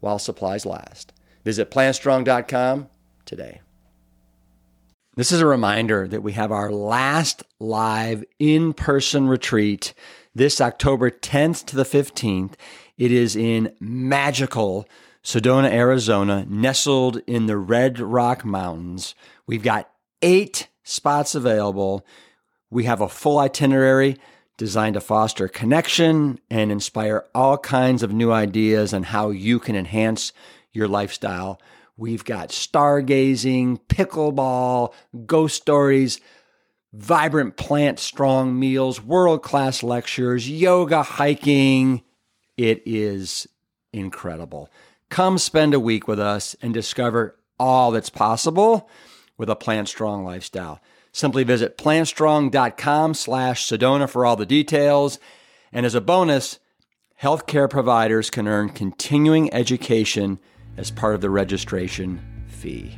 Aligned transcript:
while 0.00 0.18
supplies 0.18 0.66
last. 0.66 1.12
Visit 1.44 1.70
plantstrong.com 1.70 2.88
today. 3.24 3.60
This 5.16 5.32
is 5.32 5.40
a 5.40 5.46
reminder 5.46 6.06
that 6.06 6.22
we 6.22 6.32
have 6.32 6.52
our 6.52 6.70
last 6.70 7.42
live 7.58 8.24
in 8.38 8.72
person 8.72 9.26
retreat 9.26 9.92
this 10.34 10.60
October 10.60 11.10
10th 11.10 11.66
to 11.66 11.76
the 11.76 11.84
15th. 11.84 12.54
It 12.96 13.10
is 13.10 13.34
in 13.34 13.74
magical 13.80 14.88
Sedona, 15.24 15.70
Arizona, 15.70 16.46
nestled 16.48 17.20
in 17.26 17.46
the 17.46 17.56
Red 17.56 17.98
Rock 17.98 18.44
Mountains. 18.44 19.14
We've 19.46 19.62
got 19.62 19.90
eight 20.22 20.68
spots 20.84 21.34
available. 21.34 22.06
We 22.70 22.84
have 22.84 23.00
a 23.00 23.08
full 23.08 23.38
itinerary 23.38 24.16
designed 24.58 24.94
to 24.94 25.00
foster 25.00 25.48
connection 25.48 26.38
and 26.50 26.70
inspire 26.70 27.24
all 27.34 27.56
kinds 27.56 28.02
of 28.02 28.12
new 28.12 28.30
ideas 28.30 28.92
on 28.92 29.04
how 29.04 29.30
you 29.30 29.58
can 29.58 29.76
enhance 29.76 30.32
your 30.72 30.88
lifestyle. 30.88 31.60
We've 31.96 32.24
got 32.24 32.50
stargazing, 32.50 33.80
pickleball, 33.88 34.92
ghost 35.24 35.56
stories, 35.56 36.20
vibrant 36.92 37.56
plant 37.56 37.98
strong 37.98 38.58
meals, 38.58 39.02
world 39.02 39.42
class 39.42 39.82
lectures, 39.82 40.50
yoga, 40.50 41.02
hiking. 41.02 42.02
It 42.56 42.82
is 42.84 43.46
incredible. 43.92 44.70
Come 45.08 45.38
spend 45.38 45.72
a 45.72 45.80
week 45.80 46.08
with 46.08 46.18
us 46.20 46.56
and 46.60 46.74
discover 46.74 47.36
all 47.58 47.92
that's 47.92 48.10
possible 48.10 48.90
with 49.36 49.48
a 49.48 49.56
plant 49.56 49.88
strong 49.88 50.24
lifestyle. 50.24 50.80
Simply 51.12 51.44
visit 51.44 51.78
plantstrong.com 51.78 53.14
slash 53.14 53.66
Sedona 53.66 54.08
for 54.08 54.24
all 54.24 54.36
the 54.36 54.46
details. 54.46 55.18
And 55.72 55.84
as 55.84 55.94
a 55.94 56.00
bonus, 56.00 56.58
healthcare 57.20 57.68
providers 57.68 58.30
can 58.30 58.46
earn 58.46 58.68
continuing 58.70 59.52
education 59.52 60.38
as 60.76 60.90
part 60.90 61.14
of 61.14 61.20
the 61.20 61.30
registration 61.30 62.20
fee. 62.46 62.96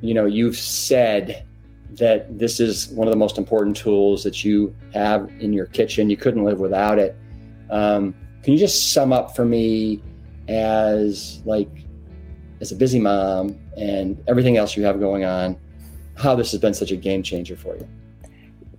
You 0.00 0.14
know, 0.14 0.26
you've 0.26 0.56
said 0.56 1.46
that 1.92 2.38
this 2.38 2.60
is 2.60 2.88
one 2.88 3.06
of 3.06 3.12
the 3.12 3.18
most 3.18 3.38
important 3.38 3.76
tools 3.76 4.24
that 4.24 4.44
you 4.44 4.74
have 4.92 5.30
in 5.40 5.52
your 5.52 5.66
kitchen. 5.66 6.10
You 6.10 6.16
couldn't 6.16 6.44
live 6.44 6.60
without 6.60 6.98
it. 6.98 7.16
Um, 7.70 8.14
can 8.42 8.52
you 8.52 8.58
just 8.58 8.92
sum 8.92 9.12
up 9.12 9.34
for 9.34 9.44
me 9.44 10.02
as 10.48 11.42
like 11.44 11.68
as 12.60 12.72
a 12.72 12.76
busy 12.76 12.98
mom 12.98 13.58
and 13.76 14.22
everything 14.28 14.56
else 14.56 14.76
you 14.76 14.84
have 14.84 14.98
going 15.00 15.24
on, 15.24 15.56
how 16.16 16.34
this 16.34 16.52
has 16.52 16.60
been 16.60 16.74
such 16.74 16.90
a 16.90 16.96
game 16.96 17.22
changer 17.22 17.56
for 17.56 17.76
you. 17.76 17.88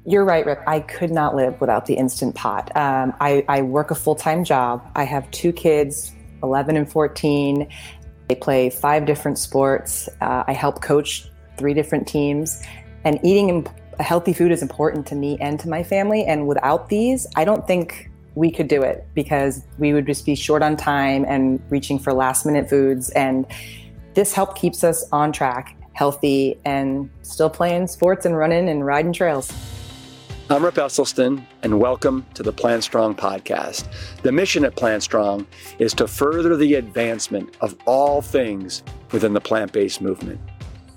You're 0.05 0.23
right, 0.23 0.45
Rick. 0.45 0.59
I 0.65 0.79
could 0.79 1.11
not 1.11 1.35
live 1.35 1.59
without 1.59 1.85
the 1.85 1.95
Instant 1.95 2.33
Pot. 2.33 2.75
Um, 2.77 3.13
I, 3.19 3.43
I 3.49 3.61
work 3.61 3.91
a 3.91 3.95
full 3.95 4.15
time 4.15 4.43
job. 4.43 4.89
I 4.95 5.03
have 5.03 5.29
two 5.31 5.51
kids, 5.51 6.13
11 6.43 6.77
and 6.77 6.89
14. 6.89 7.67
They 8.29 8.35
play 8.35 8.69
five 8.69 9.05
different 9.05 9.37
sports. 9.37 10.07
Uh, 10.21 10.45
I 10.47 10.53
help 10.53 10.81
coach 10.81 11.29
three 11.57 11.73
different 11.73 12.07
teams. 12.07 12.63
And 13.03 13.19
eating 13.23 13.67
healthy 13.99 14.31
food 14.33 14.51
is 14.51 14.61
important 14.61 15.05
to 15.07 15.15
me 15.15 15.37
and 15.41 15.59
to 15.59 15.69
my 15.69 15.83
family. 15.83 16.23
And 16.23 16.47
without 16.47 16.87
these, 16.87 17.27
I 17.35 17.43
don't 17.43 17.67
think 17.67 18.09
we 18.35 18.51
could 18.51 18.67
do 18.67 18.83
it 18.83 19.05
because 19.13 19.63
we 19.77 19.93
would 19.93 20.05
just 20.05 20.25
be 20.25 20.35
short 20.35 20.61
on 20.61 20.77
time 20.77 21.25
and 21.27 21.59
reaching 21.69 21.99
for 21.99 22.13
last 22.13 22.45
minute 22.45 22.69
foods. 22.69 23.09
And 23.09 23.45
this 24.13 24.31
help 24.33 24.55
keeps 24.55 24.83
us 24.83 25.05
on 25.11 25.33
track 25.33 25.75
healthy 25.97 26.55
and 26.63 27.09
still 27.23 27.49
playing 27.49 27.87
sports 27.87 28.23
and 28.23 28.37
running 28.37 28.69
and 28.69 28.85
riding 28.85 29.11
trails. 29.11 29.51
I'm 30.47 30.63
Rip 30.63 30.75
Esselstyn, 30.75 31.43
and 31.63 31.79
welcome 31.79 32.23
to 32.35 32.43
the 32.43 32.53
Plant 32.53 32.83
Strong 32.83 33.15
podcast. 33.15 33.91
The 34.21 34.31
mission 34.31 34.63
at 34.63 34.75
Plant 34.75 35.01
Strong 35.01 35.47
is 35.79 35.95
to 35.95 36.07
further 36.07 36.55
the 36.55 36.75
advancement 36.75 37.57
of 37.61 37.75
all 37.85 38.21
things 38.21 38.83
within 39.11 39.33
the 39.33 39.41
plant 39.41 39.71
based 39.71 39.99
movement. 39.99 40.39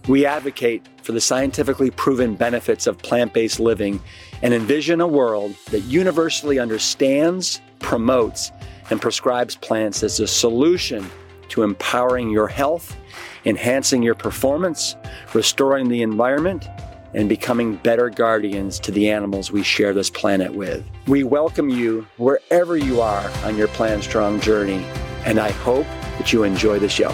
We 0.06 0.26
advocate 0.26 0.86
for 1.02 1.12
the 1.12 1.20
scientifically 1.20 1.90
proven 1.90 2.34
benefits 2.34 2.86
of 2.86 2.98
plant 2.98 3.32
based 3.32 3.58
living 3.58 4.00
and 4.42 4.52
envision 4.52 5.00
a 5.00 5.08
world 5.08 5.54
that 5.70 5.80
universally 5.80 6.58
understands, 6.58 7.62
promotes, 7.78 8.52
and 8.90 9.00
prescribes 9.00 9.56
plants 9.56 10.02
as 10.02 10.20
a 10.20 10.26
solution 10.26 11.10
to 11.48 11.62
empowering 11.62 12.28
your 12.28 12.48
health 12.48 12.96
enhancing 13.44 14.02
your 14.02 14.14
performance, 14.14 14.96
restoring 15.34 15.88
the 15.88 16.02
environment, 16.02 16.68
and 17.14 17.28
becoming 17.28 17.76
better 17.76 18.08
guardians 18.08 18.78
to 18.80 18.92
the 18.92 19.10
animals 19.10 19.50
we 19.50 19.62
share 19.62 19.92
this 19.92 20.10
planet 20.10 20.54
with. 20.54 20.84
We 21.06 21.24
welcome 21.24 21.68
you 21.68 22.06
wherever 22.18 22.76
you 22.76 23.00
are 23.00 23.30
on 23.44 23.56
your 23.56 23.68
Plant 23.68 24.04
Strong 24.04 24.40
journey, 24.40 24.84
and 25.24 25.38
I 25.38 25.50
hope 25.50 25.86
that 26.18 26.32
you 26.32 26.44
enjoy 26.44 26.78
the 26.78 26.88
show. 26.88 27.10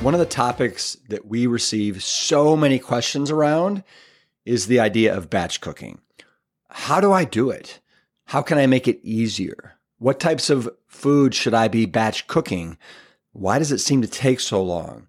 One 0.00 0.14
of 0.14 0.20
the 0.20 0.26
topics 0.26 0.96
that 1.08 1.26
we 1.26 1.46
receive 1.46 2.02
so 2.02 2.56
many 2.56 2.78
questions 2.78 3.30
around 3.30 3.82
is 4.44 4.66
the 4.66 4.80
idea 4.80 5.16
of 5.16 5.30
batch 5.30 5.60
cooking. 5.60 5.98
How 6.68 7.00
do 7.00 7.12
I 7.12 7.24
do 7.24 7.50
it? 7.50 7.80
How 8.26 8.42
can 8.42 8.58
I 8.58 8.66
make 8.66 8.88
it 8.88 9.00
easier? 9.02 9.78
What 9.98 10.20
types 10.20 10.50
of 10.50 10.68
food 10.86 11.34
should 11.34 11.54
I 11.54 11.68
be 11.68 11.86
batch 11.86 12.26
cooking? 12.26 12.76
Why 13.34 13.58
does 13.58 13.72
it 13.72 13.78
seem 13.78 14.00
to 14.00 14.08
take 14.08 14.38
so 14.38 14.62
long? 14.62 15.08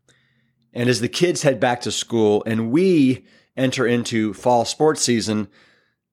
And 0.74 0.90
as 0.90 1.00
the 1.00 1.08
kids 1.08 1.44
head 1.44 1.60
back 1.60 1.80
to 1.82 1.92
school 1.92 2.44
and 2.46 2.72
we 2.72 3.24
enter 3.56 3.86
into 3.86 4.34
fall 4.34 4.66
sports 4.66 5.02
season, 5.04 5.48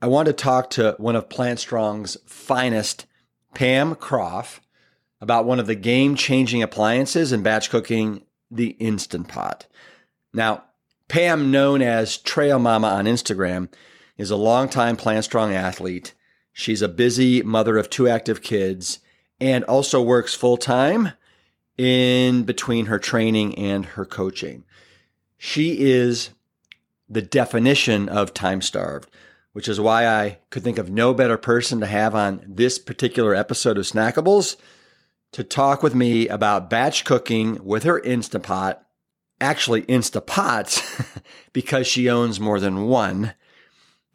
I 0.00 0.06
want 0.06 0.27
to 0.27 0.34
talk 0.34 0.69
to 0.71 0.95
one 0.99 1.17
of 1.17 1.31
Plant 1.31 1.59
Strong's 1.59 2.19
finest, 2.27 3.06
Pam 3.55 3.95
Kropf, 3.95 4.61
about 5.23 5.47
one 5.47 5.59
of 5.59 5.67
the 5.67 5.75
game 5.75 6.15
changing 6.15 6.62
appliances 6.62 7.33
in 7.33 7.43
batch 7.43 7.71
cooking, 7.71 8.23
the 8.50 8.71
Instant 8.79 9.29
Pot. 9.29 9.67
Now, 10.34 10.65
Pam, 11.09 11.50
known 11.50 11.81
as 11.81 12.19
TrailMomma 12.19 12.93
on 12.93 13.06
Instagram, 13.06 13.73
is 14.19 14.31
a 14.31 14.37
longtime 14.37 14.97
Plant 14.97 15.25
Strong 15.25 15.55
athlete. 15.55 16.12
She's 16.53 16.83
a 16.83 16.89
busy 16.89 17.43
mother 17.43 17.79
of 17.79 17.89
two 17.89 18.06
active 18.06 18.43
kids 18.43 18.99
and 19.41 19.65
also 19.65 20.03
works 20.03 20.34
full 20.34 20.59
time 20.59 21.12
in 21.77 22.44
between 22.44 22.87
her 22.87 22.99
training 22.99 23.56
and 23.56 23.84
her 23.84 24.05
coaching. 24.05 24.65
She 25.38 25.81
is 25.81 26.31
the 27.09 27.22
definition 27.22 28.09
of 28.09 28.33
time 28.34 28.62
starved, 28.62 29.10
which 29.53 29.69
is 29.69 29.81
why 29.81 30.06
I 30.06 30.38
could 30.50 30.62
think 30.62 30.78
of 30.78 30.91
no 30.91 31.12
better 31.12 31.37
person 31.37 31.81
to 31.81 31.87
have 31.87 32.15
on 32.15 32.43
this 32.47 32.78
particular 32.78 33.34
episode 33.34 33.78
of 33.78 33.84
Snackables 33.84 34.56
to 35.32 35.43
talk 35.43 35.82
with 35.82 35.94
me 35.94 36.28
about 36.28 36.71
batch 36.71 37.05
cooking 37.05 37.62
with 37.65 37.82
her 37.84 38.00
Instapot, 38.00 38.78
actually 39.41 39.82
Instapots, 39.82 41.21
because 41.53 41.87
she 41.87 42.09
owns 42.09 42.38
more 42.38 42.61
than 42.61 42.87
one. 42.87 43.34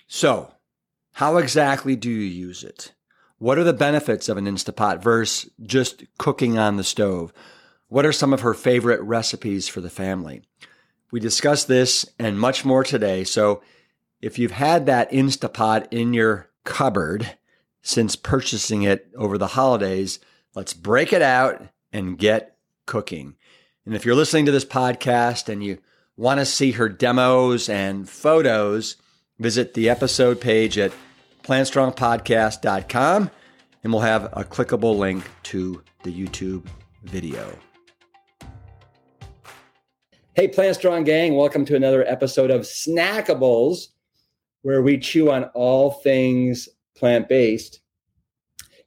So, 0.07 0.53
how 1.13 1.37
exactly 1.37 1.95
do 1.95 2.09
you 2.09 2.21
use 2.21 2.63
it? 2.63 2.93
What 3.39 3.57
are 3.57 3.63
the 3.63 3.73
benefits 3.73 4.29
of 4.29 4.37
an 4.37 4.45
Instapot 4.45 5.01
versus 5.01 5.51
just 5.61 6.03
cooking 6.17 6.57
on 6.57 6.77
the 6.77 6.83
stove? 6.83 7.33
What 7.89 8.05
are 8.05 8.11
some 8.11 8.33
of 8.33 8.41
her 8.41 8.53
favorite 8.53 9.01
recipes 9.01 9.67
for 9.67 9.81
the 9.81 9.89
family? 9.89 10.41
We 11.11 11.19
discuss 11.19 11.63
this 11.63 12.05
and 12.19 12.39
much 12.39 12.65
more 12.65 12.83
today. 12.83 13.23
So 13.23 13.61
if 14.21 14.37
you've 14.37 14.51
had 14.51 14.85
that 14.85 15.11
Instapot 15.11 15.87
in 15.91 16.13
your 16.13 16.49
cupboard 16.65 17.37
since 17.81 18.15
purchasing 18.15 18.83
it 18.83 19.07
over 19.15 19.37
the 19.37 19.47
holidays, 19.47 20.19
let's 20.53 20.73
break 20.73 21.13
it 21.13 21.21
out 21.21 21.61
and 21.93 22.17
get 22.17 22.57
cooking. 22.85 23.35
And 23.85 23.95
if 23.95 24.05
you're 24.05 24.15
listening 24.15 24.45
to 24.47 24.51
this 24.51 24.65
podcast 24.65 25.47
and 25.47 25.63
you 25.63 25.77
want 26.17 26.39
to 26.39 26.45
see 26.45 26.71
her 26.71 26.89
demos 26.89 27.69
and 27.69 28.09
photos, 28.09 28.97
visit 29.39 29.75
the 29.75 29.89
episode 29.89 30.41
page 30.41 30.77
at 30.77 30.91
plantstrongpodcast.com 31.43 33.31
and 33.83 33.93
we'll 33.93 34.01
have 34.01 34.25
a 34.33 34.43
clickable 34.43 34.97
link 34.97 35.23
to 35.43 35.81
the 36.03 36.11
YouTube 36.11 36.65
video. 37.03 37.57
Hey, 40.37 40.47
Plant 40.47 40.75
Strong 40.75 41.05
Gang, 41.05 41.33
welcome 41.33 41.65
to 41.65 41.75
another 41.75 42.05
episode 42.07 42.51
of 42.51 42.61
Snackables, 42.61 43.87
where 44.61 44.83
we 44.83 44.99
chew 44.99 45.31
on 45.31 45.45
all 45.55 45.89
things 45.89 46.69
plant 46.95 47.27
based. 47.27 47.79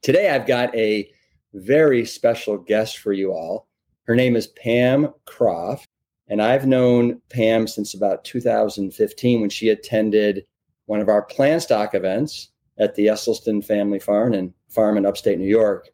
Today, 0.01 0.29
I've 0.29 0.47
got 0.47 0.73
a 0.73 1.11
very 1.53 2.05
special 2.05 2.57
guest 2.57 2.99
for 2.99 3.11
you 3.11 3.33
all. 3.33 3.67
Her 4.03 4.15
name 4.15 4.37
is 4.37 4.47
Pam 4.47 5.13
Kropf. 5.25 5.83
And 6.29 6.41
I've 6.41 6.67
known 6.67 7.19
Pam 7.29 7.67
since 7.67 7.93
about 7.93 8.23
2015 8.23 9.41
when 9.41 9.49
she 9.49 9.67
attended 9.67 10.45
one 10.85 11.01
of 11.01 11.09
our 11.09 11.21
plant 11.21 11.63
stock 11.63 11.93
events 11.93 12.51
at 12.77 12.95
the 12.95 13.07
Esselstyn 13.07 13.61
Family 13.61 13.99
Farm 13.99 14.31
and 14.31 14.53
Farm 14.69 14.95
in 14.95 15.05
upstate 15.05 15.37
New 15.37 15.49
York. 15.49 15.89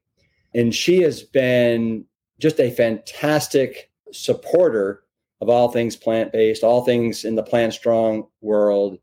And 0.53 0.75
she 0.75 1.01
has 1.01 1.23
been 1.23 2.05
just 2.37 2.59
a 2.59 2.69
fantastic 2.69 3.89
supporter 4.11 5.01
of 5.41 5.49
all 5.49 5.69
things 5.69 5.95
plant 5.95 6.31
based, 6.31 6.63
all 6.63 6.83
things 6.83 7.25
in 7.25 7.35
the 7.35 7.43
plant 7.43 7.73
strong 7.73 8.27
world. 8.41 8.97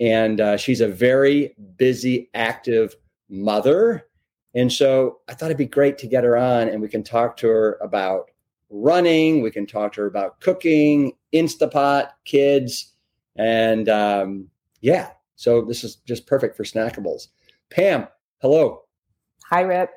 And 0.00 0.40
uh, 0.40 0.56
she's 0.56 0.80
a 0.80 0.88
very 0.88 1.54
busy, 1.76 2.30
active 2.34 2.96
mother. 3.28 4.06
And 4.54 4.72
so 4.72 5.20
I 5.28 5.34
thought 5.34 5.46
it'd 5.46 5.56
be 5.56 5.66
great 5.66 5.98
to 5.98 6.06
get 6.06 6.24
her 6.24 6.36
on 6.36 6.68
and 6.68 6.82
we 6.82 6.88
can 6.88 7.02
talk 7.02 7.36
to 7.38 7.48
her 7.48 7.78
about 7.80 8.30
running. 8.68 9.42
We 9.42 9.50
can 9.50 9.66
talk 9.66 9.92
to 9.94 10.02
her 10.02 10.06
about 10.06 10.40
cooking, 10.40 11.12
Instapot, 11.32 12.08
kids. 12.24 12.92
And 13.36 13.88
um, 13.88 14.48
yeah, 14.80 15.10
so 15.36 15.62
this 15.62 15.84
is 15.84 15.96
just 15.96 16.26
perfect 16.26 16.56
for 16.56 16.64
snackables. 16.64 17.28
Pam, 17.70 18.08
hello. 18.40 18.82
Hi, 19.48 19.62
Rip. 19.62 19.90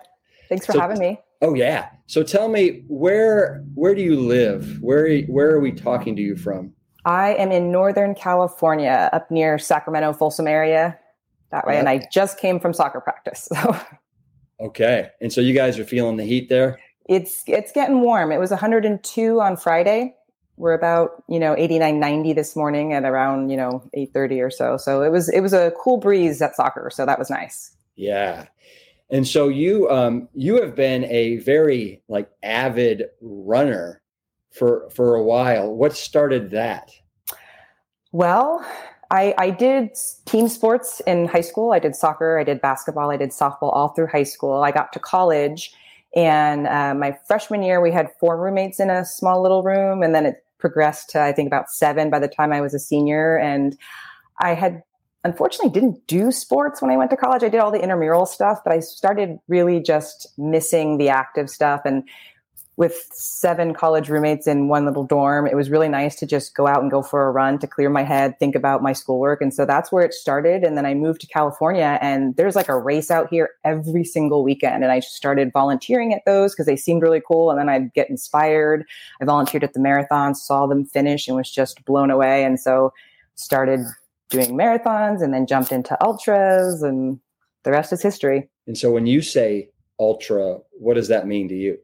Thanks 0.47 0.65
for 0.65 0.73
so, 0.73 0.79
having 0.79 0.99
me. 0.99 1.19
Oh 1.45 1.53
yeah. 1.53 1.89
So 2.07 2.23
tell 2.23 2.49
me 2.49 2.83
where 2.87 3.63
where 3.75 3.93
do 3.93 4.01
you 4.01 4.19
live? 4.19 4.81
Where 4.81 5.21
where 5.21 5.51
are 5.51 5.59
we 5.59 5.71
talking 5.71 6.15
to 6.15 6.21
you 6.21 6.35
from? 6.35 6.73
I 7.05 7.35
am 7.35 7.51
in 7.51 7.71
Northern 7.71 8.15
California, 8.15 9.11
up 9.13 9.29
near 9.29 9.59
Sacramento, 9.59 10.13
Folsom 10.13 10.47
area. 10.47 10.97
That 11.51 11.67
way, 11.67 11.77
and 11.77 11.87
I 11.87 12.07
just 12.11 12.39
came 12.39 12.59
from 12.59 12.73
soccer 12.73 12.99
practice. 12.99 13.47
So. 14.57 14.67
Okay, 14.67 15.09
and 15.19 15.33
so 15.33 15.41
you 15.41 15.53
guys 15.53 15.77
are 15.77 15.83
feeling 15.83 16.15
the 16.15 16.23
heat 16.23 16.47
there. 16.47 16.79
It's 17.09 17.43
it's 17.45 17.73
getting 17.73 17.99
warm. 17.99 18.31
It 18.31 18.39
was 18.39 18.51
102 18.51 19.41
on 19.41 19.57
Friday. 19.57 20.15
We're 20.55 20.73
about 20.73 21.23
you 21.27 21.39
know 21.39 21.55
89, 21.57 21.99
90 21.99 22.33
this 22.33 22.55
morning 22.55 22.93
at 22.93 23.03
around 23.03 23.49
you 23.49 23.57
know 23.57 23.87
8:30 23.95 24.41
or 24.41 24.49
so. 24.49 24.77
So 24.77 25.03
it 25.03 25.11
was 25.11 25.29
it 25.29 25.41
was 25.41 25.53
a 25.53 25.73
cool 25.77 25.97
breeze 25.97 26.41
at 26.41 26.55
soccer. 26.55 26.89
So 26.89 27.05
that 27.05 27.19
was 27.19 27.29
nice. 27.29 27.75
Yeah, 27.97 28.45
and 29.09 29.27
so 29.27 29.47
you 29.47 29.89
um, 29.89 30.27
you 30.33 30.61
have 30.61 30.75
been 30.75 31.05
a 31.05 31.37
very 31.37 32.01
like 32.07 32.29
avid 32.43 33.05
runner 33.21 34.01
for 34.51 34.89
for 34.89 35.15
a 35.15 35.23
while. 35.23 35.73
What 35.73 35.95
started 35.95 36.51
that? 36.51 36.91
Well, 38.11 38.65
I, 39.11 39.35
I 39.37 39.49
did 39.49 39.89
team 40.25 40.47
sports 40.47 41.01
in 41.05 41.27
high 41.27 41.41
school. 41.41 41.73
I 41.73 41.79
did 41.79 41.95
soccer, 41.95 42.39
I 42.39 42.43
did 42.43 42.61
basketball, 42.61 43.11
I 43.11 43.17
did 43.17 43.29
softball 43.29 43.73
all 43.73 43.89
through 43.89 44.07
high 44.07 44.23
school. 44.23 44.63
I 44.63 44.71
got 44.71 44.93
to 44.93 44.99
college, 44.99 45.73
and 46.15 46.65
uh, 46.67 46.95
my 46.95 47.17
freshman 47.27 47.61
year, 47.61 47.81
we 47.81 47.91
had 47.91 48.09
four 48.19 48.41
roommates 48.41 48.79
in 48.79 48.89
a 48.89 49.05
small 49.05 49.41
little 49.41 49.63
room, 49.63 50.01
and 50.01 50.15
then 50.15 50.25
it 50.25 50.43
progressed 50.57 51.09
to 51.11 51.21
I 51.21 51.31
think 51.31 51.47
about 51.47 51.69
seven 51.69 52.09
by 52.09 52.19
the 52.19 52.27
time 52.27 52.51
I 52.51 52.61
was 52.61 52.73
a 52.73 52.79
senior. 52.79 53.37
And 53.37 53.77
I 54.41 54.53
had 54.55 54.81
unfortunately 55.25 55.71
didn't 55.71 56.05
do 56.07 56.31
sports 56.31 56.81
when 56.81 56.91
I 56.91 56.97
went 56.97 57.09
to 57.09 57.17
college. 57.17 57.43
I 57.43 57.49
did 57.49 57.59
all 57.59 57.71
the 57.71 57.81
intramural 57.81 58.27
stuff, 58.27 58.59
but 58.63 58.71
I 58.71 58.79
started 58.79 59.39
really 59.47 59.81
just 59.81 60.27
missing 60.37 60.97
the 60.97 61.09
active 61.09 61.49
stuff. 61.49 61.81
And 61.83 62.07
with 62.77 63.09
seven 63.11 63.73
college 63.73 64.07
roommates 64.07 64.45
in 64.45 64.67
one 64.67 64.85
little 64.85 65.03
dorm, 65.03 65.47
it 65.47 65.55
was 65.55 65.71
really 65.71 65.87
nice 65.89 66.15
to 66.17 66.27
just 66.27 66.55
go 66.55 66.67
out 66.67 66.81
and 66.81 66.91
go 66.91 67.01
for 67.01 67.25
a 67.25 67.31
run 67.31 67.57
to 67.57 67.67
clear 67.67 67.89
my 67.89 68.03
head, 68.03 68.37
think 68.37 68.53
about 68.53 68.83
my 68.83 68.93
schoolwork. 68.93 69.41
And 69.41 69.51
so 69.51 69.65
that's 69.65 69.91
where 69.91 70.03
it 70.03 70.13
started. 70.13 70.63
And 70.63 70.77
then 70.77 70.85
I 70.85 70.93
moved 70.93 71.21
to 71.21 71.27
California 71.27 71.97
and 72.01 72.35
there's 72.35 72.55
like 72.55 72.69
a 72.69 72.77
race 72.77 73.09
out 73.09 73.29
here 73.29 73.49
every 73.63 74.03
single 74.03 74.43
weekend. 74.43 74.83
And 74.83 74.91
I 74.91 74.99
started 74.99 75.51
volunteering 75.53 76.13
at 76.13 76.25
those 76.25 76.53
because 76.53 76.67
they 76.67 76.75
seemed 76.75 77.01
really 77.01 77.21
cool. 77.25 77.49
And 77.49 77.59
then 77.59 77.69
I'd 77.69 77.93
get 77.93 78.11
inspired. 78.11 78.85
I 79.21 79.25
volunteered 79.25 79.63
at 79.63 79.73
the 79.73 79.79
marathon, 79.79 80.35
saw 80.35 80.67
them 80.67 80.85
finish 80.85 81.27
and 81.27 81.35
was 81.35 81.49
just 81.49 81.83
blown 81.85 82.11
away. 82.11 82.43
And 82.43 82.59
so 82.59 82.93
started 83.35 83.79
doing 84.29 84.57
marathons 84.57 85.21
and 85.21 85.33
then 85.33 85.45
jumped 85.45 85.71
into 85.71 85.97
ultras 86.03 86.81
and 86.81 87.19
the 87.63 87.71
rest 87.71 87.93
is 87.93 88.01
history. 88.01 88.49
And 88.67 88.77
so 88.77 88.91
when 88.91 89.05
you 89.05 89.21
say 89.21 89.69
ultra, 89.99 90.57
what 90.71 90.95
does 90.95 91.07
that 91.07 91.27
mean 91.27 91.47
to 91.49 91.55
you? 91.55 91.77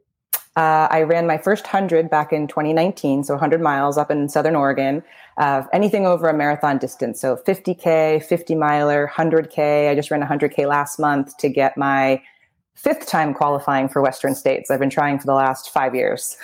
Uh, 0.58 0.88
I 0.92 1.04
ran 1.04 1.28
my 1.28 1.38
first 1.38 1.64
100 1.64 2.10
back 2.10 2.34
in 2.34 2.46
2019, 2.46 3.24
so 3.24 3.34
100 3.36 3.62
miles 3.62 3.98
up 3.98 4.12
in 4.12 4.28
Southern 4.28 4.56
Oregon, 4.56 5.02
uh, 5.38 5.64
anything 5.72 6.06
over 6.06 6.28
a 6.28 6.34
marathon 6.34 6.78
distance. 6.78 7.22
So 7.22 7.38
50K, 7.38 8.22
50 8.22 8.56
miler, 8.56 9.10
100K. 9.14 9.90
I 9.90 9.96
just 9.96 10.12
ran 10.12 10.22
100K 10.22 10.68
last 10.68 11.00
month 11.00 11.38
to 11.38 11.48
get 11.48 11.78
my 11.78 12.22
fifth 12.76 13.08
time 13.08 13.34
qualifying 13.34 13.88
for 13.88 14.02
Western 14.02 14.36
States. 14.36 14.70
I've 14.70 14.80
been 14.80 14.90
trying 14.90 15.20
for 15.20 15.26
the 15.26 15.34
last 15.34 15.70
five 15.70 15.96
years. 15.96 16.36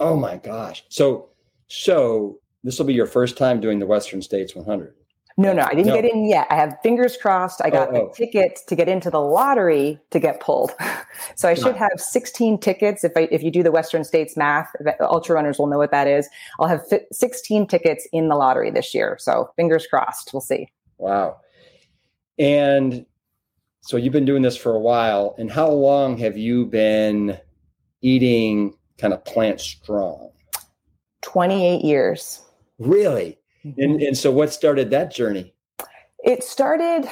Oh 0.00 0.16
my 0.16 0.38
gosh. 0.38 0.84
So, 0.88 1.28
so 1.68 2.40
this 2.64 2.78
will 2.78 2.86
be 2.86 2.94
your 2.94 3.06
first 3.06 3.36
time 3.36 3.60
doing 3.60 3.78
the 3.78 3.86
Western 3.86 4.22
States 4.22 4.56
100. 4.56 4.94
No, 5.38 5.52
no, 5.52 5.62
I 5.62 5.70
didn't 5.74 5.86
no. 5.86 5.94
get 5.94 6.04
in 6.04 6.28
yet. 6.28 6.46
I 6.50 6.56
have 6.56 6.76
fingers 6.82 7.16
crossed. 7.16 7.60
I 7.64 7.70
got 7.70 7.88
oh, 7.88 7.96
oh. 7.96 8.08
the 8.08 8.14
ticket 8.14 8.60
to 8.68 8.76
get 8.76 8.88
into 8.88 9.10
the 9.10 9.20
lottery 9.20 9.98
to 10.10 10.20
get 10.20 10.40
pulled. 10.40 10.72
so 11.36 11.48
I 11.48 11.54
should 11.54 11.76
have 11.76 11.98
16 11.98 12.58
tickets. 12.58 13.02
If 13.02 13.12
I, 13.16 13.28
if 13.30 13.42
you 13.42 13.50
do 13.50 13.62
the 13.62 13.72
Western 13.72 14.04
States 14.04 14.36
math, 14.36 14.70
ultra 15.00 15.34
runners 15.34 15.58
will 15.58 15.68
know 15.68 15.78
what 15.78 15.90
that 15.90 16.06
is. 16.06 16.28
I'll 16.60 16.68
have 16.68 16.82
16 17.12 17.66
tickets 17.66 18.06
in 18.12 18.28
the 18.28 18.36
lottery 18.36 18.70
this 18.70 18.94
year. 18.94 19.16
So 19.18 19.50
fingers 19.56 19.86
crossed. 19.86 20.30
We'll 20.32 20.42
see. 20.42 20.68
Wow. 20.98 21.38
And 22.38 23.06
so 23.80 23.96
you've 23.96 24.12
been 24.12 24.24
doing 24.24 24.42
this 24.42 24.56
for 24.56 24.74
a 24.74 24.80
while. 24.80 25.34
And 25.38 25.50
how 25.50 25.70
long 25.70 26.18
have 26.18 26.36
you 26.36 26.66
been 26.66 27.38
eating 28.02 28.76
kind 28.98 29.14
of 29.14 29.24
plant 29.24 29.60
strong? 29.60 30.30
28 31.22 31.84
years. 31.84 32.42
Really? 32.78 33.38
Mm-hmm. 33.64 33.80
And, 33.80 34.02
and 34.02 34.18
so, 34.18 34.30
what 34.30 34.52
started 34.52 34.90
that 34.90 35.14
journey? 35.14 35.54
It 36.24 36.44
started 36.44 37.08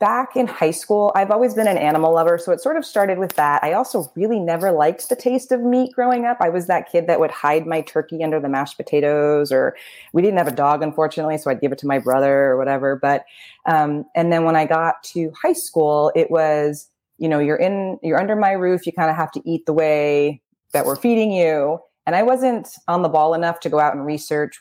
back 0.00 0.34
in 0.34 0.46
high 0.46 0.70
school. 0.70 1.12
I've 1.14 1.30
always 1.30 1.52
been 1.52 1.68
an 1.68 1.76
animal 1.76 2.14
lover, 2.14 2.38
so 2.38 2.52
it 2.52 2.60
sort 2.60 2.78
of 2.78 2.86
started 2.86 3.18
with 3.18 3.36
that. 3.36 3.62
I 3.62 3.74
also 3.74 4.10
really 4.16 4.40
never 4.40 4.72
liked 4.72 5.08
the 5.10 5.14
taste 5.14 5.52
of 5.52 5.60
meat 5.60 5.92
growing 5.94 6.24
up. 6.24 6.38
I 6.40 6.48
was 6.48 6.66
that 6.66 6.90
kid 6.90 7.06
that 7.06 7.20
would 7.20 7.30
hide 7.30 7.66
my 7.66 7.82
turkey 7.82 8.24
under 8.24 8.40
the 8.40 8.48
mashed 8.48 8.78
potatoes, 8.78 9.52
or 9.52 9.76
we 10.14 10.22
didn't 10.22 10.38
have 10.38 10.48
a 10.48 10.52
dog, 10.52 10.82
unfortunately, 10.82 11.36
so 11.36 11.50
I'd 11.50 11.60
give 11.60 11.70
it 11.70 11.78
to 11.78 11.86
my 11.86 11.98
brother 11.98 12.46
or 12.46 12.56
whatever. 12.56 12.96
But 12.96 13.24
um, 13.66 14.06
and 14.16 14.32
then 14.32 14.44
when 14.44 14.56
I 14.56 14.64
got 14.64 15.02
to 15.04 15.30
high 15.40 15.52
school, 15.52 16.10
it 16.16 16.30
was 16.30 16.88
you 17.18 17.28
know 17.28 17.38
you're 17.38 17.56
in 17.56 17.98
you're 18.02 18.18
under 18.18 18.36
my 18.36 18.52
roof. 18.52 18.86
You 18.86 18.92
kind 18.92 19.10
of 19.10 19.16
have 19.16 19.30
to 19.32 19.42
eat 19.44 19.66
the 19.66 19.74
way 19.74 20.40
that 20.72 20.86
we're 20.86 20.96
feeding 20.96 21.30
you. 21.30 21.78
And 22.06 22.16
I 22.16 22.22
wasn't 22.22 22.68
on 22.88 23.02
the 23.02 23.08
ball 23.08 23.34
enough 23.34 23.60
to 23.60 23.68
go 23.68 23.78
out 23.78 23.94
and 23.94 24.06
research 24.06 24.60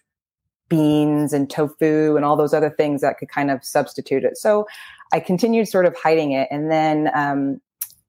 beans 0.69 1.33
and 1.33 1.49
tofu 1.49 2.15
and 2.15 2.23
all 2.23 2.35
those 2.35 2.53
other 2.53 2.69
things 2.69 3.01
that 3.01 3.17
could 3.17 3.29
kind 3.29 3.51
of 3.51 3.63
substitute 3.63 4.23
it. 4.23 4.37
So 4.37 4.67
I 5.11 5.19
continued 5.19 5.67
sort 5.67 5.85
of 5.85 5.95
hiding 6.01 6.31
it. 6.31 6.47
And 6.51 6.71
then 6.71 7.09
um, 7.13 7.59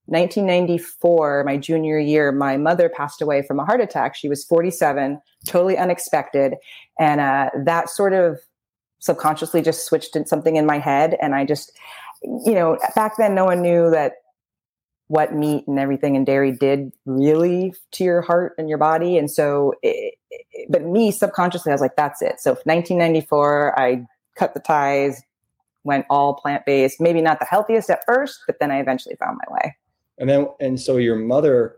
1994, 0.07 1.45
my 1.45 1.57
junior 1.57 1.99
year, 1.99 2.33
my 2.33 2.57
mother 2.57 2.89
passed 2.89 3.23
away 3.23 3.43
from 3.43 3.59
a 3.59 3.65
heart 3.65 3.81
attack. 3.81 4.15
She 4.15 4.29
was 4.29 4.45
47, 4.45 5.21
totally 5.47 5.79
unexpected. 5.79 6.55
And 6.99 7.21
uh, 7.21 7.51
that 7.65 7.89
sort 7.89 8.13
of 8.13 8.39
subconsciously 8.99 9.63
just 9.63 9.87
switched 9.87 10.17
in 10.17 10.27
something 10.27 10.57
in 10.57 10.67
my 10.67 10.79
head. 10.79 11.17
And 11.23 11.35
I 11.35 11.45
just, 11.45 11.73
you 12.23 12.55
know, 12.55 12.79
back 12.95 13.17
then, 13.17 13.35
no 13.35 13.47
one 13.47 13.63
knew 13.63 13.91
that 13.91 14.15
what 15.07 15.35
meat 15.35 15.67
and 15.67 15.79
everything 15.79 16.17
and 16.17 16.27
dairy 16.27 16.53
did 16.53 16.93
really 17.07 17.75
to 17.93 18.05
your 18.05 18.21
heart 18.21 18.55
and 18.59 18.69
your 18.69 18.79
body. 18.79 19.17
And 19.17 19.31
so, 19.31 19.75
it, 19.83 20.15
but 20.69 20.85
me 20.85 21.11
subconsciously, 21.11 21.71
I 21.71 21.75
was 21.75 21.81
like, 21.81 21.97
that's 21.97 22.23
it. 22.23 22.41
So 22.41 22.53
1994, 22.65 23.79
I 23.79 24.05
cut 24.37 24.55
the 24.55 24.61
ties, 24.61 25.23
went 25.85 26.07
all 26.11 26.35
plant 26.35 26.65
based, 26.67 27.01
maybe 27.01 27.21
not 27.21 27.39
the 27.39 27.47
healthiest 27.47 27.91
at 27.91 28.05
first, 28.07 28.41
but 28.47 28.57
then 28.61 28.71
I 28.71 28.81
eventually 28.81 29.17
found 29.17 29.39
my 29.47 29.55
way. 29.55 29.77
And 30.19 30.29
then, 30.29 30.49
and 30.61 30.81
so 30.81 30.97
your 30.99 31.17
mother 31.17 31.77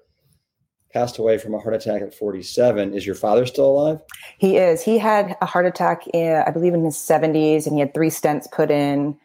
passed 0.93 1.19
away 1.19 1.39
from 1.39 1.55
a 1.55 1.59
heart 1.59 1.75
attack 1.75 2.03
at 2.03 2.15
47. 2.15 2.95
Is 2.95 3.07
your 3.07 3.15
father 3.15 3.47
still 3.47 3.67
alive? 3.67 4.01
He 4.39 4.57
is. 4.57 4.83
He 4.83 4.99
had 4.99 5.37
a 5.41 5.47
heart 5.47 5.67
attack, 5.67 6.07
in, 6.09 6.43
I 6.47 6.51
believe, 6.51 6.75
in 6.75 6.85
his 6.85 6.97
70s, 6.97 7.67
and 7.67 7.75
he 7.75 7.81
had 7.81 7.95
three 7.95 8.11
stents 8.11 8.51
put 8.51 8.71
in. 8.71 9.17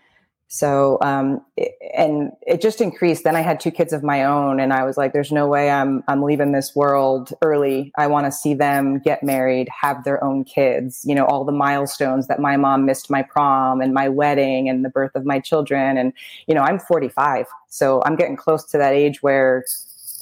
So, 0.50 0.98
um, 1.02 1.42
it, 1.58 1.74
and 1.96 2.32
it 2.46 2.62
just 2.62 2.80
increased. 2.80 3.26
Then 3.26 3.36
I 3.36 3.42
had 3.42 3.60
two 3.60 3.72
kids 3.72 3.92
of 3.92 4.02
my 4.02 4.24
own, 4.24 4.62
and 4.62 4.72
I 4.72 4.86
was 4.86 4.96
like, 4.96 5.12
"There's 5.12 5.32
no 5.32 5.46
way 5.46 5.70
I'm 5.70 6.04
I'm 6.08 6.24
leaving 6.24 6.54
this 6.54 6.74
world 6.74 7.34
early. 7.42 7.92
I 7.98 8.08
want 8.08 8.28
to 8.28 8.32
see 8.32 8.54
them 8.54 9.00
get 9.00 9.24
married, 9.24 9.68
have 9.70 10.06
their 10.06 10.24
own 10.24 10.46
kids. 10.46 11.04
You 11.06 11.16
know, 11.16 11.26
all 11.26 11.44
the 11.44 11.52
milestones 11.52 12.28
that 12.28 12.40
my 12.40 12.56
mom 12.56 12.86
missed 12.86 13.10
my 13.10 13.24
prom 13.24 13.82
and 13.82 13.94
my 13.94 14.08
wedding 14.08 14.70
and 14.70 14.86
the 14.86 14.90
birth 14.90 15.16
of 15.16 15.26
my 15.26 15.40
children. 15.40 15.98
And 15.98 16.14
you 16.48 16.56
know, 16.56 16.62
I'm 16.62 16.80
45, 16.80 17.46
so 17.68 18.02
I'm 18.06 18.16
getting 18.16 18.38
close 18.38 18.64
to 18.72 18.78
that 18.78 18.94
age 18.94 19.22
where 19.22 19.66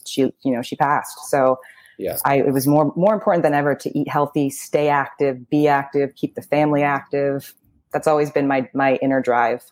she, 0.06 0.34
you 0.44 0.52
know, 0.56 0.62
she 0.62 0.76
passed. 0.76 1.30
So." 1.30 1.60
Yeah. 1.98 2.18
I, 2.26 2.40
it 2.40 2.52
was 2.52 2.68
more 2.68 2.92
more 2.98 3.14
important 3.14 3.44
than 3.44 3.54
ever 3.54 3.74
to 3.74 3.98
eat 3.98 4.10
healthy, 4.10 4.50
stay 4.50 4.90
active, 4.90 5.50
be 5.50 5.70
active, 5.70 6.14
keep 6.16 6.36
the 6.36 6.42
family 6.42 6.84
active. 6.84 7.54
That's 7.94 8.06
always 8.06 8.30
been 8.30 8.50
my 8.50 8.70
my 8.74 8.96
inner 9.02 9.22
drive. 9.22 9.64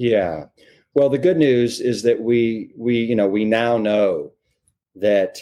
Yeah. 0.00 0.46
Well, 0.94 1.10
the 1.10 1.18
good 1.18 1.36
news 1.36 1.78
is 1.78 2.02
that 2.04 2.20
we 2.20 2.72
we 2.74 2.96
you 2.98 3.14
know 3.14 3.28
we 3.28 3.44
now 3.44 3.76
know 3.76 4.32
that 4.96 5.38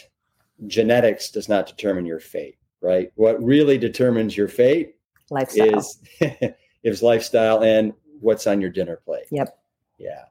genetics 0.67 1.31
does 1.31 1.47
not 1.47 1.65
determine 1.65 2.05
your 2.05 2.19
fate, 2.19 2.57
right? 2.81 3.11
What 3.15 3.41
really 3.41 3.77
determines 3.77 4.35
your 4.35 4.49
fate 4.49 4.95
lifestyle. 5.31 5.77
is 5.77 5.99
is 6.83 7.01
lifestyle 7.01 7.63
and 7.63 7.93
what's 8.19 8.47
on 8.47 8.59
your 8.59 8.69
dinner 8.69 8.97
plate. 8.97 9.27
Yep. 9.31 9.57
Yeah. 9.97 10.25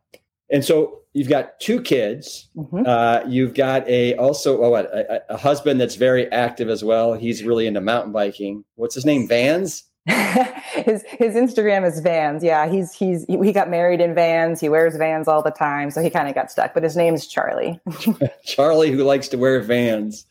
And 0.51 0.63
so 0.63 1.01
you've 1.15 1.29
got 1.29 1.59
two 1.59 1.81
kids. 1.81 2.51
Mm-hmm. 2.55 2.83
Uh, 2.87 3.21
you've 3.27 3.55
got 3.55 3.89
a 3.89 4.15
also 4.17 4.63
oh, 4.63 4.71
what, 4.71 4.87
a, 4.87 5.33
a, 5.33 5.37
husband 5.39 5.81
that's 5.81 5.95
very 5.95 6.31
active 6.31 6.69
as 6.69 6.85
well. 6.85 7.15
He's 7.15 7.43
really 7.43 7.67
into 7.67 7.81
mountain 7.81 8.13
biking. 8.13 8.65
What's 8.75 8.95
his 8.95 9.07
name? 9.07 9.27
Vans. 9.27 9.85
his 10.87 11.05
his 11.07 11.35
Instagram 11.35 11.87
is 11.87 12.01
Vans. 12.01 12.43
Yeah, 12.43 12.67
he's 12.67 12.95
he's 12.95 13.27
he 13.27 13.53
got 13.53 13.69
married 13.69 14.01
in 14.01 14.15
Vans. 14.15 14.59
He 14.59 14.71
wears 14.71 14.97
Vans 14.97 15.29
all 15.29 15.43
the 15.43 15.51
time, 15.51 15.91
so 15.91 16.01
he 16.01 16.09
kind 16.09 16.29
of 16.29 16.35
got 16.35 16.51
stuck. 16.51 16.73
But 16.73 16.83
his 16.83 16.97
name's 16.97 17.27
Charlie. 17.27 17.79
Charlie, 18.45 18.91
who 18.91 19.05
likes 19.05 19.29
to 19.29 19.37
wear 19.37 19.61
Vans. 19.61 20.25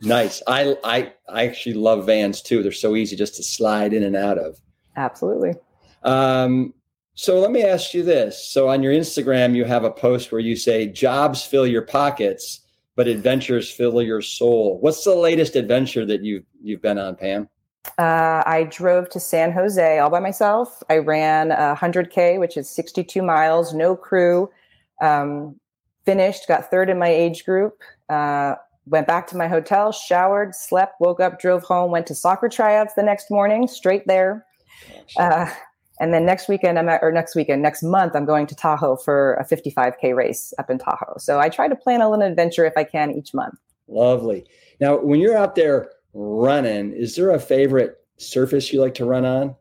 nice. 0.00 0.42
I 0.46 0.76
I 0.82 1.12
I 1.28 1.46
actually 1.46 1.74
love 1.74 2.06
Vans 2.06 2.40
too. 2.40 2.62
They're 2.62 2.72
so 2.72 2.96
easy 2.96 3.16
just 3.16 3.36
to 3.36 3.42
slide 3.42 3.92
in 3.92 4.02
and 4.02 4.16
out 4.16 4.38
of. 4.38 4.58
Absolutely. 4.96 5.52
Um, 6.02 6.72
so 7.14 7.38
let 7.38 7.50
me 7.50 7.62
ask 7.62 7.92
you 7.92 8.02
this. 8.02 8.42
So 8.50 8.68
on 8.68 8.82
your 8.82 8.94
Instagram, 8.94 9.54
you 9.54 9.66
have 9.66 9.84
a 9.84 9.90
post 9.90 10.32
where 10.32 10.40
you 10.40 10.56
say, 10.56 10.86
"Jobs 10.86 11.44
fill 11.44 11.66
your 11.66 11.82
pockets, 11.82 12.60
but 12.96 13.08
adventures 13.08 13.70
fill 13.70 14.00
your 14.00 14.22
soul." 14.22 14.78
What's 14.80 15.04
the 15.04 15.14
latest 15.14 15.54
adventure 15.54 16.06
that 16.06 16.24
you 16.24 16.44
you've 16.62 16.80
been 16.80 16.98
on, 16.98 17.16
Pam? 17.16 17.50
Uh, 17.98 18.42
I 18.46 18.66
drove 18.70 19.08
to 19.10 19.20
San 19.20 19.52
Jose 19.52 19.98
all 19.98 20.10
by 20.10 20.20
myself. 20.20 20.82
I 20.88 20.98
ran 20.98 21.50
a 21.50 21.76
100K, 21.76 22.38
which 22.38 22.56
is 22.56 22.68
62 22.70 23.22
miles, 23.22 23.74
no 23.74 23.96
crew. 23.96 24.50
Um, 25.00 25.56
finished, 26.04 26.46
got 26.48 26.70
third 26.70 26.88
in 26.88 26.98
my 26.98 27.08
age 27.08 27.44
group. 27.44 27.82
Uh, 28.08 28.54
went 28.86 29.06
back 29.06 29.26
to 29.28 29.36
my 29.36 29.48
hotel, 29.48 29.92
showered, 29.92 30.54
slept, 30.54 30.94
woke 31.00 31.20
up, 31.20 31.40
drove 31.40 31.62
home, 31.62 31.90
went 31.90 32.06
to 32.06 32.14
soccer 32.14 32.48
tryouts 32.48 32.94
the 32.94 33.02
next 33.02 33.30
morning, 33.30 33.66
straight 33.66 34.06
there. 34.06 34.44
Uh, 35.16 35.50
and 36.00 36.12
then 36.12 36.24
next 36.24 36.48
weekend, 36.48 36.78
I'm 36.78 36.88
at, 36.88 37.02
or 37.02 37.12
next 37.12 37.34
weekend, 37.34 37.62
next 37.62 37.82
month, 37.82 38.16
I'm 38.16 38.24
going 38.24 38.46
to 38.48 38.54
Tahoe 38.54 38.96
for 38.96 39.34
a 39.34 39.44
55K 39.44 40.14
race 40.16 40.52
up 40.58 40.70
in 40.70 40.78
Tahoe. 40.78 41.16
So 41.18 41.38
I 41.38 41.48
try 41.48 41.68
to 41.68 41.76
plan 41.76 42.00
a 42.00 42.10
little 42.10 42.24
adventure 42.24 42.64
if 42.64 42.72
I 42.76 42.84
can 42.84 43.12
each 43.12 43.34
month. 43.34 43.54
Lovely. 43.86 44.44
Now, 44.80 44.98
when 44.98 45.20
you're 45.20 45.36
out 45.36 45.54
there 45.54 45.90
running, 46.14 46.92
is 46.92 47.16
there 47.16 47.30
a 47.30 47.40
favorite 47.40 47.96
surface 48.18 48.72
you 48.72 48.80
like 48.80 48.94
to 48.94 49.04
run 49.04 49.24
on? 49.24 49.56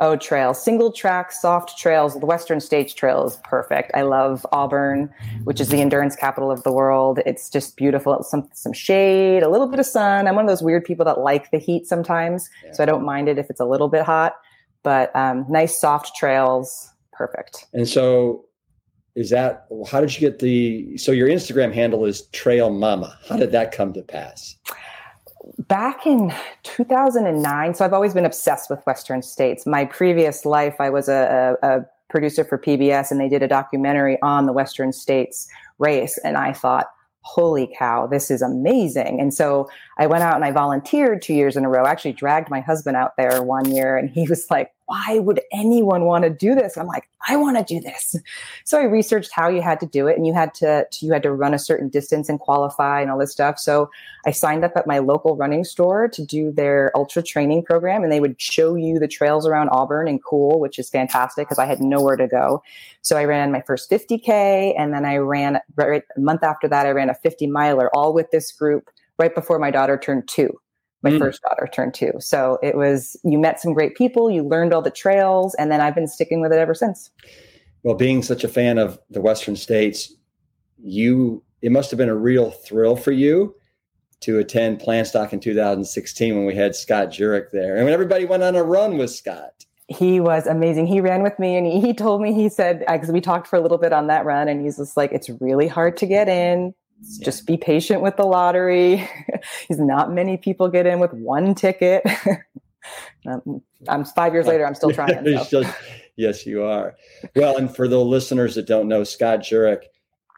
Oh, 0.00 0.16
trail, 0.16 0.52
single 0.52 0.92
track, 0.92 1.32
soft 1.32 1.78
trails. 1.78 2.18
The 2.18 2.26
Western 2.26 2.60
States 2.60 2.92
Trail 2.92 3.24
is 3.24 3.38
perfect. 3.44 3.90
I 3.94 4.02
love 4.02 4.44
Auburn, 4.52 5.12
which 5.44 5.60
is 5.60 5.68
the 5.68 5.80
endurance 5.80 6.14
capital 6.14 6.50
of 6.50 6.62
the 6.64 6.72
world. 6.72 7.20
It's 7.24 7.48
just 7.48 7.76
beautiful. 7.76 8.22
Some 8.22 8.48
some 8.52 8.74
shade, 8.74 9.42
a 9.42 9.48
little 9.48 9.68
bit 9.68 9.80
of 9.80 9.86
sun. 9.86 10.26
I'm 10.26 10.34
one 10.34 10.44
of 10.44 10.48
those 10.48 10.62
weird 10.62 10.84
people 10.84 11.04
that 11.06 11.20
like 11.20 11.50
the 11.50 11.58
heat 11.58 11.86
sometimes, 11.86 12.50
yeah. 12.64 12.72
so 12.72 12.82
I 12.82 12.86
don't 12.86 13.04
mind 13.04 13.28
it 13.28 13.38
if 13.38 13.48
it's 13.48 13.60
a 13.60 13.64
little 13.64 13.88
bit 13.88 14.02
hot. 14.02 14.34
But 14.82 15.14
um, 15.16 15.46
nice 15.48 15.80
soft 15.80 16.14
trails, 16.14 16.92
perfect. 17.12 17.66
And 17.72 17.88
so, 17.88 18.44
is 19.14 19.30
that 19.30 19.66
how 19.88 20.00
did 20.00 20.14
you 20.14 20.20
get 20.20 20.40
the? 20.40 20.98
So 20.98 21.10
your 21.12 21.28
Instagram 21.28 21.72
handle 21.72 22.04
is 22.04 22.28
TrailMomma. 22.32 23.16
How 23.28 23.36
did 23.36 23.52
that 23.52 23.72
come 23.72 23.94
to 23.94 24.02
pass? 24.02 24.56
Back 25.58 26.06
in 26.06 26.32
2009 26.62 27.74
so 27.74 27.84
i've 27.84 27.92
always 27.92 28.14
been 28.14 28.24
obsessed 28.24 28.68
with 28.70 28.80
western 28.86 29.22
states. 29.22 29.66
My 29.66 29.84
previous 29.84 30.44
life 30.44 30.76
i 30.80 30.90
was 30.90 31.08
a, 31.08 31.56
a, 31.62 31.68
a, 31.68 31.86
producer 32.08 32.44
for 32.44 32.58
pbs 32.58 33.10
and 33.10 33.20
they 33.20 33.28
did 33.28 33.42
a 33.42 33.48
documentary 33.48 34.16
on 34.22 34.46
the 34.46 34.52
western 34.52 34.92
states 34.92 35.48
race 35.78 36.18
and 36.24 36.36
i 36.36 36.52
thought 36.52 36.86
holy 37.22 37.68
cow 37.76 38.06
this 38.06 38.30
is 38.30 38.40
amazing. 38.40 39.20
And 39.20 39.34
so 39.34 39.68
i 39.98 40.06
went 40.06 40.22
out 40.22 40.36
and 40.36 40.44
i 40.44 40.52
volunteered 40.52 41.22
two 41.22 41.34
years 41.34 41.56
in 41.56 41.64
a 41.64 41.68
row. 41.68 41.84
I 41.84 41.90
actually 41.90 42.12
dragged 42.12 42.50
my 42.50 42.60
husband 42.60 42.96
out 42.96 43.16
there 43.16 43.42
one 43.42 43.70
year 43.70 43.96
and 43.96 44.08
he 44.08 44.26
was 44.28 44.46
like 44.50 44.70
why 44.86 45.18
would 45.18 45.40
anyone 45.52 46.04
want 46.04 46.24
to 46.24 46.30
do 46.30 46.54
this? 46.54 46.76
I'm 46.76 46.86
like, 46.86 47.08
I 47.28 47.36
want 47.36 47.58
to 47.58 47.64
do 47.64 47.80
this. 47.80 48.16
So 48.64 48.78
I 48.78 48.84
researched 48.84 49.30
how 49.32 49.48
you 49.48 49.60
had 49.60 49.80
to 49.80 49.86
do 49.86 50.06
it 50.06 50.16
and 50.16 50.26
you 50.26 50.32
had 50.32 50.54
to, 50.54 50.86
you 51.00 51.12
had 51.12 51.22
to 51.24 51.32
run 51.32 51.54
a 51.54 51.58
certain 51.58 51.88
distance 51.88 52.28
and 52.28 52.38
qualify 52.38 53.00
and 53.00 53.10
all 53.10 53.18
this 53.18 53.32
stuff. 53.32 53.58
So 53.58 53.90
I 54.24 54.30
signed 54.30 54.64
up 54.64 54.72
at 54.76 54.86
my 54.86 54.98
local 54.98 55.36
running 55.36 55.64
store 55.64 56.08
to 56.08 56.24
do 56.24 56.52
their 56.52 56.92
ultra 56.96 57.22
training 57.22 57.64
program 57.64 58.02
and 58.02 58.12
they 58.12 58.20
would 58.20 58.40
show 58.40 58.76
you 58.76 58.98
the 58.98 59.08
trails 59.08 59.46
around 59.46 59.68
Auburn 59.70 60.08
and 60.08 60.22
cool, 60.22 60.60
which 60.60 60.78
is 60.78 60.88
fantastic 60.88 61.46
because 61.48 61.58
I 61.58 61.66
had 61.66 61.80
nowhere 61.80 62.16
to 62.16 62.28
go. 62.28 62.62
So 63.02 63.16
I 63.16 63.24
ran 63.24 63.52
my 63.52 63.62
first 63.66 63.90
50K 63.90 64.74
and 64.78 64.94
then 64.94 65.04
I 65.04 65.16
ran 65.16 65.60
right 65.76 66.02
a 66.16 66.20
month 66.20 66.42
after 66.44 66.68
that, 66.68 66.86
I 66.86 66.90
ran 66.90 67.10
a 67.10 67.14
50 67.14 67.48
miler 67.48 67.94
all 67.94 68.14
with 68.14 68.30
this 68.30 68.52
group 68.52 68.90
right 69.18 69.34
before 69.34 69.58
my 69.58 69.70
daughter 69.70 69.98
turned 69.98 70.28
two 70.28 70.58
my 71.02 71.10
mm. 71.10 71.18
first 71.18 71.42
daughter 71.42 71.68
turned 71.72 71.94
two. 71.94 72.12
So 72.18 72.58
it 72.62 72.76
was, 72.76 73.16
you 73.24 73.38
met 73.38 73.60
some 73.60 73.72
great 73.72 73.96
people, 73.96 74.30
you 74.30 74.42
learned 74.42 74.72
all 74.72 74.82
the 74.82 74.90
trails, 74.90 75.54
and 75.54 75.70
then 75.70 75.80
I've 75.80 75.94
been 75.94 76.08
sticking 76.08 76.40
with 76.40 76.52
it 76.52 76.58
ever 76.58 76.74
since. 76.74 77.10
Well, 77.82 77.94
being 77.94 78.22
such 78.22 78.44
a 78.44 78.48
fan 78.48 78.78
of 78.78 78.98
the 79.10 79.20
Western 79.20 79.56
states, 79.56 80.12
you, 80.78 81.42
it 81.62 81.70
must 81.70 81.90
have 81.90 81.98
been 81.98 82.08
a 82.08 82.16
real 82.16 82.50
thrill 82.50 82.96
for 82.96 83.12
you 83.12 83.54
to 84.20 84.38
attend 84.38 84.80
Plant 84.80 85.06
Stock 85.06 85.32
in 85.32 85.40
2016 85.40 86.34
when 86.34 86.46
we 86.46 86.54
had 86.54 86.74
Scott 86.74 87.08
Jurek 87.08 87.50
there. 87.52 87.76
And 87.76 87.84
when 87.84 87.92
everybody 87.92 88.24
went 88.24 88.42
on 88.42 88.56
a 88.56 88.62
run 88.62 88.96
with 88.96 89.10
Scott. 89.10 89.52
He 89.88 90.18
was 90.18 90.46
amazing. 90.46 90.86
He 90.86 91.00
ran 91.00 91.22
with 91.22 91.38
me 91.38 91.56
and 91.56 91.66
he, 91.66 91.80
he 91.80 91.94
told 91.94 92.20
me, 92.20 92.32
he 92.32 92.48
said, 92.48 92.80
because 92.90 93.12
we 93.12 93.20
talked 93.20 93.46
for 93.46 93.56
a 93.56 93.60
little 93.60 93.78
bit 93.78 93.92
on 93.92 94.08
that 94.08 94.24
run, 94.24 94.48
and 94.48 94.64
he's 94.64 94.78
just 94.78 94.96
like, 94.96 95.12
it's 95.12 95.30
really 95.40 95.68
hard 95.68 95.96
to 95.98 96.06
get 96.06 96.28
in 96.28 96.74
just 97.20 97.46
be 97.46 97.56
patient 97.56 98.02
with 98.02 98.16
the 98.16 98.24
lottery. 98.24 99.08
He's 99.68 99.78
not 99.78 100.12
many 100.12 100.36
people 100.36 100.68
get 100.68 100.86
in 100.86 100.98
with 100.98 101.12
one 101.12 101.54
ticket. 101.54 102.04
Um, 103.26 103.60
I'm 103.88 104.04
five 104.04 104.32
years 104.32 104.46
later. 104.46 104.64
I'm 104.64 104.76
still 104.76 104.90
trying. 104.92 105.38
So. 105.44 105.64
yes, 106.14 106.46
you 106.46 106.62
are. 106.62 106.94
Well, 107.34 107.56
and 107.56 107.74
for 107.74 107.88
the 107.88 107.98
listeners 107.98 108.54
that 108.54 108.66
don't 108.66 108.86
know, 108.86 109.02
Scott 109.02 109.40
Jurek, 109.40 109.82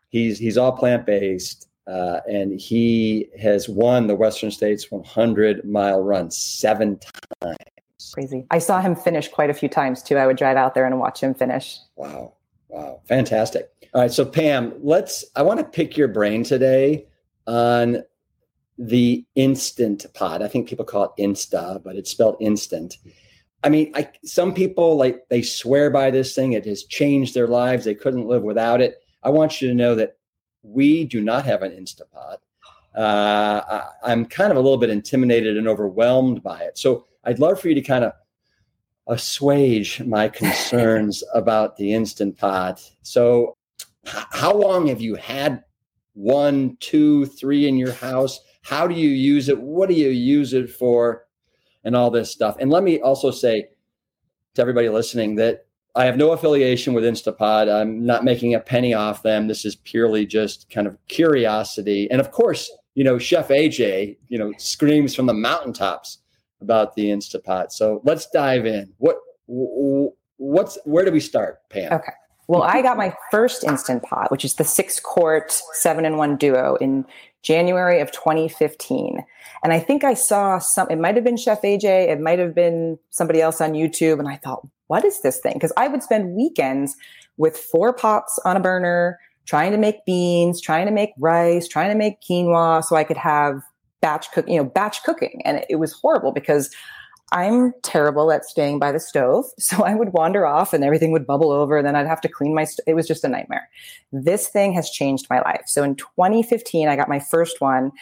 he's 0.08 0.38
he's 0.38 0.56
all 0.56 0.72
plant 0.72 1.04
based, 1.04 1.68
uh, 1.86 2.20
and 2.26 2.58
he 2.58 3.28
has 3.38 3.68
won 3.68 4.06
the 4.06 4.14
Western 4.14 4.50
States 4.50 4.90
100 4.90 5.64
mile 5.66 6.02
run 6.02 6.30
seven 6.30 6.98
times. 7.42 7.58
Crazy. 8.14 8.46
I 8.50 8.58
saw 8.58 8.80
him 8.80 8.96
finish 8.96 9.28
quite 9.28 9.50
a 9.50 9.54
few 9.54 9.68
times 9.68 10.02
too. 10.02 10.16
I 10.16 10.26
would 10.26 10.38
drive 10.38 10.56
out 10.56 10.74
there 10.74 10.86
and 10.86 10.98
watch 10.98 11.20
him 11.20 11.34
finish. 11.34 11.78
Wow. 11.96 12.32
Wow. 12.68 13.00
Fantastic. 13.06 13.70
All 13.94 14.02
right. 14.02 14.12
So, 14.12 14.24
Pam, 14.24 14.74
let's, 14.80 15.24
I 15.34 15.42
want 15.42 15.58
to 15.60 15.64
pick 15.64 15.96
your 15.96 16.08
brain 16.08 16.44
today 16.44 17.06
on 17.46 18.02
the 18.78 19.24
instant 19.34 20.06
pot. 20.14 20.42
I 20.42 20.48
think 20.48 20.68
people 20.68 20.84
call 20.84 21.04
it 21.04 21.22
Insta, 21.22 21.82
but 21.82 21.96
it's 21.96 22.10
spelled 22.10 22.36
instant. 22.40 22.98
I 23.64 23.70
mean, 23.70 23.90
I, 23.94 24.08
some 24.24 24.54
people 24.54 24.96
like 24.96 25.28
they 25.30 25.42
swear 25.42 25.90
by 25.90 26.10
this 26.10 26.34
thing. 26.34 26.52
It 26.52 26.64
has 26.66 26.84
changed 26.84 27.34
their 27.34 27.48
lives. 27.48 27.84
They 27.84 27.94
couldn't 27.94 28.28
live 28.28 28.42
without 28.42 28.80
it. 28.80 29.02
I 29.22 29.30
want 29.30 29.60
you 29.60 29.68
to 29.68 29.74
know 29.74 29.94
that 29.96 30.16
we 30.62 31.04
do 31.04 31.20
not 31.20 31.44
have 31.44 31.62
an 31.62 31.72
Instapot. 31.72 32.36
Uh, 32.96 33.62
I, 33.68 33.86
I'm 34.04 34.26
kind 34.26 34.50
of 34.50 34.56
a 34.56 34.60
little 34.60 34.78
bit 34.78 34.90
intimidated 34.90 35.56
and 35.56 35.66
overwhelmed 35.66 36.42
by 36.42 36.60
it. 36.60 36.78
So 36.78 37.06
I'd 37.24 37.38
love 37.40 37.60
for 37.60 37.68
you 37.68 37.74
to 37.74 37.82
kind 37.82 38.04
of 38.04 38.12
assuage 39.08 40.02
my 40.02 40.28
concerns 40.40 41.24
about 41.34 41.76
the 41.76 41.92
Instant 41.92 42.36
Pot. 42.36 42.82
So, 43.02 43.56
h- 44.06 44.14
how 44.30 44.54
long 44.54 44.86
have 44.88 45.00
you 45.00 45.14
had 45.14 45.64
one, 46.14 46.76
two, 46.80 47.26
three 47.26 47.68
in 47.68 47.76
your 47.76 47.92
house? 47.92 48.40
How 48.62 48.86
do 48.86 48.94
you 48.94 49.08
use 49.08 49.48
it? 49.48 49.60
What 49.60 49.88
do 49.88 49.94
you 49.94 50.08
use 50.08 50.52
it 50.52 50.70
for? 50.70 51.26
And 51.84 51.96
all 51.96 52.10
this 52.10 52.30
stuff. 52.30 52.56
And 52.60 52.70
let 52.70 52.82
me 52.82 53.00
also 53.00 53.30
say 53.30 53.68
to 54.54 54.60
everybody 54.60 54.88
listening 54.88 55.36
that 55.36 55.64
I 55.94 56.04
have 56.04 56.16
no 56.16 56.32
affiliation 56.32 56.92
with 56.92 57.04
Instapot. 57.04 57.72
I'm 57.72 58.04
not 58.04 58.24
making 58.24 58.54
a 58.54 58.60
penny 58.60 58.94
off 58.94 59.22
them. 59.22 59.48
This 59.48 59.64
is 59.64 59.76
purely 59.76 60.26
just 60.26 60.68
kind 60.70 60.86
of 60.86 60.98
curiosity. 61.08 62.10
And 62.10 62.20
of 62.20 62.30
course, 62.30 62.70
you 62.94 63.04
know, 63.04 63.18
Chef 63.18 63.48
AJ, 63.48 64.16
you 64.28 64.38
know, 64.38 64.52
screams 64.58 65.14
from 65.14 65.26
the 65.26 65.34
mountaintops 65.34 66.18
about 66.60 66.94
the 66.94 67.06
Instapot. 67.06 67.72
So 67.72 68.00
let's 68.04 68.28
dive 68.30 68.66
in. 68.66 68.92
What 68.98 69.16
what's 69.46 70.78
where 70.84 71.04
do 71.04 71.12
we 71.12 71.20
start, 71.20 71.58
Pam? 71.70 71.92
Okay. 71.92 72.12
Well, 72.48 72.62
I 72.62 72.80
got 72.80 72.96
my 72.96 73.14
first 73.30 73.62
Instant 73.62 74.02
Pot, 74.02 74.30
which 74.30 74.42
is 74.42 74.54
the 74.54 74.64
six 74.64 74.98
quart 74.98 75.52
seven 75.74 76.06
in 76.06 76.16
one 76.16 76.36
duo 76.36 76.76
in 76.76 77.04
January 77.42 78.00
of 78.00 78.10
2015. 78.10 79.22
And 79.62 79.72
I 79.72 79.78
think 79.78 80.02
I 80.02 80.14
saw 80.14 80.58
some, 80.58 80.88
it 80.90 80.96
might 80.96 81.14
have 81.14 81.24
been 81.24 81.36
Chef 81.36 81.60
AJ, 81.62 82.08
it 82.08 82.20
might 82.20 82.38
have 82.38 82.54
been 82.54 82.98
somebody 83.10 83.42
else 83.42 83.60
on 83.60 83.72
YouTube. 83.72 84.18
And 84.18 84.28
I 84.28 84.36
thought, 84.36 84.66
what 84.86 85.04
is 85.04 85.20
this 85.20 85.38
thing? 85.40 85.54
Because 85.54 85.72
I 85.76 85.88
would 85.88 86.02
spend 86.02 86.34
weekends 86.34 86.96
with 87.36 87.56
four 87.56 87.92
pots 87.92 88.38
on 88.46 88.56
a 88.56 88.60
burner, 88.60 89.18
trying 89.44 89.72
to 89.72 89.78
make 89.78 90.04
beans, 90.06 90.60
trying 90.60 90.86
to 90.86 90.92
make 90.92 91.10
rice, 91.18 91.68
trying 91.68 91.90
to 91.90 91.96
make 91.96 92.20
quinoa 92.22 92.82
so 92.82 92.96
I 92.96 93.04
could 93.04 93.16
have 93.18 93.62
batch 94.00 94.30
cook, 94.32 94.48
you 94.48 94.56
know, 94.56 94.64
batch 94.64 95.02
cooking. 95.02 95.42
And 95.44 95.58
it, 95.58 95.66
it 95.70 95.76
was 95.76 95.92
horrible 95.92 96.32
because 96.32 96.74
I'm 97.30 97.74
terrible 97.82 98.32
at 98.32 98.44
staying 98.44 98.78
by 98.78 98.92
the 98.92 99.00
stove. 99.00 99.44
So 99.58 99.84
I 99.84 99.94
would 99.94 100.12
wander 100.14 100.46
off 100.46 100.72
and 100.72 100.82
everything 100.82 101.12
would 101.12 101.26
bubble 101.26 101.50
over 101.50 101.76
and 101.76 101.86
then 101.86 101.94
I'd 101.94 102.06
have 102.06 102.22
to 102.22 102.28
clean 102.28 102.54
my 102.54 102.64
st- 102.64 102.86
it 102.86 102.94
was 102.94 103.06
just 103.06 103.24
a 103.24 103.28
nightmare. 103.28 103.68
This 104.12 104.48
thing 104.48 104.72
has 104.72 104.88
changed 104.88 105.26
my 105.28 105.40
life. 105.40 105.64
So 105.66 105.82
in 105.82 105.94
2015 105.94 106.88
I 106.88 106.96
got 106.96 107.08
my 107.08 107.18
first 107.18 107.60
one. 107.60 107.92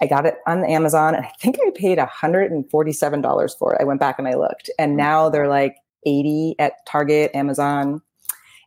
I 0.00 0.06
got 0.06 0.26
it 0.26 0.36
on 0.46 0.64
Amazon 0.64 1.14
and 1.14 1.24
I 1.24 1.32
think 1.40 1.56
I 1.66 1.70
paid 1.74 1.98
$147 1.98 3.58
for 3.58 3.74
it. 3.74 3.80
I 3.80 3.84
went 3.84 3.98
back 3.98 4.18
and 4.18 4.28
I 4.28 4.34
looked 4.34 4.70
and 4.78 4.92
mm. 4.92 4.96
now 4.96 5.30
they're 5.30 5.48
like 5.48 5.76
80 6.04 6.54
at 6.58 6.74
Target, 6.86 7.32
Amazon. 7.34 8.02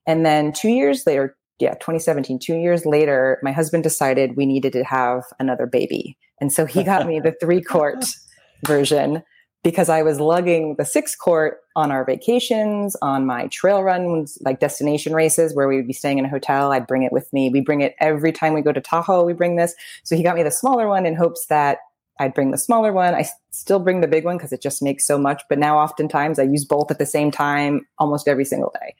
And 0.06 0.26
then 0.26 0.52
2 0.52 0.70
years 0.70 1.04
later, 1.06 1.38
yeah, 1.60 1.74
2017, 1.76 2.40
2 2.40 2.56
years 2.56 2.86
later, 2.86 3.40
my 3.44 3.52
husband 3.52 3.84
decided 3.84 4.36
we 4.36 4.46
needed 4.46 4.74
to 4.74 4.84
have 4.84 5.24
another 5.40 5.66
baby. 5.66 6.18
And 6.42 6.52
so 6.52 6.66
he 6.66 6.84
got 6.84 7.06
me 7.08 7.20
the 7.20 7.36
3 7.42 7.62
quart 7.62 8.06
version 8.66 9.24
because 9.64 9.90
I 9.90 10.04
was 10.04 10.20
lugging 10.20 10.76
the 10.78 10.86
six 10.86 11.16
quart 11.16 11.60
on 11.76 11.92
our 11.92 12.06
vacations, 12.06 12.96
on 13.02 13.26
my 13.26 13.48
trail 13.48 13.84
runs, 13.84 14.38
like 14.42 14.60
destination 14.60 15.14
races 15.14 15.54
where 15.54 15.68
we 15.68 15.76
would 15.76 15.88
be 15.88 15.94
staying 15.94 16.18
in 16.18 16.26
a 16.26 16.30
hotel. 16.30 16.72
I'd 16.72 16.88
bring 16.88 17.04
it 17.04 17.12
with 17.12 17.32
me. 17.34 17.50
We 17.50 17.60
bring 17.60 17.82
it 17.82 17.96
every 18.00 18.32
time 18.32 18.54
we 18.54 18.62
go 18.62 18.72
to 18.72 18.82
Tahoe, 18.82 19.26
we 19.26 19.34
bring 19.34 19.58
this. 19.58 19.76
So 20.04 20.16
he 20.16 20.24
got 20.24 20.36
me 20.36 20.44
the 20.44 20.52
smaller 20.52 20.88
one 20.88 21.06
in 21.06 21.16
hopes 21.16 21.48
that 21.48 21.80
I'd 22.20 22.34
bring 22.34 22.52
the 22.52 22.58
smaller 22.58 22.94
one. 22.94 23.16
I 23.16 23.28
still 23.52 23.80
bring 23.80 24.02
the 24.02 24.08
big 24.08 24.26
one 24.26 24.38
because 24.38 24.54
it 24.54 24.62
just 24.62 24.82
makes 24.82 25.06
so 25.06 25.18
much. 25.18 25.42
But 25.50 25.58
now, 25.58 25.78
oftentimes, 25.78 26.38
I 26.38 26.44
use 26.44 26.66
both 26.66 26.92
at 26.92 27.00
the 27.00 27.06
same 27.06 27.32
time 27.32 27.88
almost 27.98 28.28
every 28.28 28.46
single 28.46 28.74
day. 28.82 28.96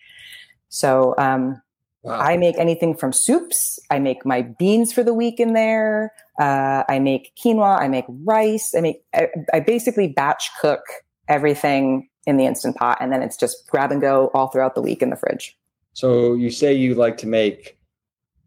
So 0.70 1.16
um, 1.18 1.62
Wow. 2.04 2.20
I 2.20 2.38
make 2.38 2.58
anything 2.58 2.96
from 2.96 3.12
soups. 3.12 3.78
I 3.90 4.00
make 4.00 4.26
my 4.26 4.42
beans 4.42 4.94
for 4.94 5.04
the 5.04 5.14
week 5.14 5.40
in 5.40 5.54
there. 5.54 6.14
Uh, 6.40 6.84
I 6.88 7.00
make 7.00 7.34
quinoa. 7.36 7.78
I 7.80 7.90
make 7.90 8.06
rice. 8.08 8.74
I 8.76 8.82
make. 8.82 9.04
I, 9.14 9.28
I 9.54 9.60
basically 9.60 10.08
batch 10.08 10.50
cook 10.62 10.82
everything 11.28 12.08
in 12.26 12.38
the 12.38 12.46
instant 12.46 12.78
pot, 12.78 12.98
and 13.02 13.12
then 13.12 13.22
it's 13.22 13.36
just 13.36 13.68
grab 13.68 13.92
and 13.92 14.00
go 14.00 14.32
all 14.34 14.48
throughout 14.48 14.76
the 14.76 14.82
week 14.82 15.02
in 15.02 15.10
the 15.10 15.16
fridge. 15.18 15.58
So 15.94 16.34
you 16.36 16.50
say 16.52 16.74
you 16.74 16.96
like 16.96 17.18
to 17.18 17.28
make 17.28 17.78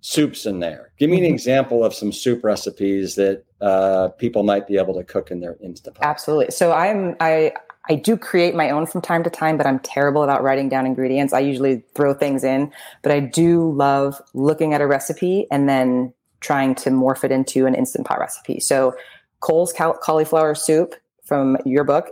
soups 0.01 0.47
in 0.47 0.61
there. 0.61 0.93
Give 0.99 1.11
me 1.11 1.19
an 1.19 1.25
mm-hmm. 1.25 1.35
example 1.35 1.85
of 1.85 1.95
some 1.95 2.13
soup 2.13 2.43
recipes 2.45 3.17
that 3.17 3.45
uh, 3.61 4.09
people 4.19 4.43
might 4.43 4.67
be 4.67 4.79
able 4.79 4.95
to 4.95 5.05
cook 5.05 5.31
in 5.31 5.41
their 5.41 5.57
instant 5.63 5.97
pot. 5.97 6.05
Absolutely. 6.05 6.51
So 6.51 6.73
I'm 6.73 7.17
I 7.21 7.53
I 7.89 7.97
do 7.97 8.17
create 8.17 8.55
my 8.55 8.71
own 8.71 8.87
from 8.87 9.01
time 9.01 9.25
to 9.25 9.31
time, 9.31 9.57
but 9.57 9.67
I'm 9.67 9.81
terrible 9.81 10.23
about 10.23 10.43
writing 10.43 10.69
down 10.69 10.87
ingredients. 10.87 11.33
I 11.33 11.41
usually 11.41 11.83
throw 11.95 12.15
things 12.15 12.45
in, 12.45 12.73
but 13.03 13.11
I 13.11 13.21
do 13.21 13.73
love 13.73 14.21
looking 14.35 14.73
at 14.73 14.81
a 14.81 14.87
recipe 14.87 15.47
and 15.51 15.69
then 15.69 16.13
trying 16.41 16.75
to 16.77 16.91
morph 16.91 17.25
it 17.25 17.33
into 17.33 17.67
an 17.67 17.75
instant 17.75 18.07
pot 18.07 18.21
recipe. 18.21 18.61
So 18.61 18.95
Cole's 19.41 19.73
cauliflower 19.73 20.55
soup 20.55 20.95
from 21.25 21.57
your 21.65 21.83
book, 21.83 22.09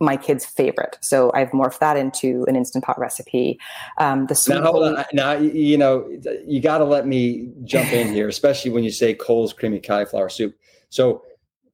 my 0.00 0.16
kid's 0.16 0.44
favorite. 0.44 0.98
So 1.00 1.30
I've 1.34 1.50
morphed 1.50 1.78
that 1.78 1.96
into 1.96 2.44
an 2.46 2.56
instant 2.56 2.84
pot 2.84 2.98
recipe. 2.98 3.58
Um, 3.98 4.26
the 4.26 4.34
sweet 4.34 4.56
now, 4.56 4.72
hold 4.72 4.84
on. 4.84 5.04
now 5.12 5.32
you 5.32 5.78
know 5.78 6.06
you 6.46 6.60
got 6.60 6.78
to 6.78 6.84
let 6.84 7.06
me 7.06 7.50
jump 7.64 7.92
in 7.92 8.12
here, 8.12 8.28
especially 8.28 8.70
when 8.70 8.84
you 8.84 8.90
say 8.90 9.14
Cole's 9.14 9.52
creamy 9.52 9.80
cauliflower 9.80 10.28
soup. 10.28 10.54
So 10.90 11.24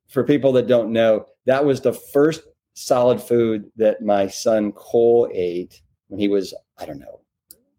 for 0.09 0.23
people 0.25 0.53
that 0.53 0.67
don't 0.67 0.93
know, 0.93 1.27
that 1.47 1.65
was 1.65 1.81
the 1.81 1.93
first 1.93 2.43
solid 2.81 3.21
food 3.21 3.71
that 3.77 4.03
my 4.03 4.27
son 4.27 4.73
Cole 4.73 5.29
ate 5.33 5.83
when 6.09 6.19
he 6.19 6.29
was, 6.29 6.55
I 6.79 6.87
don't 6.87 6.99
know, 6.99 7.21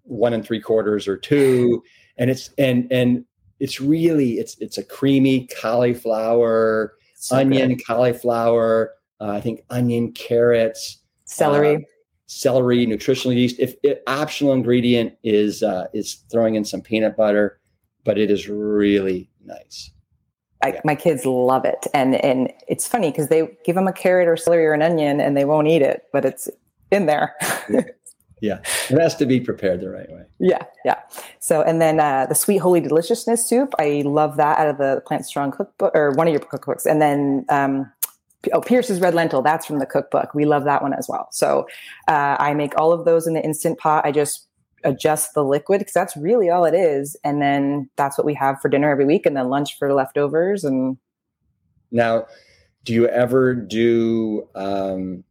one 0.03 0.33
and 0.33 0.45
three 0.45 0.61
quarters 0.61 1.07
or 1.07 1.17
two. 1.17 1.83
And 2.17 2.29
it's 2.29 2.51
and 2.59 2.91
and 2.91 3.25
it's 3.59 3.81
really 3.81 4.33
it's 4.33 4.55
it's 4.59 4.77
a 4.77 4.83
creamy 4.83 5.47
cauliflower, 5.59 6.93
so 7.15 7.37
onion, 7.37 7.75
good. 7.75 7.85
cauliflower, 7.87 8.93
uh, 9.19 9.29
I 9.29 9.41
think 9.41 9.61
onion, 9.71 10.11
carrots, 10.11 10.99
celery. 11.25 11.77
Uh, 11.77 11.79
celery, 12.27 12.85
nutritional 12.85 13.35
yeast. 13.35 13.59
If, 13.59 13.75
if 13.81 13.99
optional 14.07 14.53
ingredient 14.53 15.13
is 15.23 15.63
uh, 15.63 15.87
is 15.93 16.25
throwing 16.29 16.55
in 16.55 16.65
some 16.65 16.81
peanut 16.81 17.17
butter, 17.17 17.59
but 18.03 18.19
it 18.19 18.29
is 18.29 18.47
really 18.47 19.31
nice. 19.43 19.91
I, 20.63 20.79
my 20.83 20.95
kids 20.95 21.25
love 21.25 21.65
it, 21.65 21.87
and 21.93 22.15
and 22.23 22.51
it's 22.67 22.87
funny 22.87 23.11
because 23.11 23.29
they 23.29 23.49
give 23.65 23.75
them 23.75 23.87
a 23.87 23.93
carrot 23.93 24.27
or 24.27 24.37
celery 24.37 24.65
or 24.65 24.73
an 24.73 24.81
onion, 24.81 25.19
and 25.19 25.35
they 25.35 25.45
won't 25.45 25.67
eat 25.67 25.81
it, 25.81 26.05
but 26.11 26.25
it's 26.25 26.49
in 26.91 27.05
there. 27.05 27.35
yeah. 27.69 27.81
yeah, 28.41 28.59
it 28.89 28.99
has 28.99 29.15
to 29.15 29.25
be 29.25 29.39
prepared 29.39 29.81
the 29.81 29.89
right 29.89 30.09
way. 30.11 30.23
Yeah, 30.39 30.63
yeah. 30.85 30.99
So, 31.39 31.61
and 31.61 31.81
then 31.81 31.99
uh, 31.99 32.27
the 32.27 32.35
sweet 32.35 32.57
holy 32.57 32.79
deliciousness 32.79 33.47
soup, 33.47 33.73
I 33.79 34.03
love 34.05 34.37
that 34.37 34.59
out 34.59 34.67
of 34.67 34.77
the 34.77 35.01
Plant 35.05 35.25
Strong 35.25 35.51
cookbook 35.51 35.95
or 35.95 36.11
one 36.11 36.27
of 36.27 36.33
your 36.33 36.41
cookbooks, 36.41 36.85
and 36.85 37.01
then. 37.01 37.45
Um, 37.49 37.91
oh, 38.53 38.61
Pierce's 38.61 38.99
red 38.99 39.13
lentil. 39.13 39.41
That's 39.41 39.65
from 39.65 39.79
the 39.79 39.85
cookbook. 39.85 40.33
We 40.33 40.45
love 40.45 40.63
that 40.63 40.81
one 40.81 40.93
as 40.93 41.07
well. 41.07 41.27
So 41.31 41.67
uh, 42.07 42.37
I 42.39 42.53
make 42.53 42.75
all 42.75 42.91
of 42.91 43.05
those 43.05 43.27
in 43.27 43.33
the 43.33 43.43
instant 43.43 43.77
pot. 43.77 44.05
I 44.05 44.11
just 44.11 44.47
adjust 44.83 45.33
the 45.33 45.43
liquid 45.43 45.79
because 45.79 45.93
that's 45.93 46.15
really 46.17 46.49
all 46.49 46.65
it 46.65 46.73
is. 46.73 47.15
And 47.23 47.41
then 47.41 47.89
that's 47.95 48.17
what 48.17 48.25
we 48.25 48.33
have 48.35 48.59
for 48.61 48.69
dinner 48.69 48.89
every 48.89 49.05
week 49.05 49.25
and 49.25 49.35
then 49.35 49.49
lunch 49.49 49.77
for 49.77 49.93
leftovers 49.93 50.63
and 50.63 50.97
now 51.91 52.25
do 52.83 52.93
you 52.93 53.07
ever 53.07 53.53
do 53.53 54.47
um, 54.55 55.23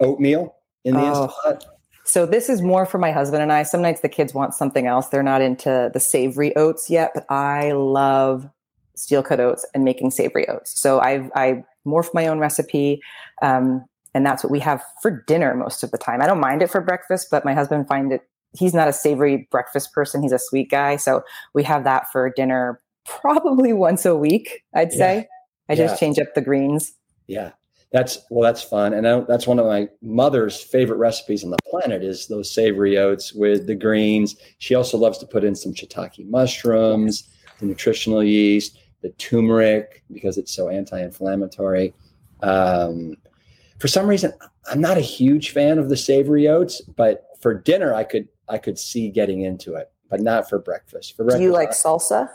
oatmeal 0.00 0.56
in 0.84 0.94
the 0.94 1.00
oh. 1.00 1.24
instant 1.24 1.64
so 2.04 2.24
this 2.24 2.48
is 2.48 2.62
more 2.62 2.86
for 2.86 2.96
my 2.96 3.12
husband 3.12 3.42
and 3.42 3.52
i. 3.52 3.62
Some 3.62 3.82
nights 3.82 4.00
the 4.00 4.08
kids 4.08 4.32
want 4.32 4.54
something 4.54 4.86
else. 4.86 5.08
They're 5.08 5.22
not 5.22 5.42
into 5.42 5.90
the 5.92 6.00
savory 6.00 6.56
oats 6.56 6.88
yet 6.90 7.12
but 7.14 7.26
i 7.30 7.72
love 7.72 8.48
steel 8.96 9.22
cut 9.22 9.40
oats 9.40 9.64
and 9.74 9.84
making 9.84 10.10
savory 10.10 10.48
oats. 10.48 10.80
So 10.80 11.00
i've 11.00 11.30
i 11.34 11.62
morphed 11.86 12.14
my 12.14 12.26
own 12.26 12.38
recipe. 12.38 13.00
Um, 13.42 13.84
and 14.14 14.24
that's 14.24 14.42
what 14.42 14.50
we 14.50 14.60
have 14.60 14.82
for 15.02 15.10
dinner 15.26 15.54
most 15.54 15.82
of 15.82 15.90
the 15.90 15.98
time. 15.98 16.22
I 16.22 16.26
don't 16.26 16.40
mind 16.40 16.62
it 16.62 16.70
for 16.70 16.80
breakfast, 16.80 17.28
but 17.30 17.44
my 17.44 17.54
husband 17.54 17.88
find 17.88 18.12
it 18.12 18.22
he's 18.56 18.74
not 18.74 18.88
a 18.88 18.92
savory 18.92 19.48
breakfast 19.50 19.92
person, 19.92 20.22
he's 20.22 20.32
a 20.32 20.38
sweet 20.38 20.70
guy, 20.70 20.96
so 20.96 21.22
we 21.54 21.62
have 21.64 21.84
that 21.84 22.10
for 22.10 22.30
dinner 22.30 22.80
probably 23.04 23.72
once 23.74 24.04
a 24.04 24.16
week, 24.16 24.64
I'd 24.74 24.92
say. 24.92 25.16
Yeah. 25.16 25.24
I 25.70 25.74
just 25.74 25.94
yeah. 25.94 25.98
change 25.98 26.18
up 26.18 26.34
the 26.34 26.40
greens. 26.40 26.92
Yeah. 27.26 27.52
That's 27.90 28.18
well 28.30 28.42
that's 28.42 28.62
fun 28.62 28.92
and 28.92 29.08
I, 29.08 29.20
that's 29.20 29.46
one 29.46 29.58
of 29.58 29.64
my 29.64 29.88
mother's 30.02 30.60
favorite 30.60 30.98
recipes 30.98 31.42
on 31.42 31.50
the 31.50 31.56
planet 31.70 32.04
is 32.04 32.26
those 32.26 32.50
savory 32.50 32.98
oats 32.98 33.32
with 33.32 33.66
the 33.66 33.74
greens. 33.74 34.36
She 34.58 34.74
also 34.74 34.98
loves 34.98 35.16
to 35.18 35.26
put 35.26 35.42
in 35.42 35.54
some 35.54 35.72
shiitake 35.72 36.28
mushrooms, 36.28 37.26
the 37.60 37.66
nutritional 37.66 38.22
yeast, 38.22 38.78
the 39.00 39.08
turmeric 39.10 40.02
because 40.12 40.36
it's 40.36 40.52
so 40.52 40.68
anti-inflammatory. 40.68 41.94
Um, 42.42 43.16
for 43.78 43.88
some 43.88 44.06
reason, 44.06 44.32
I'm 44.70 44.80
not 44.80 44.98
a 44.98 45.02
huge 45.02 45.50
fan 45.50 45.78
of 45.78 45.88
the 45.88 45.96
savory 45.96 46.48
oats, 46.48 46.80
but 46.80 47.26
for 47.40 47.54
dinner, 47.54 47.94
I 47.94 48.04
could 48.04 48.28
I 48.48 48.58
could 48.58 48.78
see 48.78 49.10
getting 49.10 49.42
into 49.42 49.74
it, 49.74 49.90
but 50.10 50.20
not 50.20 50.48
for 50.48 50.58
breakfast. 50.58 51.16
For 51.16 51.24
breakfast, 51.24 51.38
do 51.38 51.44
you 51.44 51.52
like 51.52 51.70
salsa? 51.70 52.28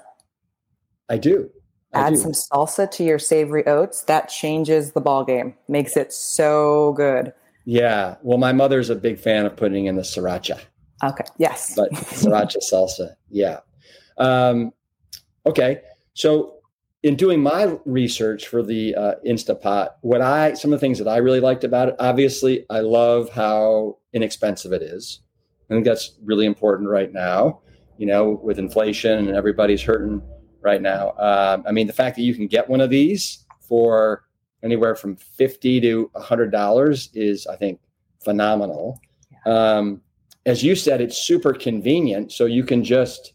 I 1.10 1.17
do. 1.17 1.49
I 1.93 2.08
Add 2.08 2.10
do. 2.12 2.17
some 2.17 2.32
salsa 2.32 2.89
to 2.91 3.03
your 3.03 3.19
savory 3.19 3.65
oats. 3.67 4.03
That 4.03 4.29
changes 4.29 4.93
the 4.93 5.01
ball 5.01 5.23
game. 5.23 5.56
Makes 5.67 5.97
it 5.97 6.13
so 6.13 6.93
good. 6.93 7.34
Yeah. 7.65 8.15
Well, 8.23 8.38
my 8.38 8.51
mother's 8.51 8.89
a 8.89 8.95
big 8.95 9.19
fan 9.19 9.45
of 9.45 9.56
putting 9.56 9.86
in 9.86 9.95
the 9.95 10.01
sriracha. 10.01 10.60
Okay. 11.03 11.25
Yes. 11.38 11.75
But 11.75 11.91
sriracha 11.91 12.58
salsa. 12.71 13.15
Yeah. 13.29 13.60
Um, 14.17 14.71
okay. 15.45 15.82
So 16.13 16.56
in 17.04 17.18
doing 17.18 17.42
my 17.42 17.78
research 17.86 18.48
for 18.48 18.63
the 18.63 18.96
uh, 18.96 19.16
Instapot, 19.28 19.89
what 20.02 20.22
I 20.22 20.54
some 20.54 20.74
of 20.74 20.80
the 20.80 20.86
things 20.86 20.98
that 21.00 21.08
I 21.08 21.18
really 21.18 21.42
liked 21.42 21.66
about 21.66 21.89
it, 21.89 21.96
obviously, 22.00 22.66
I 22.70 22.80
love 22.80 23.30
how 23.30 23.98
inexpensive 24.13 24.72
it 24.72 24.82
is. 24.82 25.20
I 25.70 25.74
think 25.74 25.86
that's 25.86 26.13
really 26.24 26.46
important 26.46 26.89
right 26.89 27.12
now. 27.12 27.62
You 27.98 28.08
know, 28.08 28.39
with 28.42 28.58
inflation 28.58 29.28
and 29.28 29.36
everybody's 29.36 29.82
hurting 29.82 30.22
right 30.62 30.82
now. 30.82 31.12
Um, 31.20 31.63
I 31.68 31.72
mean, 31.72 31.88
the 31.88 31.94
fact 31.94 32.16
that 32.16 32.24
you 32.24 32.34
can 32.34 32.48
get 32.48 32.68
one 32.68 32.82
of 32.82 32.89
these 32.89 33.46
for 33.62 34.24
anywhere 34.63 34.96
from 34.96 35.18
fifty 35.18 35.80
to 35.82 36.10
hundred 36.16 36.52
dollars 36.52 37.10
is, 37.13 37.46
I 37.48 37.58
think, 37.58 37.80
phenomenal. 38.24 39.00
Um, 39.46 40.02
as 40.46 40.63
you 40.63 40.76
said, 40.76 41.02
it's 41.02 41.18
super 41.18 41.54
convenient, 41.54 42.32
so 42.32 42.46
you 42.46 42.63
can 42.63 42.84
just 42.84 43.33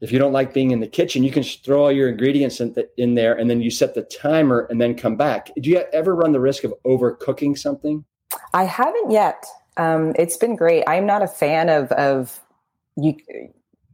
if 0.00 0.12
you 0.12 0.18
don't 0.18 0.32
like 0.32 0.54
being 0.54 0.70
in 0.70 0.80
the 0.80 0.86
kitchen, 0.86 1.22
you 1.22 1.30
can 1.30 1.42
throw 1.42 1.84
all 1.84 1.92
your 1.92 2.08
ingredients 2.08 2.60
in, 2.60 2.72
the, 2.72 2.88
in, 2.96 3.14
there 3.14 3.36
and 3.36 3.50
then 3.50 3.60
you 3.60 3.70
set 3.70 3.94
the 3.94 4.02
timer 4.02 4.66
and 4.70 4.80
then 4.80 4.94
come 4.94 5.16
back. 5.16 5.50
Do 5.60 5.68
you 5.68 5.82
ever 5.92 6.14
run 6.14 6.32
the 6.32 6.40
risk 6.40 6.64
of 6.64 6.72
overcooking 6.86 7.58
something? 7.58 8.04
I 8.54 8.64
haven't 8.64 9.10
yet. 9.10 9.44
Um, 9.76 10.14
it's 10.18 10.36
been 10.36 10.56
great. 10.56 10.84
I'm 10.86 11.06
not 11.06 11.22
a 11.22 11.28
fan 11.28 11.68
of, 11.68 11.92
of 11.92 12.40
you, 12.96 13.14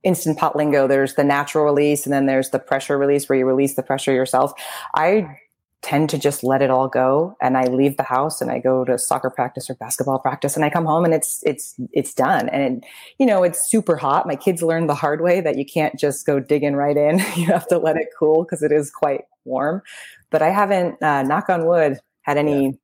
instant 0.04 0.38
pot 0.38 0.54
lingo. 0.54 0.86
There's 0.86 1.14
the 1.14 1.24
natural 1.24 1.64
release 1.64 2.04
and 2.04 2.12
then 2.12 2.26
there's 2.26 2.50
the 2.50 2.60
pressure 2.60 2.96
release 2.96 3.28
where 3.28 3.38
you 3.38 3.44
release 3.44 3.74
the 3.74 3.82
pressure 3.82 4.12
yourself. 4.12 4.52
I 4.94 5.38
tend 5.86 6.10
to 6.10 6.18
just 6.18 6.42
let 6.42 6.62
it 6.62 6.68
all 6.68 6.88
go 6.88 7.36
and 7.40 7.56
I 7.56 7.66
leave 7.66 7.96
the 7.96 8.02
house 8.02 8.40
and 8.40 8.50
I 8.50 8.58
go 8.58 8.84
to 8.84 8.98
soccer 8.98 9.30
practice 9.30 9.70
or 9.70 9.74
basketball 9.76 10.18
practice 10.18 10.56
and 10.56 10.64
I 10.64 10.70
come 10.70 10.84
home 10.84 11.04
and 11.04 11.14
it's 11.14 11.44
it's 11.46 11.76
it's 11.92 12.12
done 12.12 12.48
and 12.48 12.84
you 13.18 13.26
know 13.26 13.44
it's 13.44 13.70
super 13.70 13.96
hot 13.96 14.26
my 14.26 14.34
kids 14.34 14.62
learned 14.62 14.90
the 14.90 14.96
hard 14.96 15.20
way 15.20 15.40
that 15.40 15.56
you 15.56 15.64
can't 15.64 15.96
just 15.96 16.26
go 16.26 16.40
digging 16.40 16.74
right 16.74 16.96
in 16.96 17.18
you 17.36 17.46
have 17.46 17.68
to 17.68 17.78
let 17.78 17.96
it 17.96 18.08
cool 18.18 18.42
because 18.42 18.64
it 18.64 18.72
is 18.72 18.90
quite 18.90 19.22
warm 19.44 19.80
but 20.30 20.42
I 20.42 20.50
haven't 20.50 21.00
uh, 21.00 21.22
knock 21.22 21.48
on 21.48 21.66
wood 21.66 22.00
had 22.22 22.36
any 22.36 22.76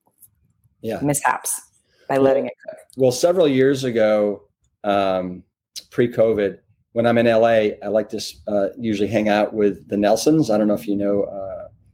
yeah. 0.81 1.01
mishaps 1.03 1.61
by 2.09 2.19
letting 2.19 2.47
it 2.47 2.53
cook. 2.67 2.79
Well, 2.97 3.13
several 3.13 3.49
years 3.49 3.85
ago, 3.85 4.43
um, 4.85 5.43
pre-COVID, 5.91 6.59
when 6.93 7.07
I'm 7.07 7.19
in 7.19 7.27
LA, 7.27 7.75
I 7.83 7.89
like 7.89 8.11
to 8.11 8.21
uh, 8.47 8.69
usually 8.79 9.09
hang 9.09 9.29
out 9.29 9.55
with 9.55 9.89
the 9.89 9.97
Nelsons. 9.97 10.51
I 10.51 10.59
don't 10.59 10.69
know 10.69 10.75
if 10.75 10.87
you 10.87 10.95
know 10.97 11.23
uh, 11.23 11.52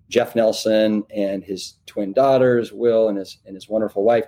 Jeff 0.08 0.34
Nelson 0.34 1.04
and 1.14 1.44
his 1.44 1.74
twin 1.86 2.12
daughters, 2.12 2.72
Will 2.72 3.08
and 3.08 3.18
his 3.18 3.38
and 3.46 3.54
his 3.54 3.68
wonderful 3.68 4.04
wife. 4.04 4.24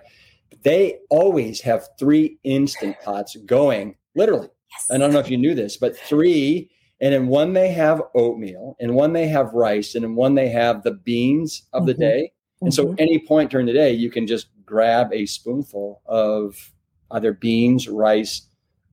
They 0.62 0.98
always 1.10 1.60
have 1.60 1.88
three 1.98 2.38
instant 2.44 2.96
pots 3.02 3.36
going, 3.46 3.96
literally. 4.14 4.48
Yes. 4.72 4.90
I 4.90 4.98
don't 4.98 5.12
know 5.12 5.18
if 5.18 5.30
you 5.30 5.38
knew 5.38 5.54
this, 5.54 5.76
but 5.76 5.96
three. 5.96 6.70
And 7.02 7.14
in 7.14 7.28
one 7.28 7.54
they 7.54 7.72
have 7.72 8.02
oatmeal, 8.14 8.76
in 8.78 8.92
one 8.92 9.14
they 9.14 9.26
have 9.28 9.54
rice, 9.54 9.94
and 9.94 10.04
in 10.04 10.14
one 10.14 10.34
they 10.34 10.50
have 10.50 10.82
the 10.82 10.92
beans 10.92 11.62
of 11.72 11.80
mm-hmm. 11.80 11.86
the 11.86 11.94
day. 11.94 12.32
And 12.60 12.70
mm-hmm. 12.70 12.88
so, 12.88 12.94
any 12.98 13.18
point 13.18 13.50
during 13.50 13.66
the 13.66 13.72
day, 13.72 13.92
you 13.92 14.10
can 14.10 14.26
just 14.26 14.48
grab 14.66 15.10
a 15.12 15.24
spoonful 15.24 16.02
of 16.04 16.72
either 17.10 17.32
beans, 17.32 17.88
rice, 17.88 18.42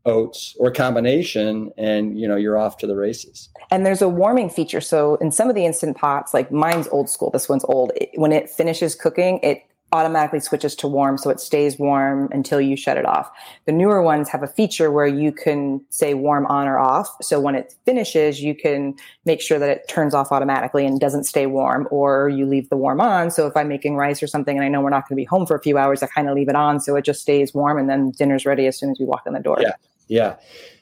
oats 0.07 0.55
or 0.59 0.71
combination 0.71 1.71
and 1.77 2.19
you 2.19 2.27
know 2.27 2.35
you're 2.35 2.57
off 2.57 2.77
to 2.77 2.87
the 2.87 2.95
races. 2.95 3.49
And 3.69 3.85
there's 3.85 4.01
a 4.01 4.09
warming 4.09 4.49
feature. 4.49 4.81
So 4.81 5.15
in 5.15 5.31
some 5.31 5.49
of 5.49 5.55
the 5.55 5.65
instant 5.65 5.97
pots 5.97 6.33
like 6.33 6.51
mine's 6.51 6.87
old 6.87 7.09
school 7.09 7.29
this 7.29 7.49
one's 7.49 7.65
old 7.65 7.91
it, 7.95 8.09
when 8.15 8.31
it 8.31 8.49
finishes 8.49 8.95
cooking 8.95 9.39
it 9.43 9.63
automatically 9.93 10.41
switches 10.41 10.75
to 10.75 10.87
warm 10.87 11.17
so 11.17 11.29
it 11.29 11.39
stays 11.39 11.79
warm 11.79 12.27
until 12.31 12.59
you 12.59 12.75
shut 12.75 12.97
it 12.97 13.05
off. 13.05 13.31
The 13.65 13.71
newer 13.71 14.01
ones 14.01 14.27
have 14.29 14.43
a 14.43 14.47
feature 14.47 14.91
where 14.91 15.07
you 15.07 15.31
can 15.31 15.81
say 15.89 16.13
warm 16.13 16.45
on 16.47 16.67
or 16.67 16.77
off. 16.77 17.07
So 17.21 17.39
when 17.39 17.55
it 17.55 17.73
finishes 17.85 18.41
you 18.41 18.53
can 18.53 18.95
make 19.25 19.39
sure 19.39 19.59
that 19.59 19.69
it 19.69 19.87
turns 19.87 20.13
off 20.13 20.31
automatically 20.31 20.85
and 20.85 20.99
doesn't 20.99 21.23
stay 21.23 21.45
warm 21.45 21.87
or 21.89 22.27
you 22.27 22.45
leave 22.45 22.69
the 22.69 22.77
warm 22.77 22.99
on. 22.99 23.31
So 23.31 23.47
if 23.47 23.55
i'm 23.55 23.69
making 23.69 23.95
rice 23.95 24.21
or 24.21 24.27
something 24.27 24.57
and 24.57 24.65
i 24.65 24.67
know 24.67 24.81
we're 24.81 24.89
not 24.89 25.07
going 25.07 25.15
to 25.15 25.21
be 25.21 25.25
home 25.25 25.45
for 25.45 25.55
a 25.55 25.61
few 25.61 25.77
hours 25.77 26.03
i 26.03 26.07
kind 26.07 26.27
of 26.27 26.35
leave 26.35 26.49
it 26.49 26.55
on 26.55 26.79
so 26.81 26.95
it 26.95 27.05
just 27.05 27.21
stays 27.21 27.53
warm 27.53 27.77
and 27.77 27.89
then 27.89 28.11
dinner's 28.11 28.45
ready 28.45 28.67
as 28.67 28.77
soon 28.77 28.91
as 28.91 28.99
we 28.99 29.05
walk 29.05 29.23
in 29.25 29.33
the 29.33 29.39
door. 29.39 29.57
Yeah 29.61 29.73
yeah. 30.07 30.35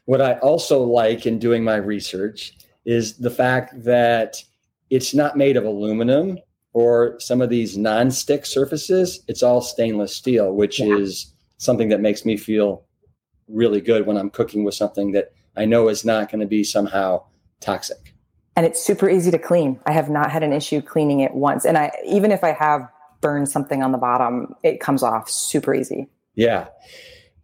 What 0.05 0.21
I 0.21 0.33
also 0.39 0.83
like 0.83 1.25
in 1.25 1.39
doing 1.39 1.63
my 1.63 1.75
research 1.75 2.53
is 2.85 3.17
the 3.17 3.31
fact 3.31 3.83
that 3.83 4.37
it's 4.89 5.13
not 5.13 5.35
made 5.37 5.57
of 5.57 5.65
aluminum 5.65 6.37
or 6.73 7.19
some 7.19 7.41
of 7.41 7.49
these 7.49 7.77
non-stick 7.77 8.45
surfaces. 8.45 9.23
It's 9.27 9.41
all 9.41 9.61
stainless 9.61 10.15
steel, 10.15 10.53
which 10.53 10.79
yeah. 10.79 10.95
is 10.95 11.33
something 11.57 11.89
that 11.89 12.01
makes 12.01 12.25
me 12.25 12.37
feel 12.37 12.83
really 13.47 13.81
good 13.81 14.05
when 14.05 14.17
I'm 14.17 14.29
cooking 14.29 14.63
with 14.63 14.75
something 14.75 15.11
that 15.13 15.31
I 15.55 15.65
know 15.65 15.87
is 15.87 16.05
not 16.05 16.29
going 16.29 16.41
to 16.41 16.47
be 16.47 16.63
somehow 16.63 17.23
toxic. 17.59 18.13
And 18.55 18.65
it's 18.65 18.83
super 18.83 19.09
easy 19.09 19.31
to 19.31 19.39
clean. 19.39 19.79
I 19.85 19.91
have 19.91 20.09
not 20.09 20.31
had 20.31 20.43
an 20.43 20.53
issue 20.53 20.81
cleaning 20.81 21.21
it 21.21 21.33
once. 21.33 21.65
And 21.65 21.77
I 21.77 21.91
even 22.05 22.31
if 22.31 22.43
I 22.43 22.53
have 22.53 22.87
burned 23.21 23.49
something 23.49 23.83
on 23.83 23.91
the 23.91 23.97
bottom, 23.97 24.55
it 24.63 24.79
comes 24.79 25.03
off 25.03 25.29
super 25.29 25.73
easy. 25.73 26.07
Yeah. 26.35 26.67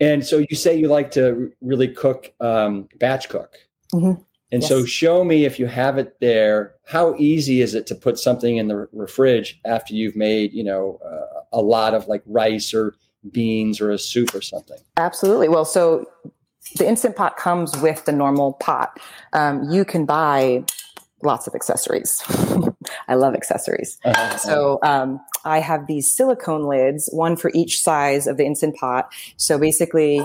And 0.01 0.25
so 0.25 0.39
you 0.39 0.55
say 0.55 0.77
you 0.77 0.87
like 0.87 1.11
to 1.11 1.53
really 1.61 1.87
cook, 1.87 2.33
um, 2.39 2.89
batch 2.99 3.29
cook. 3.29 3.57
Mm-hmm. 3.93 4.21
And 4.53 4.61
yes. 4.61 4.67
so 4.67 4.83
show 4.83 5.23
me 5.23 5.45
if 5.45 5.59
you 5.59 5.67
have 5.67 5.97
it 5.97 6.19
there, 6.19 6.73
how 6.85 7.15
easy 7.17 7.61
is 7.61 7.73
it 7.73 7.87
to 7.87 7.95
put 7.95 8.19
something 8.19 8.57
in 8.57 8.67
the 8.67 9.07
fridge 9.07 9.61
after 9.63 9.93
you've 9.93 10.15
made, 10.15 10.51
you 10.51 10.63
know, 10.63 10.99
uh, 11.05 11.43
a 11.53 11.61
lot 11.61 11.93
of 11.93 12.07
like 12.07 12.21
rice 12.25 12.73
or 12.73 12.95
beans 13.31 13.79
or 13.79 13.91
a 13.91 13.99
soup 13.99 14.35
or 14.35 14.41
something? 14.41 14.77
Absolutely. 14.97 15.47
Well, 15.47 15.63
so 15.63 16.05
the 16.77 16.87
instant 16.87 17.15
pot 17.15 17.37
comes 17.37 17.77
with 17.77 18.03
the 18.05 18.11
normal 18.11 18.53
pot. 18.53 18.99
Um, 19.31 19.69
you 19.69 19.85
can 19.85 20.05
buy 20.05 20.65
lots 21.23 21.47
of 21.47 21.55
accessories. 21.55 22.21
I 23.08 23.15
love 23.15 23.34
accessories. 23.34 23.97
Uh-huh. 24.04 24.38
So 24.38 24.80
um, 24.84 25.19
I 25.45 25.60
have 25.60 25.88
these 25.88 26.13
silicone 26.13 26.63
lids, 26.63 27.10
one 27.12 27.36
for 27.36 27.51
each 27.54 27.82
size 27.82 28.27
of 28.27 28.38
the 28.38 28.45
instant 28.45 28.75
pot. 28.75 29.12
So 29.38 29.58
basically, 29.58 30.21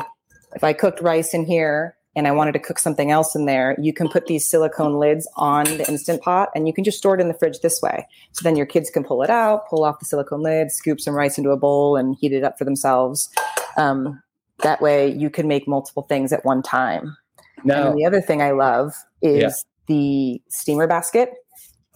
if 0.55 0.65
I 0.65 0.73
cooked 0.73 1.01
rice 1.01 1.35
in 1.35 1.45
here 1.45 1.97
and 2.15 2.27
I 2.27 2.33
wanted 2.33 2.53
to 2.53 2.59
cook 2.59 2.79
something 2.79 3.11
else 3.11 3.35
in 3.35 3.45
there, 3.45 3.77
you 3.79 3.93
can 3.93 4.09
put 4.09 4.27
these 4.27 4.49
silicone 4.49 4.99
lids 4.99 5.29
on 5.37 5.65
the 5.65 5.87
instant 5.89 6.23
pot 6.23 6.49
and 6.55 6.67
you 6.67 6.73
can 6.73 6.83
just 6.83 6.99
store 6.99 7.15
it 7.15 7.21
in 7.21 7.29
the 7.29 7.35
fridge 7.35 7.61
this 7.61 7.83
way. 7.83 8.07
So 8.33 8.43
then 8.43 8.57
your 8.57 8.67
kids 8.67 8.89
can 8.89 9.05
pull 9.05 9.23
it 9.23 9.31
out, 9.31 9.69
pull 9.69 9.85
off 9.85 9.99
the 9.99 10.07
silicone 10.07 10.43
lid, 10.43 10.71
scoop 10.71 11.01
some 11.01 11.15
rice 11.15 11.37
into 11.37 11.51
a 11.51 11.57
bowl 11.57 11.97
and 11.97 12.17
heat 12.19 12.33
it 12.33 12.43
up 12.43 12.57
for 12.57 12.65
themselves. 12.65 13.29
Um, 13.77 14.23
that 14.63 14.81
way 14.81 15.13
you 15.13 15.29
can 15.29 15.47
make 15.47 15.69
multiple 15.69 16.05
things 16.05 16.33
at 16.33 16.45
one 16.45 16.63
time. 16.63 17.17
Now, 17.65 17.91
and 17.91 17.99
the 17.99 18.07
other 18.07 18.21
thing 18.21 18.41
I 18.41 18.53
love 18.53 18.95
is 19.21 19.43
yeah. 19.43 19.51
the 19.87 20.43
steamer 20.49 20.87
basket. 20.87 21.33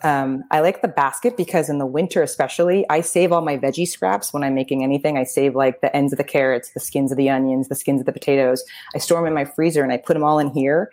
Um, 0.02 0.44
I 0.50 0.60
like 0.60 0.82
the 0.82 0.88
basket 0.88 1.36
because 1.36 1.68
in 1.68 1.78
the 1.78 1.86
winter, 1.86 2.22
especially, 2.22 2.86
I 2.88 3.00
save 3.00 3.32
all 3.32 3.42
my 3.42 3.56
veggie 3.56 3.86
scraps 3.86 4.32
when 4.32 4.42
I'm 4.42 4.54
making 4.54 4.82
anything. 4.82 5.18
I 5.18 5.24
save 5.24 5.54
like 5.54 5.80
the 5.80 5.94
ends 5.94 6.12
of 6.12 6.16
the 6.16 6.24
carrots, 6.24 6.70
the 6.72 6.80
skins 6.80 7.10
of 7.10 7.18
the 7.18 7.28
onions, 7.28 7.68
the 7.68 7.74
skins 7.74 8.00
of 8.00 8.06
the 8.06 8.12
potatoes. 8.12 8.64
I 8.94 8.98
store 8.98 9.18
them 9.18 9.26
in 9.26 9.34
my 9.34 9.44
freezer 9.44 9.82
and 9.82 9.92
I 9.92 9.98
put 9.98 10.14
them 10.14 10.24
all 10.24 10.38
in 10.38 10.50
here 10.50 10.90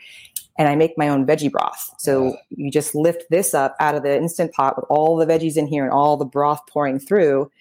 and 0.58 0.68
I 0.68 0.76
make 0.76 0.98
my 0.98 1.08
own 1.08 1.26
veggie 1.26 1.52
broth. 1.52 1.94
So 2.00 2.36
you 2.50 2.72
just 2.72 2.96
lift 2.96 3.24
this 3.30 3.54
up 3.54 3.76
out 3.80 3.96
of 3.96 4.04
the 4.04 4.16
instant 4.18 4.54
pot 4.54 4.76
with 4.76 4.86
all 4.90 5.16
the 5.16 5.26
veggies 5.26 5.56
in 5.56 5.68
here 5.68 5.84
and 5.84 5.94
all 5.94 6.18
the 6.18 6.26
broth 6.26 6.62
pouring 6.68 7.00
through. 7.00 7.52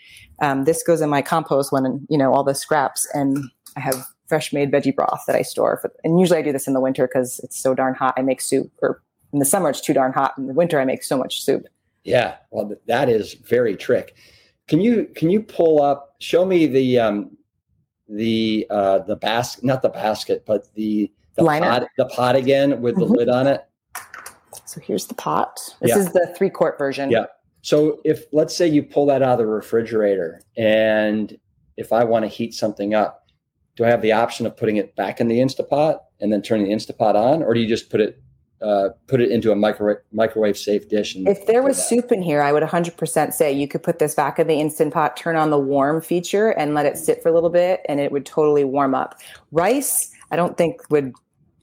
Um, 0.41 0.65
this 0.65 0.83
goes 0.83 1.01
in 1.01 1.11
my 1.11 1.23
compost 1.23 1.73
when, 1.73 2.07
you 2.09 2.19
know, 2.19 2.33
all 2.33 2.45
the 2.45 2.55
scraps 2.55 3.07
and 3.13 3.39
I 3.77 3.81
have 3.81 4.07
fresh 4.27 4.53
made 4.53 4.73
veggie 4.73 4.95
broth 4.95 5.25
that 5.27 5.37
I 5.37 5.43
store. 5.43 5.79
For, 5.81 5.93
and 6.03 6.19
usually 6.19 6.39
I 6.39 6.43
do 6.43 6.53
this 6.53 6.67
in 6.67 6.75
the 6.75 6.81
winter 6.81 7.07
because 7.07 7.39
it's 7.45 7.59
so 7.59 7.75
darn 7.75 7.95
hot. 7.95 8.15
I 8.17 8.23
make 8.23 8.41
soup 8.41 8.73
or 8.83 9.03
in 9.33 9.39
the 9.39 9.45
summer 9.45 9.71
it's 9.71 9.81
too 9.81 9.93
darn 9.93 10.13
hot. 10.13 10.35
In 10.39 10.47
the 10.47 10.55
winter 10.55 10.81
I 10.81 10.85
make 10.85 11.03
so 11.03 11.17
much 11.17 11.43
soup. 11.43 11.67
Yeah, 12.05 12.37
well, 12.51 12.73
that 12.87 13.09
is 13.09 13.35
very 13.35 13.77
trick. 13.77 14.15
Can 14.69 14.81
you 14.81 15.09
can 15.15 15.31
you 15.31 15.43
pull 15.43 15.83
up? 15.83 16.17
Show 16.21 16.45
me 16.45 16.67
the 16.67 16.99
um, 16.99 17.37
the 18.09 18.67
uh, 18.71 19.01
the 19.01 19.17
basket, 19.17 19.65
not 19.65 19.83
the 19.83 19.89
basket, 19.89 20.45
but 20.47 20.73
the 20.75 21.13
the 21.35 21.45
Liner. 21.45 21.67
pot, 21.67 21.89
the 21.99 22.07
pot 22.07 22.37
again 22.37 22.81
with 22.81 22.95
mm-hmm. 22.95 23.13
the 23.13 23.19
lid 23.19 23.29
on 23.29 23.47
it. 23.47 23.67
So 24.65 24.81
here's 24.81 25.07
the 25.07 25.15
pot. 25.15 25.59
This 25.81 25.91
yeah. 25.91 25.99
is 25.99 26.13
the 26.13 26.35
three 26.37 26.51
quart 26.51 26.79
version. 26.79 27.11
Yeah. 27.11 27.27
So 27.63 28.01
if 28.05 28.27
let's 28.33 28.57
say 28.57 28.67
you 28.67 28.83
pull 28.83 29.07
that 29.07 29.23
out 29.23 29.33
of 29.33 29.39
the 29.39 29.47
refrigerator, 29.47 30.41
and 30.57 31.37
if 31.77 31.93
I 31.93 32.05
want 32.05 32.25
to 32.25 32.29
heat 32.29 32.55
something 32.55 32.95
up, 32.95 33.29
do 33.77 33.85
I 33.85 33.89
have 33.89 34.03
the 34.03 34.13
option 34.13 34.47
of 34.47 34.57
putting 34.57 34.77
it 34.77 34.95
back 34.97 35.21
in 35.21 35.29
the 35.29 35.39
Instapot 35.39 35.99
and 36.21 36.33
then 36.33 36.43
turning 36.43 36.69
the 36.69 36.73
Instapot 36.73 37.15
on, 37.15 37.43
or 37.43 37.55
do 37.55 37.61
you 37.61 37.69
just 37.69 37.91
put 37.91 38.01
it 38.01 38.23
uh, 38.63 38.89
put 39.07 39.21
it 39.21 39.31
into 39.31 39.53
a 39.53 39.57
microwave 39.57 39.99
microwave 40.13 40.57
safe 40.57 40.89
dish. 40.89 41.15
And 41.15 41.29
if 41.29 41.47
there 41.47 41.63
was 41.63 41.83
soup 41.83 42.11
in 42.11 42.23
here, 42.23 42.41
I 42.41 42.53
would 42.53 42.63
100% 42.63 43.33
say 43.33 43.53
you 43.53 43.69
could 43.69 43.83
put 43.83 43.99
this 43.99 44.15
back 44.15 44.39
in 44.39 44.47
the 44.47 44.61
instant 44.61 44.95
pot, 44.95 45.17
turn 45.17 45.37
on 45.37 45.51
the 45.51 45.59
warm 45.59 46.01
feature, 46.01 46.51
and 46.51 46.75
let 46.75 46.87
it 46.87 46.97
sit 46.97 47.23
for 47.23 47.29
a 47.29 47.33
little 47.33 47.51
bit, 47.51 47.81
and 47.89 48.01
it 48.01 48.13
would 48.13 48.25
totally 48.25 48.65
warm 48.65 48.95
up. 48.95 49.21
Rice, 49.53 50.11
I 50.31 50.37
don't 50.37 50.57
think 50.57 50.81
would 50.91 51.13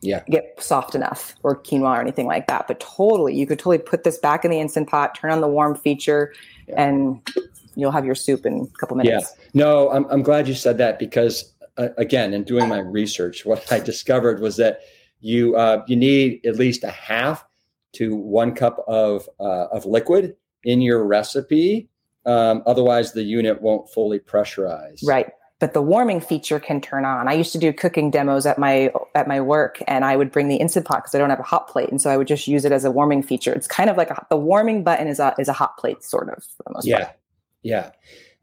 yeah. 0.02 0.24
get 0.30 0.62
soft 0.62 0.94
enough, 0.94 1.36
or 1.44 1.60
quinoa 1.62 1.98
or 1.98 2.02
anything 2.02 2.28
like 2.28 2.48
that. 2.48 2.68
But 2.68 2.80
totally, 2.80 3.36
you 3.36 3.48
could 3.48 3.60
totally 3.60 3.80
put 3.80 4.04
this 4.04 4.18
back 4.18 4.46
in 4.46 4.52
the 4.52 4.60
instant 4.60 4.90
pot, 4.90 5.16
turn 5.16 5.32
on 5.32 5.42
the 5.42 5.48
warm 5.48 5.76
feature, 5.76 6.34
yeah. 6.68 6.84
and 6.84 7.28
you'll 7.76 7.92
have 7.92 8.06
your 8.06 8.16
soup 8.16 8.46
in 8.46 8.70
a 8.74 8.78
couple 8.78 8.98
minutes. 8.98 9.36
Yeah. 9.36 9.46
No, 9.54 9.90
I'm 9.90 10.06
I'm 10.12 10.22
glad 10.22 10.48
you 10.48 10.54
said 10.54 10.78
that 10.78 11.00
because 11.00 11.54
uh, 11.78 11.90
again, 11.98 12.34
in 12.34 12.44
doing 12.44 12.68
my 12.70 12.80
research, 12.80 13.46
what 13.46 13.72
I 13.72 13.80
discovered 13.80 14.40
was 14.40 14.58
that 14.58 14.82
you 15.24 15.56
uh, 15.56 15.84
you 15.88 15.96
need 15.96 16.46
at 16.46 16.58
least 16.58 16.84
a 16.84 16.92
half 16.92 17.46
to 17.94 18.16
one 18.16 18.54
cup 18.54 18.84
of 18.88 19.28
uh, 19.40 19.68
of 19.72 19.86
liquid 19.86 20.36
in 20.64 20.82
your 20.82 21.06
recipe. 21.06 21.90
Um, 22.26 22.64
otherwise, 22.66 23.14
the 23.14 23.24
unit 23.24 23.62
won't 23.62 23.90
fully 23.90 24.20
pressurize. 24.20 25.00
Right. 25.06 25.32
But 25.60 25.74
the 25.74 25.82
warming 25.82 26.20
feature 26.20 26.60
can 26.60 26.82
turn 26.82 27.06
on. 27.06 27.30
I 27.30 27.34
used 27.34 27.54
to 27.54 27.58
do 27.58 27.72
cooking 27.72 28.12
demos 28.12 28.46
at 28.46 28.58
my 28.58 28.92
at 29.16 29.30
my 29.30 29.40
work, 29.40 29.82
and 29.88 30.04
I 30.04 30.18
would 30.18 30.30
bring 30.30 30.50
the 30.50 30.58
instant 30.58 30.86
pot 30.86 31.04
because 31.04 31.16
I 31.16 31.20
don't 31.20 31.30
have 31.30 31.40
a 31.40 31.44
hot 31.44 31.70
plate, 31.70 31.90
and 31.90 32.02
so 32.02 32.10
I 32.10 32.18
would 32.18 32.28
just 32.28 32.48
use 32.48 32.66
it 32.66 32.74
as 32.74 32.84
a 32.84 32.92
warming 32.92 33.24
feature. 33.24 33.54
It's 33.54 33.68
kind 33.68 33.90
of 33.90 33.96
like 33.96 34.10
a, 34.10 34.26
the 34.30 34.36
warming 34.36 34.84
button 34.84 35.08
is 35.08 35.20
a 35.20 35.34
is 35.40 35.48
a 35.48 35.54
hot 35.54 35.78
plate, 35.78 36.04
sort 36.04 36.28
of 36.30 36.44
for 36.44 36.64
the 36.68 36.74
most 36.74 36.86
yeah. 36.86 37.06
part. 37.06 37.18
Yeah. 37.62 37.92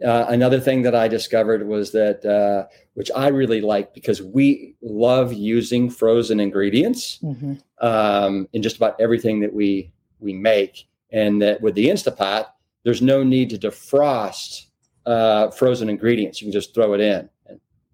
Uh, 0.05 0.27
another 0.29 0.59
thing 0.59 0.83
that 0.83 0.95
I 0.95 1.09
discovered 1.09 1.67
was 1.67 1.93
that, 1.93 2.25
uh, 2.25 2.73
which 2.95 3.11
I 3.15 3.29
really 3.29 3.61
like 3.61 3.93
because 3.93 4.23
we 4.23 4.75
love 4.83 5.33
using 5.33 5.91
frozen 5.91 6.41
ingredients 6.41 7.19
mm-hmm. 7.23 7.55
um, 7.87 8.49
in 8.53 8.63
just 8.63 8.77
about 8.77 8.99
everything 9.01 9.41
that 9.41 9.53
we 9.53 9.93
we 10.19 10.33
make, 10.33 10.87
and 11.13 11.41
that 11.43 11.61
with 11.61 11.75
the 11.75 11.87
Instapot, 11.87 12.47
there's 12.85 13.03
no 13.03 13.23
need 13.23 13.51
to 13.51 13.59
defrost 13.59 14.67
uh, 15.07 15.51
frozen 15.51 15.89
ingredients. 15.89 16.41
You 16.41 16.47
can 16.47 16.53
just 16.53 16.75
throw 16.75 16.95
it 16.95 17.01
in, 17.01 17.29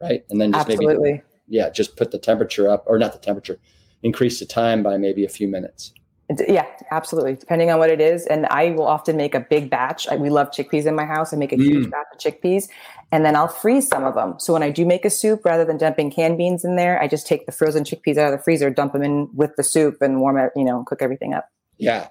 right, 0.00 0.24
and 0.30 0.40
then 0.40 0.52
just 0.52 0.70
Absolutely. 0.70 1.12
maybe 1.12 1.22
yeah, 1.48 1.70
just 1.70 1.96
put 1.96 2.10
the 2.10 2.18
temperature 2.18 2.68
up, 2.68 2.84
or 2.86 2.98
not 2.98 3.12
the 3.12 3.18
temperature, 3.18 3.58
increase 4.02 4.38
the 4.38 4.46
time 4.46 4.82
by 4.82 4.96
maybe 4.96 5.24
a 5.24 5.28
few 5.28 5.48
minutes. 5.48 5.92
Yeah, 6.48 6.66
absolutely. 6.90 7.36
Depending 7.36 7.70
on 7.70 7.78
what 7.78 7.88
it 7.88 8.00
is. 8.00 8.26
And 8.26 8.46
I 8.46 8.70
will 8.70 8.86
often 8.86 9.16
make 9.16 9.34
a 9.34 9.40
big 9.40 9.70
batch. 9.70 10.08
I, 10.08 10.16
we 10.16 10.28
love 10.28 10.50
chickpeas 10.50 10.86
in 10.86 10.96
my 10.96 11.04
house. 11.04 11.32
I 11.32 11.36
make 11.36 11.52
a 11.52 11.56
mm. 11.56 11.62
huge 11.62 11.90
batch 11.90 12.06
of 12.12 12.18
chickpeas 12.18 12.68
and 13.12 13.24
then 13.24 13.36
I'll 13.36 13.48
freeze 13.48 13.86
some 13.86 14.04
of 14.04 14.14
them. 14.14 14.34
So 14.38 14.52
when 14.52 14.62
I 14.62 14.70
do 14.70 14.84
make 14.84 15.04
a 15.04 15.10
soup, 15.10 15.44
rather 15.44 15.64
than 15.64 15.78
dumping 15.78 16.10
canned 16.10 16.38
beans 16.38 16.64
in 16.64 16.76
there, 16.76 17.00
I 17.00 17.06
just 17.06 17.26
take 17.26 17.46
the 17.46 17.52
frozen 17.52 17.84
chickpeas 17.84 18.16
out 18.16 18.32
of 18.32 18.38
the 18.38 18.42
freezer, 18.42 18.70
dump 18.70 18.92
them 18.92 19.02
in 19.02 19.28
with 19.32 19.54
the 19.56 19.62
soup 19.62 20.02
and 20.02 20.20
warm 20.20 20.38
it, 20.38 20.50
you 20.56 20.64
know, 20.64 20.82
cook 20.84 21.02
everything 21.02 21.32
up. 21.32 21.48
Yeah. 21.78 22.08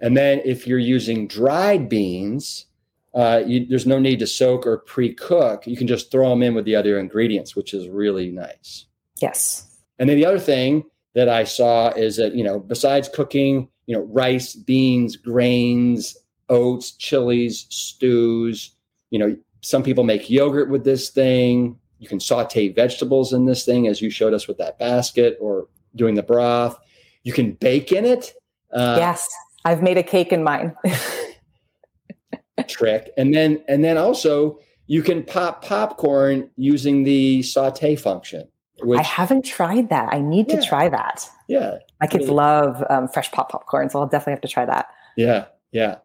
And 0.00 0.16
then 0.16 0.40
if 0.44 0.66
you're 0.66 0.78
using 0.78 1.26
dried 1.26 1.88
beans, 1.88 2.66
uh, 3.14 3.42
you, 3.44 3.66
there's 3.66 3.86
no 3.86 3.98
need 3.98 4.20
to 4.20 4.26
soak 4.28 4.64
or 4.64 4.78
pre-cook. 4.78 5.66
You 5.66 5.76
can 5.76 5.88
just 5.88 6.12
throw 6.12 6.30
them 6.30 6.42
in 6.42 6.54
with 6.54 6.64
the 6.64 6.76
other 6.76 6.98
ingredients, 6.98 7.56
which 7.56 7.74
is 7.74 7.88
really 7.88 8.30
nice. 8.30 8.86
Yes. 9.20 9.66
And 9.98 10.08
then 10.08 10.16
the 10.16 10.26
other 10.26 10.38
thing 10.38 10.84
that 11.18 11.28
I 11.28 11.42
saw 11.42 11.88
is 11.88 12.16
that 12.18 12.36
you 12.36 12.44
know, 12.44 12.60
besides 12.60 13.08
cooking, 13.08 13.68
you 13.86 13.96
know, 13.96 14.04
rice, 14.04 14.54
beans, 14.54 15.16
grains, 15.16 16.16
oats, 16.48 16.92
chilies, 16.92 17.66
stews. 17.70 18.70
You 19.10 19.18
know, 19.18 19.36
some 19.60 19.82
people 19.82 20.04
make 20.04 20.30
yogurt 20.30 20.70
with 20.70 20.84
this 20.84 21.10
thing. 21.10 21.76
You 21.98 22.06
can 22.06 22.20
saute 22.20 22.68
vegetables 22.68 23.32
in 23.32 23.46
this 23.46 23.64
thing, 23.64 23.88
as 23.88 24.00
you 24.00 24.10
showed 24.10 24.32
us 24.32 24.46
with 24.46 24.58
that 24.58 24.78
basket, 24.78 25.36
or 25.40 25.66
doing 25.96 26.14
the 26.14 26.22
broth. 26.22 26.78
You 27.24 27.32
can 27.32 27.54
bake 27.54 27.90
in 27.90 28.04
it. 28.04 28.32
Uh, 28.72 28.94
yes, 28.96 29.28
I've 29.64 29.82
made 29.82 29.98
a 29.98 30.04
cake 30.04 30.32
in 30.32 30.44
mine. 30.44 30.72
trick, 32.68 33.10
and 33.16 33.34
then 33.34 33.60
and 33.66 33.82
then 33.82 33.98
also 33.98 34.60
you 34.86 35.02
can 35.02 35.24
pop 35.24 35.64
popcorn 35.64 36.48
using 36.56 37.02
the 37.02 37.42
saute 37.42 37.96
function. 37.96 38.46
Which, 38.82 38.98
I 38.98 39.02
haven't 39.02 39.44
tried 39.44 39.88
that. 39.90 40.12
I 40.12 40.20
need 40.20 40.48
yeah. 40.48 40.60
to 40.60 40.66
try 40.66 40.88
that. 40.88 41.28
Yeah, 41.48 41.78
my 42.00 42.06
kids 42.06 42.24
really. 42.24 42.36
love 42.36 42.84
um, 42.90 43.08
fresh 43.08 43.30
pop 43.32 43.50
popcorn, 43.50 43.90
so 43.90 44.00
I'll 44.00 44.06
definitely 44.06 44.32
have 44.32 44.40
to 44.42 44.48
try 44.48 44.66
that. 44.66 44.88
Yeah, 45.16 45.46
yeah. 45.72 45.96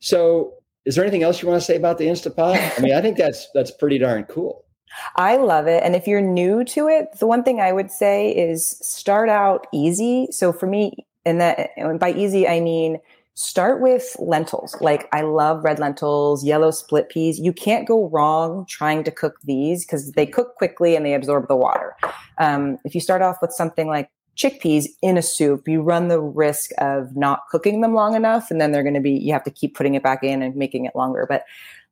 So, 0.00 0.54
is 0.84 0.94
there 0.94 1.04
anything 1.04 1.22
else 1.22 1.42
you 1.42 1.48
want 1.48 1.60
to 1.60 1.64
say 1.64 1.76
about 1.76 1.98
the 1.98 2.06
Instapot? 2.06 2.78
I 2.78 2.82
mean, 2.82 2.94
I 2.94 3.00
think 3.00 3.16
that's 3.16 3.48
that's 3.54 3.70
pretty 3.70 3.98
darn 3.98 4.24
cool. 4.24 4.64
I 5.16 5.36
love 5.36 5.66
it. 5.66 5.82
And 5.82 5.96
if 5.96 6.06
you're 6.06 6.20
new 6.20 6.64
to 6.64 6.88
it, 6.88 7.18
the 7.18 7.26
one 7.26 7.42
thing 7.42 7.60
I 7.60 7.72
would 7.72 7.90
say 7.90 8.30
is 8.30 8.66
start 8.66 9.28
out 9.28 9.66
easy. 9.72 10.28
So 10.30 10.52
for 10.52 10.66
me, 10.66 11.06
and 11.24 11.40
that 11.40 11.70
and 11.76 12.00
by 12.00 12.12
easy 12.12 12.48
I 12.48 12.60
mean 12.60 12.98
start 13.34 13.80
with 13.80 14.14
lentils. 14.18 14.76
Like 14.80 15.08
I 15.12 15.22
love 15.22 15.64
red 15.64 15.78
lentils, 15.78 16.44
yellow 16.44 16.70
split 16.70 17.08
peas. 17.08 17.38
You 17.38 17.52
can't 17.52 17.88
go 17.88 18.08
wrong 18.08 18.66
trying 18.68 19.04
to 19.04 19.10
cook 19.10 19.38
these 19.44 19.84
because 19.84 20.12
they 20.12 20.26
cook 20.26 20.54
quickly 20.56 20.96
and 20.96 21.04
they 21.06 21.14
absorb 21.14 21.48
the 21.48 21.56
water. 21.56 21.96
Um, 22.38 22.78
if 22.84 22.94
you 22.94 23.00
start 23.00 23.22
off 23.22 23.38
with 23.40 23.52
something 23.52 23.88
like 23.88 24.10
chickpeas 24.36 24.86
in 25.02 25.16
a 25.16 25.22
soup, 25.22 25.66
you 25.66 25.82
run 25.82 26.08
the 26.08 26.20
risk 26.20 26.70
of 26.78 27.16
not 27.16 27.40
cooking 27.50 27.80
them 27.80 27.94
long 27.94 28.14
enough. 28.14 28.50
And 28.50 28.60
then 28.60 28.72
they're 28.72 28.82
going 28.82 28.94
to 28.94 29.00
be, 29.00 29.12
you 29.12 29.32
have 29.32 29.44
to 29.44 29.50
keep 29.50 29.74
putting 29.74 29.94
it 29.94 30.02
back 30.02 30.22
in 30.22 30.42
and 30.42 30.56
making 30.56 30.84
it 30.84 30.96
longer. 30.96 31.26
But 31.28 31.44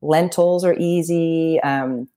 lentils 0.02 0.64
are 0.64 0.74
easy. 0.78 1.60
Um, 1.62 2.08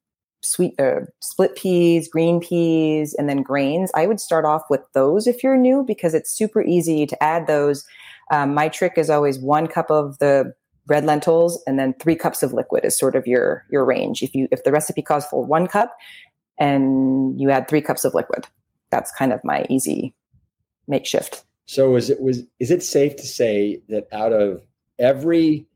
sweet 0.41 0.77
uh, 0.79 1.01
split 1.21 1.55
peas, 1.55 2.07
green 2.07 2.39
peas, 2.39 3.13
and 3.13 3.29
then 3.29 3.41
grains. 3.41 3.91
I 3.95 4.07
would 4.07 4.19
start 4.19 4.45
off 4.45 4.63
with 4.69 4.81
those 4.93 5.27
if 5.27 5.43
you're 5.43 5.57
new 5.57 5.83
because 5.83 6.13
it's 6.13 6.29
super 6.29 6.61
easy 6.61 7.05
to 7.05 7.23
add 7.23 7.47
those. 7.47 7.85
Um, 8.31 8.53
my 8.53 8.69
trick 8.69 8.93
is 8.97 9.09
always 9.09 9.39
one 9.39 9.67
cup 9.67 9.89
of 9.89 10.17
the 10.19 10.53
red 10.87 11.05
lentils 11.05 11.61
and 11.65 11.79
then 11.79 11.93
three 11.99 12.15
cups 12.15 12.43
of 12.43 12.53
liquid 12.53 12.83
is 12.83 12.97
sort 12.97 13.15
of 13.15 13.25
your 13.27 13.65
your 13.69 13.85
range. 13.85 14.21
If 14.21 14.35
you 14.35 14.47
if 14.51 14.63
the 14.63 14.71
recipe 14.71 15.01
calls 15.01 15.25
for 15.25 15.43
one 15.43 15.67
cup 15.67 15.95
and 16.59 17.39
you 17.39 17.49
add 17.49 17.67
three 17.67 17.81
cups 17.81 18.05
of 18.05 18.13
liquid, 18.13 18.45
that's 18.91 19.11
kind 19.11 19.33
of 19.33 19.43
my 19.43 19.65
easy 19.69 20.13
makeshift. 20.87 21.43
So 21.65 21.95
is 21.95 22.09
it 22.09 22.21
was 22.21 22.43
is 22.59 22.71
it 22.71 22.83
safe 22.83 23.15
to 23.17 23.27
say 23.27 23.81
that 23.89 24.07
out 24.11 24.33
of 24.33 24.61
every 24.99 25.67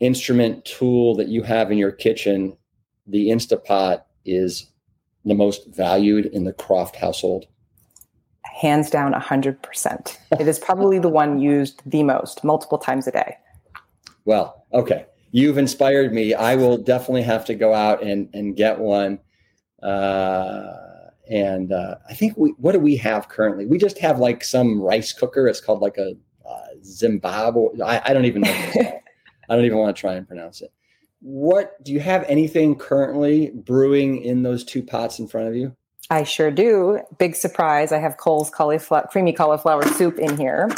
instrument 0.00 0.64
tool 0.64 1.14
that 1.16 1.28
you 1.28 1.42
have 1.42 1.70
in 1.70 1.78
your 1.78 1.92
kitchen, 1.92 2.56
the 3.06 3.28
Instapot 3.28 4.02
is 4.24 4.70
the 5.24 5.34
most 5.34 5.66
valued 5.74 6.26
in 6.26 6.44
the 6.44 6.52
Kropf 6.52 6.96
household? 6.96 7.46
Hands 8.44 8.88
down, 8.88 9.12
100%. 9.12 10.18
it 10.38 10.48
is 10.48 10.58
probably 10.58 10.98
the 10.98 11.08
one 11.08 11.38
used 11.38 11.82
the 11.86 12.02
most, 12.02 12.42
multiple 12.44 12.78
times 12.78 13.06
a 13.06 13.12
day. 13.12 13.36
Well, 14.24 14.66
okay. 14.72 15.06
You've 15.32 15.58
inspired 15.58 16.12
me. 16.12 16.34
I 16.34 16.56
will 16.56 16.76
definitely 16.76 17.22
have 17.22 17.44
to 17.46 17.54
go 17.54 17.72
out 17.72 18.02
and, 18.02 18.28
and 18.34 18.56
get 18.56 18.78
one. 18.78 19.20
Uh, 19.82 20.90
and 21.30 21.72
uh, 21.72 21.94
I 22.08 22.14
think 22.14 22.36
we 22.36 22.50
what 22.58 22.72
do 22.72 22.80
we 22.80 22.96
have 22.96 23.28
currently? 23.28 23.64
We 23.64 23.78
just 23.78 23.98
have 23.98 24.18
like 24.18 24.42
some 24.42 24.80
rice 24.80 25.12
cooker. 25.12 25.46
It's 25.46 25.60
called 25.60 25.80
like 25.80 25.96
a 25.96 26.14
uh, 26.46 26.66
Zimbabwe. 26.84 27.80
I, 27.84 28.02
I, 28.06 28.12
don't 28.12 28.24
even 28.24 28.42
know. 28.42 28.50
I 29.48 29.56
don't 29.56 29.64
even 29.64 29.78
want 29.78 29.94
to 29.94 30.00
try 30.00 30.14
and 30.14 30.26
pronounce 30.26 30.60
it. 30.60 30.72
What 31.20 31.82
do 31.84 31.92
you 31.92 32.00
have 32.00 32.24
anything 32.24 32.74
currently 32.74 33.50
brewing 33.50 34.22
in 34.24 34.42
those 34.42 34.64
two 34.64 34.82
pots 34.82 35.20
in 35.20 35.28
front 35.28 35.46
of 35.46 35.54
you? 35.54 35.76
I 36.10 36.24
sure 36.24 36.50
do. 36.50 37.00
Big 37.18 37.36
surprise! 37.36 37.92
I 37.92 37.98
have 37.98 38.16
Cole's 38.16 38.50
cauliflower, 38.50 39.06
creamy 39.10 39.32
cauliflower 39.32 39.86
soup 39.86 40.18
in 40.18 40.36
here. 40.36 40.68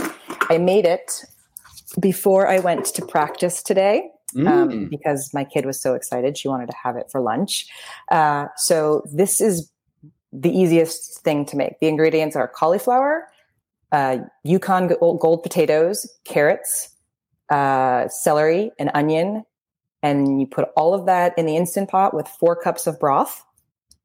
I 0.51 0.59
made 0.59 0.85
it 0.85 1.25
before 2.01 2.49
I 2.49 2.59
went 2.59 2.87
to 2.87 3.05
practice 3.05 3.63
today. 3.63 4.11
Um, 4.35 4.45
mm. 4.45 4.49
Um, 4.49 4.89
because 4.89 5.31
my 5.35 5.45
kid 5.45 5.67
was 5.67 5.81
so 5.81 5.95
excited, 5.95 6.39
she 6.39 6.49
wanted 6.49 6.71
to 6.71 6.77
have 6.83 6.97
it 6.97 7.11
for 7.11 7.21
lunch. 7.21 7.67
Uh, 8.11 8.47
so 8.57 9.03
this 9.13 9.43
is 9.43 9.71
the 10.33 10.51
easiest 10.51 11.21
thing 11.23 11.45
to 11.47 11.57
make. 11.57 11.79
The 11.81 11.89
ingredients 11.89 12.35
are 12.35 12.49
cauliflower, 12.49 13.29
uh, 13.93 14.19
Yukon 14.45 14.89
gold 14.89 15.43
potatoes, 15.43 16.11
carrots, 16.25 16.89
uh, 17.51 18.09
celery, 18.09 18.73
and 18.79 18.91
onion. 18.95 19.45
And 20.03 20.41
you 20.41 20.47
put 20.47 20.71
all 20.77 20.95
of 20.95 21.07
that 21.07 21.37
in 21.39 21.47
the 21.47 21.57
instant 21.57 21.91
pot 21.91 22.15
with 22.15 22.27
four 22.27 22.57
cups 22.57 22.87
of 22.87 22.99
broth, 22.99 23.45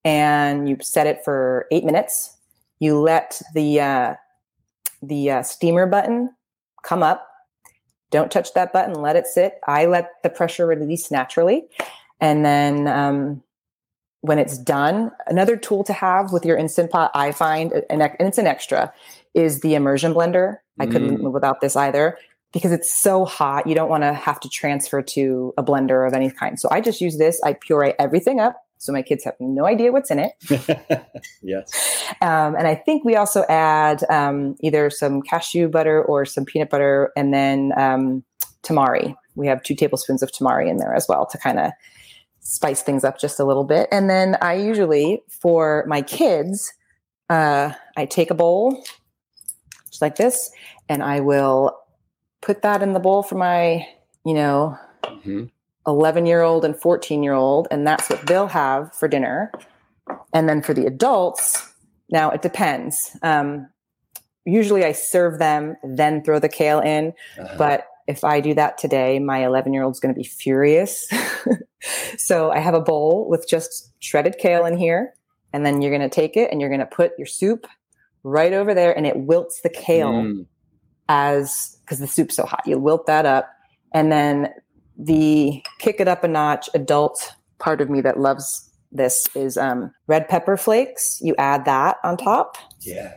and 0.08 0.70
you 0.70 0.78
set 0.80 1.06
it 1.06 1.20
for 1.26 1.68
eight 1.70 1.84
minutes. 1.84 2.38
You 2.80 2.98
let 2.98 3.42
the 3.54 3.82
uh, 3.82 4.16
the 5.02 5.32
uh, 5.32 5.44
steamer 5.44 5.86
button 5.86 6.34
come 6.82 7.04
up. 7.04 7.28
Don't 8.10 8.32
touch 8.32 8.54
that 8.54 8.72
button. 8.72 8.94
Let 8.94 9.18
it 9.18 9.28
sit. 9.28 9.56
I 9.68 9.86
let 9.86 10.12
the 10.24 10.30
pressure 10.30 10.66
release 10.66 11.12
naturally, 11.12 11.68
and 12.22 12.46
then 12.46 12.88
um, 12.88 13.44
when 14.22 14.40
it's 14.40 14.58
done. 14.58 15.12
Another 15.28 15.58
tool 15.58 15.84
to 15.84 15.94
have 15.94 16.32
with 16.32 16.46
your 16.46 16.56
Instant 16.56 16.90
Pot, 16.90 17.12
I 17.14 17.34
find, 17.34 17.74
and 17.90 18.02
it's 18.22 18.38
an 18.38 18.48
extra, 18.48 18.94
is 19.34 19.60
the 19.60 19.76
immersion 19.76 20.14
blender. 20.14 20.60
I 20.80 20.86
couldn't 20.86 21.18
mm. 21.18 21.24
live 21.24 21.34
without 21.34 21.60
this 21.60 21.76
either 21.76 22.18
because 22.54 22.72
it's 22.72 22.94
so 22.94 23.26
hot. 23.26 23.68
You 23.68 23.76
don't 23.76 23.90
want 23.90 24.04
to 24.04 24.14
have 24.14 24.40
to 24.40 24.50
transfer 24.50 25.02
to 25.02 25.54
a 25.58 25.64
blender 25.64 26.08
of 26.08 26.14
any 26.14 26.32
kind. 26.32 26.58
So 26.58 26.70
I 26.72 26.80
just 26.80 27.02
use 27.02 27.18
this. 27.18 27.42
I 27.44 27.54
puree 27.54 27.94
everything 28.00 28.40
up. 28.40 28.64
So 28.78 28.92
my 28.94 29.02
kids 29.02 29.24
have 29.24 29.36
no 29.40 29.66
idea 29.66 29.92
what's 29.92 30.12
in 30.12 30.20
it. 30.20 30.34
yes. 31.42 31.72
Um, 32.22 32.56
and 32.56 32.68
I 32.68 32.76
think 32.76 33.04
we 33.04 33.16
also 33.16 33.44
add 33.50 34.04
um, 34.10 34.56
either 34.62 34.90
some 34.90 35.22
cashew 35.22 35.68
butter 35.68 36.04
or 36.04 36.26
some 36.26 36.46
peanut 36.46 36.70
butter 36.70 37.12
and 37.16 37.34
then 37.34 37.72
um, 37.78 38.24
tamari. 38.64 39.16
We 39.36 39.48
have 39.48 39.64
two 39.64 39.76
tablespoons 39.76 40.24
of 40.24 40.32
tamari 40.32 40.70
in 40.70 40.78
there 40.78 40.94
as 40.94 41.08
well 41.08 41.26
to 41.28 41.38
kind 41.38 41.60
of 41.60 41.72
spice 42.40 42.82
things 42.82 43.04
up 43.04 43.20
just 43.20 43.40
a 43.40 43.46
little 43.46 43.66
bit. 43.66 43.88
And 43.92 44.10
then 44.10 44.38
I 44.42 44.54
usually, 44.54 45.22
for 45.30 45.84
my 45.88 46.02
kids, 46.02 46.74
uh, 47.30 47.74
I 47.98 48.06
take 48.06 48.32
a 48.32 48.36
bowl 48.36 48.84
just 49.90 50.02
like 50.02 50.16
this, 50.16 50.52
and 50.88 51.04
I 51.04 51.20
will 51.20 51.78
put 52.42 52.62
that 52.62 52.82
in 52.82 52.94
the 52.94 53.00
bowl 53.00 53.24
for 53.24 53.36
my, 53.36 53.86
you 54.26 54.34
know, 54.34 54.78
11 55.88 56.22
mm-hmm. 56.22 56.28
year 56.28 56.42
old 56.42 56.66
and 56.66 56.80
14 56.80 57.24
year 57.24 57.34
old, 57.34 57.68
and 57.72 57.88
that's 57.88 58.10
what 58.10 58.26
they'll 58.28 58.48
have 58.48 58.94
for 58.94 59.08
dinner. 59.08 59.52
And 60.34 60.48
then 60.48 60.62
for 60.62 60.74
the 60.74 60.86
adults, 60.86 61.72
now 62.10 62.30
it 62.30 62.42
depends. 62.42 63.18
Um, 63.24 63.70
usually 64.46 64.86
I 64.86 64.92
serve 64.92 65.40
them, 65.40 65.76
then 65.84 66.24
throw 66.24 66.40
the 66.40 66.50
kale 66.50 66.80
in, 66.80 67.14
uh-huh. 67.38 67.56
but 67.58 67.88
if 68.08 68.24
I 68.24 68.40
do 68.40 68.54
that 68.54 68.78
today, 68.78 69.20
my 69.20 69.46
11 69.46 69.74
year 69.74 69.84
old 69.84 69.94
is 69.94 70.00
going 70.00 70.14
to 70.14 70.18
be 70.18 70.28
furious. 70.28 71.08
so 72.18 72.52
I 72.52 72.60
have 72.60 72.74
a 72.74 72.82
bowl 72.82 73.28
with 73.30 73.48
just 73.48 73.92
shredded 74.00 74.38
kale 74.38 74.66
in 74.66 74.78
here. 74.78 75.14
And 75.54 75.66
then 75.66 75.82
you're 75.82 75.96
going 75.96 76.10
to 76.10 76.14
take 76.14 76.38
it 76.38 76.52
and 76.52 76.62
you're 76.62 76.70
going 76.70 76.80
to 76.80 76.86
put 76.86 77.12
your 77.18 77.26
soup 77.26 77.68
right 78.24 78.54
over 78.54 78.74
there 78.74 78.96
and 78.96 79.06
it 79.06 79.18
wilts 79.18 79.62
the 79.62 79.70
kale 79.70 80.12
mm. 80.12 80.46
as 81.10 81.78
because 81.82 82.00
the 82.00 82.08
soup's 82.08 82.36
so 82.36 82.46
hot. 82.46 82.64
You 82.66 82.80
wilt 82.80 83.08
that 83.08 83.26
up. 83.26 83.50
And 83.94 84.12
then 84.12 84.54
the 84.98 85.64
kick 85.80 86.00
it 86.00 86.08
up 86.08 86.24
a 86.24 86.28
notch 86.28 86.70
adult 86.74 87.34
part 87.60 87.82
of 87.82 87.90
me 87.90 88.02
that 88.02 88.20
loves 88.20 88.70
this 88.92 89.28
is 89.36 89.58
um, 89.58 89.94
red 90.08 90.28
pepper 90.28 90.58
flakes. 90.58 91.20
You 91.22 91.36
add 91.38 91.66
that 91.66 91.98
on 92.04 92.18
top. 92.18 92.58
Yeah. 92.82 93.16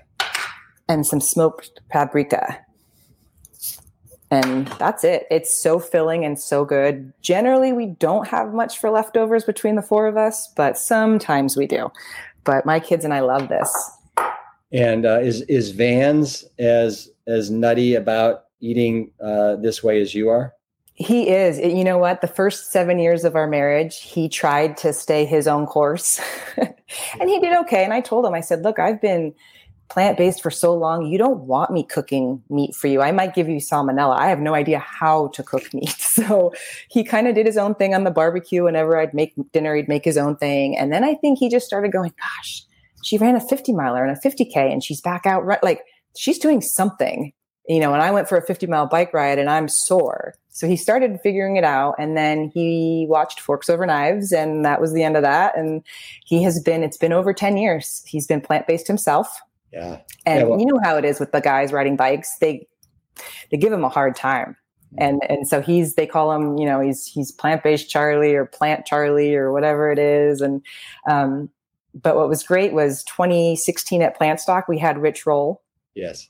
And 0.89 1.07
some 1.07 1.21
smoked 1.21 1.81
paprika 1.89 2.59
and 4.31 4.69
that's 4.79 5.03
it. 5.03 5.27
It's 5.31 5.53
so 5.53 5.81
filling 5.81 6.25
and 6.25 6.39
so 6.39 6.65
good. 6.65 7.13
Generally, 7.21 7.73
we 7.73 7.87
don't 7.87 8.29
have 8.29 8.53
much 8.53 8.79
for 8.79 8.91
leftovers 8.91 9.45
between 9.45 9.75
the 9.75 9.83
four 9.83 10.07
of 10.07 10.17
us, 10.17 10.49
but 10.57 10.79
sometimes 10.79 11.57
we 11.57 11.67
do. 11.67 11.91
But 12.45 12.65
my 12.65 12.79
kids 12.79 13.05
and 13.05 13.13
I 13.13 13.21
love 13.21 13.49
this. 13.49 13.73
And 14.73 15.05
uh, 15.05 15.19
is 15.21 15.43
is 15.43 15.73
Vans 15.73 16.45
as 16.59 17.11
as 17.27 17.51
nutty 17.51 17.97
about 17.97 18.45
eating 18.61 19.11
uh, 19.21 19.57
this 19.57 19.83
way 19.83 20.01
as 20.01 20.15
you 20.15 20.29
are? 20.29 20.55
He 21.01 21.31
is. 21.31 21.59
You 21.59 21.83
know 21.83 21.97
what? 21.97 22.21
The 22.21 22.29
first 22.29 22.73
seven 22.73 22.99
years 22.99 23.25
of 23.25 23.35
our 23.35 23.47
marriage, 23.47 24.03
he 24.03 24.29
tried 24.29 24.77
to 24.79 24.93
stay 24.93 25.25
his 25.25 25.49
own 25.49 25.65
course, 25.65 26.21
and 26.59 27.31
he 27.31 27.41
did 27.41 27.57
okay. 27.61 27.85
And 27.85 27.95
I 27.95 28.03
told 28.03 28.27
him, 28.27 28.35
I 28.35 28.41
said, 28.41 28.63
"Look, 28.63 28.79
I've 28.79 29.01
been." 29.01 29.35
plant 29.89 30.17
based 30.17 30.41
for 30.41 30.51
so 30.53 30.73
long. 30.73 31.05
You 31.05 31.19
don't 31.19 31.41
want 31.41 31.73
me 31.73 31.83
cooking 31.83 32.41
meat 32.49 32.77
for 32.77 32.87
you. 32.87 33.03
I 33.03 33.11
might 33.11 33.35
give 33.35 33.49
you 33.49 33.57
salmonella. 33.57 34.17
I 34.17 34.29
have 34.29 34.39
no 34.39 34.55
idea 34.55 34.79
how 34.79 35.29
to 35.35 35.43
cook 35.43 35.75
meat. 35.75 35.97
So 35.99 36.55
he 36.89 37.03
kind 37.03 37.27
of 37.27 37.35
did 37.35 37.45
his 37.45 37.57
own 37.57 37.75
thing 37.75 37.93
on 37.93 38.05
the 38.05 38.11
barbecue. 38.13 38.63
Whenever 38.63 38.97
I'd 38.97 39.13
make 39.13 39.35
dinner, 39.53 39.75
he'd 39.75 39.89
make 39.89 40.05
his 40.05 40.17
own 40.17 40.37
thing. 40.37 40.79
And 40.79 40.93
then 40.93 41.03
I 41.03 41.15
think 41.17 41.41
he 41.41 41.49
just 41.49 41.67
started 41.67 41.91
going, 41.91 42.15
gosh, 42.21 42.63
she 43.03 43.19
ran 43.19 43.35
a 43.35 43.41
50 43.41 43.73
miler 43.73 44.05
and 44.05 44.17
a 44.17 44.21
50K 44.21 44.73
and 44.73 44.85
she's 44.85 45.01
back 45.01 45.27
out. 45.27 45.45
Right. 45.45 45.63
Like 45.63 45.81
she's 46.17 46.39
doing 46.39 46.61
something, 46.61 47.33
you 47.71 47.79
know, 47.79 47.95
and 47.95 48.03
I 48.03 48.11
went 48.11 48.29
for 48.29 48.37
a 48.37 48.43
50 48.43 48.67
mile 48.67 48.87
bike 48.87 49.15
ride 49.15 49.39
and 49.39 49.49
I'm 49.49 49.69
sore. 49.69 50.35
So 50.49 50.67
he 50.67 50.77
started 50.77 51.21
figuring 51.23 51.55
it 51.55 51.63
out 51.63 51.95
and 52.01 52.17
then 52.17 52.51
he 52.53 53.07
watched 53.09 53.39
Forks 53.39 53.71
Over 53.71 53.87
Knives 53.87 54.33
and 54.33 54.65
that 54.65 54.81
was 54.81 54.93
the 54.93 55.05
end 55.05 55.17
of 55.17 55.23
that. 55.23 55.57
And 55.57 55.85
he 56.25 56.43
has 56.43 56.61
been, 56.61 56.83
it's 56.83 56.97
been 56.97 57.13
over 57.13 57.33
10 57.33 57.57
years. 57.57 58.03
He's 58.05 58.27
been 58.27 58.41
plant 58.41 58.67
based 58.67 58.89
himself. 58.89 59.29
Yeah. 59.73 60.01
And 60.27 60.41
Yeah, 60.41 60.45
well- 60.47 60.59
you 60.59 60.67
know 60.67 60.81
how 60.83 60.97
it 60.97 61.05
is 61.05 61.21
with 61.21 61.31
the 61.31 61.41
guys 61.41 61.73
riding 61.73 61.95
bikes. 61.95 62.37
They, 62.41 62.67
they 63.53 63.57
give 63.57 63.73
him 63.73 63.85
a 63.85 63.89
hard 63.89 64.17
time. 64.17 64.57
And, 64.99 65.23
and 65.29 65.47
so 65.47 65.63
he's, 65.63 65.95
they 65.95 66.09
call 66.09 66.33
him, 66.33 66.59
you 66.59 66.67
know, 66.67 66.81
he's, 66.81 67.07
he's 67.07 67.31
plant-based 67.31 67.89
Charlie 67.89 68.35
or 68.35 68.47
plant 68.47 68.85
Charlie 68.85 69.37
or 69.37 69.53
whatever 69.53 69.93
it 69.93 70.01
is. 70.01 70.41
And, 70.41 70.61
um, 71.09 71.49
but 71.95 72.17
what 72.17 72.29
was 72.29 72.43
great 72.43 72.73
was 72.73 73.05
2016 73.05 74.03
at 74.03 74.17
Plant 74.17 74.41
Stock, 74.41 74.67
we 74.67 74.79
had 74.79 74.99
Rich 74.99 75.25
Roll 75.25 75.63
Yes. 75.95 76.29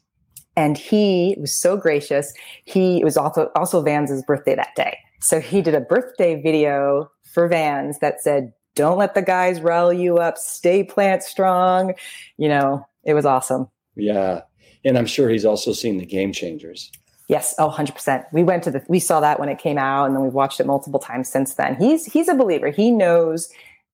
And 0.57 0.77
he 0.77 1.37
was 1.41 1.55
so 1.55 1.77
gracious. 1.77 2.33
He 2.65 3.01
it 3.01 3.05
was 3.05 3.17
also 3.17 3.51
also 3.55 3.83
Vans's 3.83 4.23
birthday 4.25 4.55
that 4.55 4.75
day, 4.77 4.99
so 5.21 5.41
he 5.41 5.63
did 5.63 5.75
a 5.75 5.81
birthday 5.81 6.41
video 6.41 7.11
for 7.33 7.49
Vans 7.49 7.99
that 8.01 8.21
said, 8.21 8.53
"Don't 8.75 8.99
let 8.99 9.15
the 9.15 9.23
guys 9.23 9.61
rile 9.61 9.93
you 9.93 10.19
up. 10.19 10.39
Stay 10.39 10.85
plant 10.85 11.23
strong." 11.23 11.95
You 12.37 12.49
know, 12.49 12.87
it 13.05 13.15
was 13.15 13.25
awesome. 13.25 13.69
Yeah. 13.97 14.43
And 14.85 14.97
I'm 14.97 15.07
sure 15.07 15.29
he's 15.29 15.45
also 15.45 15.73
seen 15.73 15.99
the 15.99 16.07
game 16.07 16.33
changers. 16.33 16.91
Yes, 17.29 17.55
oh, 17.59 17.69
100%. 17.71 18.25
We 18.33 18.43
went 18.43 18.65
to 18.65 18.73
the 18.73 18.83
we 18.89 18.99
saw 18.99 19.21
that 19.21 19.39
when 19.39 19.49
it 19.49 19.59
came 19.59 19.79
out 19.79 20.07
and 20.07 20.17
then 20.17 20.23
we've 20.23 20.33
watched 20.33 20.59
it 20.59 20.67
multiple 20.67 20.99
times 20.99 21.29
since 21.29 21.55
then. 21.55 21.77
He's 21.77 22.07
he's 22.07 22.29
a 22.29 22.35
believer. 22.35 22.71
He 22.71 22.91
knows 22.91 23.49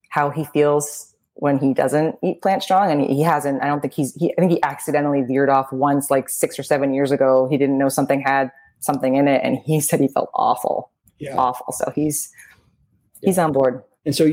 how 0.08 0.30
he 0.30 0.44
feels 0.44 1.14
when 1.38 1.58
he 1.58 1.74
doesn't 1.74 2.16
eat 2.22 2.40
plant 2.42 2.62
strong 2.62 2.90
and 2.90 3.02
he 3.02 3.22
hasn't 3.22 3.62
I 3.62 3.66
don't 3.66 3.80
think 3.80 3.92
he's 3.94 4.14
he, 4.14 4.32
I 4.32 4.40
think 4.40 4.52
he 4.52 4.62
accidentally 4.62 5.22
veered 5.22 5.48
off 5.50 5.70
once 5.72 6.10
like 6.10 6.28
6 6.28 6.58
or 6.58 6.62
7 6.62 6.94
years 6.94 7.10
ago. 7.10 7.46
He 7.50 7.58
didn't 7.58 7.78
know 7.78 7.88
something 7.88 8.20
had 8.20 8.50
something 8.80 9.16
in 9.16 9.28
it 9.28 9.40
and 9.44 9.58
he 9.64 9.80
said 9.86 10.00
he 10.00 10.08
felt 10.08 10.30
awful, 10.34 10.90
Yeah. 11.18 11.36
awful. 11.36 11.72
So 11.72 11.92
he's 11.94 12.30
he's 13.22 13.38
on 13.38 13.52
board. 13.52 13.82
And 14.04 14.14
so 14.14 14.30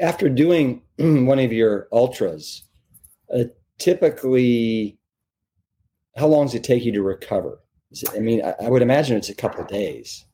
after 0.00 0.28
doing 0.28 0.82
one 0.98 1.38
of 1.38 1.52
your 1.52 1.88
ultras, 1.92 2.62
uh, 3.34 3.44
typically, 3.78 4.98
how 6.16 6.26
long 6.26 6.46
does 6.46 6.54
it 6.54 6.64
take 6.64 6.84
you 6.84 6.92
to 6.92 7.02
recover? 7.02 7.58
Is 7.90 8.02
it, 8.04 8.10
I 8.14 8.20
mean, 8.20 8.44
I, 8.44 8.54
I 8.64 8.68
would 8.70 8.82
imagine 8.82 9.16
it's 9.16 9.28
a 9.28 9.34
couple 9.34 9.62
of 9.62 9.68
days. 9.68 10.25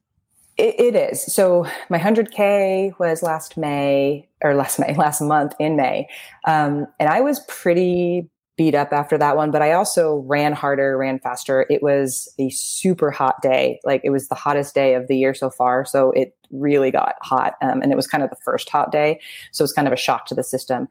It, 0.62 0.78
it 0.78 0.94
is. 0.94 1.24
So 1.34 1.66
my 1.90 1.98
100K 1.98 2.96
was 3.00 3.20
last 3.20 3.56
May 3.56 4.28
or 4.44 4.54
last 4.54 4.78
May, 4.78 4.94
last 4.96 5.20
month 5.20 5.54
in 5.58 5.74
May. 5.74 6.08
Um, 6.46 6.86
and 7.00 7.08
I 7.08 7.20
was 7.20 7.40
pretty 7.48 8.30
beat 8.56 8.76
up 8.76 8.92
after 8.92 9.18
that 9.18 9.36
one, 9.36 9.50
but 9.50 9.60
I 9.60 9.72
also 9.72 10.22
ran 10.24 10.52
harder, 10.52 10.96
ran 10.96 11.18
faster. 11.18 11.66
It 11.68 11.82
was 11.82 12.32
a 12.38 12.48
super 12.50 13.10
hot 13.10 13.42
day. 13.42 13.80
Like 13.82 14.02
it 14.04 14.10
was 14.10 14.28
the 14.28 14.36
hottest 14.36 14.72
day 14.72 14.94
of 14.94 15.08
the 15.08 15.16
year 15.16 15.34
so 15.34 15.50
far. 15.50 15.84
So 15.84 16.12
it 16.12 16.36
really 16.52 16.92
got 16.92 17.16
hot. 17.22 17.54
Um, 17.60 17.82
and 17.82 17.90
it 17.90 17.96
was 17.96 18.06
kind 18.06 18.22
of 18.22 18.30
the 18.30 18.36
first 18.44 18.68
hot 18.68 18.92
day. 18.92 19.18
So 19.50 19.62
it 19.62 19.64
was 19.64 19.72
kind 19.72 19.88
of 19.88 19.92
a 19.92 19.96
shock 19.96 20.26
to 20.26 20.34
the 20.36 20.44
system. 20.44 20.86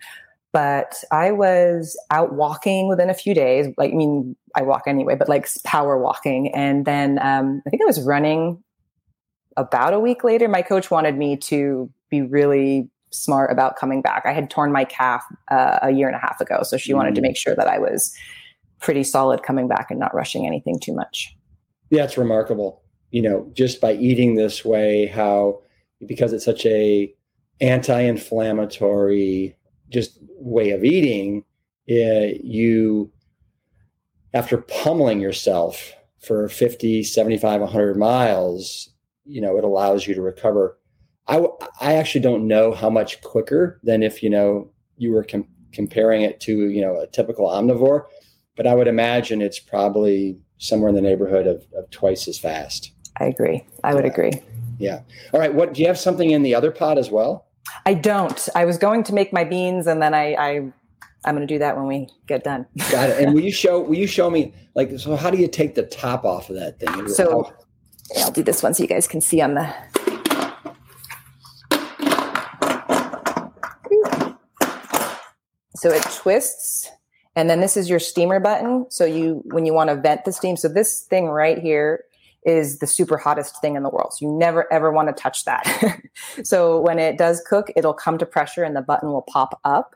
But 0.51 1.01
I 1.13 1.31
was 1.31 1.97
out 2.09 2.33
walking 2.33 2.89
within 2.89 3.09
a 3.09 3.13
few 3.13 3.33
days. 3.33 3.67
Like, 3.77 3.93
I 3.93 3.95
mean, 3.95 4.35
I 4.53 4.63
walk 4.63 4.83
anyway, 4.85 5.15
but 5.15 5.29
like 5.29 5.47
power 5.63 5.97
walking. 5.97 6.53
And 6.53 6.83
then 6.83 7.19
um, 7.21 7.61
I 7.65 7.69
think 7.69 7.81
I 7.81 7.85
was 7.85 8.01
running 8.01 8.61
about 9.57 9.93
a 9.93 9.99
week 9.99 10.23
later, 10.23 10.47
my 10.47 10.61
coach 10.61 10.89
wanted 10.91 11.17
me 11.17 11.37
to 11.37 11.89
be 12.09 12.21
really 12.21 12.89
smart 13.11 13.51
about 13.51 13.75
coming 13.75 14.01
back. 14.01 14.23
I 14.25 14.31
had 14.31 14.49
torn 14.49 14.71
my 14.71 14.85
calf 14.85 15.23
uh, 15.49 15.79
a 15.81 15.91
year 15.91 16.07
and 16.07 16.15
a 16.15 16.19
half 16.19 16.39
ago, 16.39 16.63
so 16.63 16.77
she 16.77 16.93
wanted 16.93 17.13
to 17.15 17.21
Mm. 17.21 17.23
make 17.23 17.37
sure 17.37 17.55
that 17.55 17.67
I 17.67 17.77
was 17.77 18.15
pretty 18.79 19.03
solid 19.03 19.43
coming 19.43 19.67
back 19.67 19.91
and 19.91 19.99
not 19.99 20.13
rushing 20.13 20.47
anything 20.47 20.79
too 20.79 20.93
much. 20.93 21.35
Yeah, 21.89 22.05
it's 22.05 22.17
remarkable. 22.17 22.81
You 23.11 23.21
know, 23.21 23.49
just 23.53 23.81
by 23.81 23.93
eating 23.93 24.35
this 24.35 24.63
way, 24.63 25.07
how 25.07 25.61
because 26.07 26.31
it's 26.33 26.45
such 26.45 26.65
a 26.65 27.13
anti-inflammatory 27.59 29.55
just 29.89 30.17
way 30.39 30.71
of 30.71 30.83
eating, 30.83 31.43
uh, 31.89 32.33
you 32.41 33.11
after 34.33 34.57
pummeling 34.57 35.19
yourself 35.19 35.93
for 36.19 36.47
50, 36.47 37.03
75, 37.03 37.61
100 37.61 37.97
miles, 37.97 38.89
you 39.25 39.41
know, 39.41 39.57
it 39.57 39.63
allows 39.63 40.07
you 40.07 40.13
to 40.15 40.21
recover. 40.21 40.77
I 41.27 41.45
I 41.79 41.93
actually 41.95 42.21
don't 42.21 42.47
know 42.47 42.73
how 42.73 42.89
much 42.89 43.21
quicker 43.21 43.79
than 43.83 44.03
if, 44.03 44.21
you 44.23 44.29
know, 44.29 44.69
you 44.97 45.11
were 45.11 45.23
com- 45.23 45.47
comparing 45.71 46.21
it 46.23 46.39
to, 46.41 46.69
you 46.69 46.81
know, 46.81 46.99
a 46.99 47.07
typical 47.07 47.47
omnivore, 47.47 48.05
but 48.57 48.67
I 48.67 48.73
would 48.75 48.87
imagine 48.87 49.41
it's 49.41 49.59
probably 49.59 50.39
somewhere 50.57 50.89
in 50.89 50.95
the 50.95 51.01
neighborhood 51.01 51.47
of, 51.47 51.63
of 51.77 51.89
twice 51.91 52.27
as 52.27 52.37
fast. 52.37 52.91
I 53.19 53.25
agree. 53.25 53.65
I 53.83 53.93
would 53.93 54.03
Yeah. 54.05 54.11
agree. 54.11 54.31
Yeah. 54.79 55.01
All 55.33 55.39
right. 55.39 55.53
What 55.53 55.73
do 55.73 55.81
you 55.81 55.87
have 55.87 55.99
something 55.99 56.31
in 56.31 56.41
the 56.43 56.55
other 56.55 56.71
pot 56.71 56.97
as 56.97 57.11
well? 57.11 57.45
I 57.85 57.93
don't. 57.93 58.49
I 58.55 58.65
was 58.65 58.77
going 58.77 59.03
to 59.03 59.13
make 59.13 59.31
my 59.31 59.43
beans, 59.43 59.85
and 59.87 60.01
then 60.01 60.13
I, 60.15 60.33
I 60.33 60.49
I'm 61.23 61.35
going 61.35 61.47
to 61.47 61.53
do 61.53 61.59
that 61.59 61.77
when 61.77 61.85
we 61.87 62.09
get 62.27 62.43
done. 62.43 62.65
Got 62.89 63.11
it. 63.11 63.23
And 63.23 63.33
will 63.35 63.41
you 63.41 63.51
show 63.51 63.79
will 63.79 63.95
you 63.97 64.07
show 64.07 64.29
me 64.31 64.53
like 64.75 64.97
so 64.99 65.15
how 65.15 65.29
do 65.29 65.37
you 65.37 65.47
take 65.47 65.75
the 65.75 65.83
top 65.83 66.25
off 66.25 66.49
of 66.49 66.55
that 66.55 66.79
thing? 66.79 67.07
So- 67.09 67.43
How- 67.43 67.53
I'll 68.17 68.31
do 68.31 68.43
this 68.43 68.61
one 68.61 68.73
so 68.73 68.83
you 68.83 68.89
guys 68.89 69.07
can 69.07 69.21
see 69.21 69.41
on 69.41 69.55
the. 69.55 69.73
So 75.75 75.89
it 75.89 76.03
twists, 76.13 76.91
and 77.35 77.49
then 77.49 77.59
this 77.59 77.75
is 77.75 77.89
your 77.89 77.99
steamer 77.99 78.39
button. 78.39 78.85
So 78.89 79.03
you, 79.03 79.41
when 79.45 79.65
you 79.65 79.73
want 79.73 79.89
to 79.89 79.95
vent 79.95 80.25
the 80.25 80.31
steam, 80.31 80.55
so 80.55 80.67
this 80.67 81.01
thing 81.01 81.27
right 81.27 81.57
here 81.57 82.03
is 82.45 82.79
the 82.79 82.87
super 82.87 83.17
hottest 83.17 83.59
thing 83.61 83.75
in 83.75 83.81
the 83.81 83.89
world. 83.89 84.13
So 84.13 84.27
you 84.27 84.37
never 84.37 84.71
ever 84.71 84.91
want 84.91 85.07
to 85.07 85.13
touch 85.19 85.45
that. 85.45 86.01
so 86.43 86.79
when 86.81 86.99
it 86.99 87.17
does 87.17 87.41
cook, 87.47 87.71
it'll 87.75 87.93
come 87.93 88.17
to 88.19 88.25
pressure, 88.25 88.63
and 88.63 88.75
the 88.75 88.81
button 88.81 89.11
will 89.11 89.23
pop 89.23 89.59
up, 89.63 89.95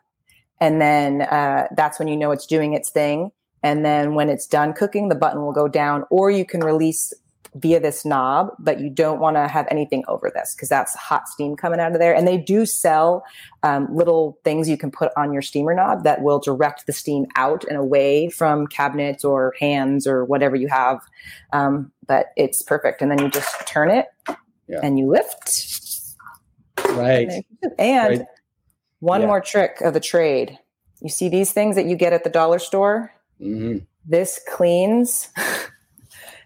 and 0.60 0.82
then 0.82 1.21
uh, 1.23 1.67
that's 1.75 1.99
when 1.99 2.08
you 2.08 2.17
know 2.17 2.32
it's 2.32 2.47
doing 2.47 2.73
its 2.73 2.89
thing. 2.89 3.32
And 3.62 3.84
then 3.84 4.13
when 4.13 4.30
it's 4.30 4.45
done 4.45 4.73
cooking, 4.73 5.10
the 5.10 5.15
button 5.15 5.41
will 5.41 5.51
go 5.51 5.67
down, 5.67 6.04
or 6.10 6.30
you 6.30 6.45
can 6.45 6.62
release 6.62 7.13
via 7.55 7.79
this 7.79 8.03
knob, 8.05 8.49
but 8.59 8.79
you 8.81 8.89
don't 8.89 9.19
want 9.19 9.37
to 9.37 9.47
have 9.47 9.65
anything 9.71 10.03
over 10.07 10.29
this 10.33 10.53
because 10.53 10.67
that's 10.67 10.93
hot 10.95 11.27
steam 11.29 11.55
coming 11.55 11.79
out 11.79 11.93
of 11.93 11.99
there. 11.99 12.13
And 12.13 12.27
they 12.27 12.37
do 12.37 12.65
sell 12.65 13.23
um, 13.63 13.87
little 13.95 14.37
things 14.43 14.67
you 14.67 14.77
can 14.77 14.91
put 14.91 15.11
on 15.15 15.31
your 15.31 15.41
steamer 15.41 15.73
knob 15.73 16.03
that 16.03 16.21
will 16.21 16.39
direct 16.39 16.85
the 16.85 16.91
steam 16.93 17.25
out 17.37 17.63
and 17.69 17.77
away 17.77 18.29
from 18.29 18.67
cabinets 18.67 19.23
or 19.23 19.53
hands 19.59 20.05
or 20.05 20.25
whatever 20.25 20.55
you 20.57 20.67
have. 20.67 20.99
Um, 21.53 21.91
but 22.07 22.27
it's 22.35 22.61
perfect. 22.61 23.01
And 23.01 23.09
then 23.09 23.19
you 23.19 23.29
just 23.29 23.65
turn 23.65 23.89
it 23.89 24.07
Yeah. 24.67 24.81
and 24.83 24.99
you 24.99 25.07
lift. 25.09 26.01
right. 26.91 27.31
And 27.79 28.19
Right. 28.19 28.27
one 28.99 29.21
Yeah. 29.21 29.27
more 29.27 29.41
trick 29.41 29.79
of 29.81 29.93
the 29.93 29.99
trade. 29.99 30.59
You 31.01 31.09
see 31.09 31.29
these 31.29 31.51
things 31.53 31.75
that 31.77 31.85
you 31.85 31.95
get 31.95 32.13
at 32.13 32.23
the 32.23 32.29
dollar 32.29 32.59
store? 32.59 33.11
hmm 33.39 33.77
This 34.05 34.39
cleans 34.47 35.29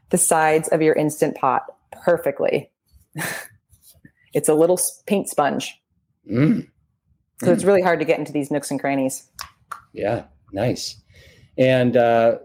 the 0.10 0.18
sides 0.18 0.68
of 0.70 0.82
your 0.82 0.94
instant 0.96 1.36
pot 1.36 1.64
perfectly. 1.92 2.72
it's 4.34 4.50
a 4.50 4.54
little 4.54 4.80
paint 5.06 5.30
sponge. 5.30 5.80
mm 6.30 6.68
So 7.44 7.52
it's 7.52 7.64
really 7.64 7.82
hard 7.82 8.00
to 8.00 8.06
get 8.06 8.20
into 8.20 8.32
these 8.32 8.52
nooks 8.52 8.72
and 8.72 8.80
crannies. 8.80 9.28
Yeah. 9.94 10.26
Nice. 10.52 10.96
And 11.58 11.98
uh 11.98 12.38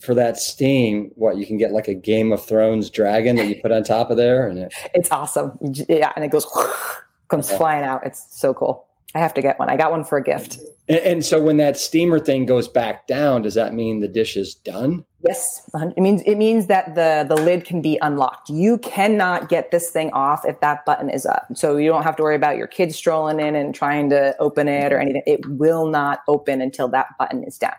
for 0.00 0.14
that 0.14 0.36
steam, 0.36 1.10
what 1.14 1.38
you 1.38 1.46
can 1.46 1.56
get 1.56 1.72
like 1.72 1.88
a 1.88 1.94
Game 1.94 2.30
of 2.32 2.44
Thrones 2.44 2.90
dragon 2.90 3.36
that 3.36 3.46
you 3.48 3.56
put 3.62 3.72
on 3.72 3.84
top 3.84 4.10
of 4.10 4.18
there, 4.18 4.46
and 4.46 4.58
it, 4.58 4.74
It's 4.92 5.10
awesome. 5.10 5.56
Yeah, 5.88 6.12
and 6.14 6.24
it 6.24 6.28
goes 6.30 6.44
comes 7.28 7.50
Yeah. 7.50 7.56
flying 7.56 7.84
out. 7.84 8.04
It's 8.04 8.26
so 8.38 8.52
cool. 8.52 8.86
I 9.14 9.20
have 9.20 9.34
to 9.34 9.42
get 9.42 9.58
one. 9.58 9.68
I 9.70 9.76
got 9.76 9.90
one 9.90 10.04
for 10.04 10.18
a 10.18 10.22
gift. 10.22 10.58
and, 10.88 10.98
and 10.98 11.24
so 11.24 11.40
when 11.40 11.56
that 11.58 11.76
steamer 11.78 12.18
thing 12.18 12.46
goes 12.46 12.66
back 12.68 13.06
down, 13.06 13.42
does 13.42 13.54
that 13.54 13.72
mean 13.74 14.00
the 14.00 14.08
dish 14.08 14.36
is 14.36 14.54
done? 14.54 15.04
Yes, 15.26 15.70
it 15.74 16.00
means 16.00 16.20
it 16.26 16.34
means 16.36 16.66
that 16.66 16.94
the 16.94 17.24
the 17.26 17.40
lid 17.40 17.64
can 17.64 17.80
be 17.80 17.98
unlocked. 18.02 18.50
You 18.50 18.76
cannot 18.78 19.48
get 19.48 19.70
this 19.70 19.88
thing 19.90 20.10
off 20.12 20.44
if 20.44 20.60
that 20.60 20.84
button 20.84 21.08
is 21.08 21.24
up. 21.24 21.46
So 21.54 21.76
you 21.78 21.88
don't 21.88 22.02
have 22.02 22.16
to 22.16 22.22
worry 22.22 22.36
about 22.36 22.58
your 22.58 22.66
kids 22.66 22.94
strolling 22.96 23.40
in 23.40 23.54
and 23.54 23.74
trying 23.74 24.10
to 24.10 24.36
open 24.38 24.68
it 24.68 24.92
or 24.92 24.98
anything. 24.98 25.22
It 25.26 25.46
will 25.48 25.86
not 25.86 26.20
open 26.28 26.60
until 26.60 26.88
that 26.88 27.06
button 27.18 27.42
is 27.44 27.56
down. 27.56 27.72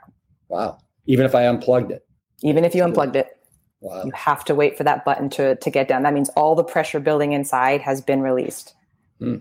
Wow. 0.47 0.79
Even 1.05 1.25
if 1.25 1.36
I 1.36 1.45
unplugged 1.45 1.91
it. 1.91 2.03
Even 2.41 2.65
if 2.65 2.73
you 2.73 2.83
unplugged 2.83 3.15
it, 3.15 3.27
Wow. 3.81 4.03
you 4.05 4.11
have 4.15 4.43
to 4.45 4.55
wait 4.55 4.75
for 4.75 4.83
that 4.83 5.05
button 5.05 5.29
to 5.31 5.55
to 5.57 5.69
get 5.69 5.88
down. 5.88 6.01
That 6.01 6.13
means 6.15 6.29
all 6.29 6.55
the 6.55 6.63
pressure 6.63 6.99
building 6.99 7.33
inside 7.33 7.81
has 7.81 8.01
been 8.01 8.21
released. 8.21 8.73
Hmm. 9.19 9.36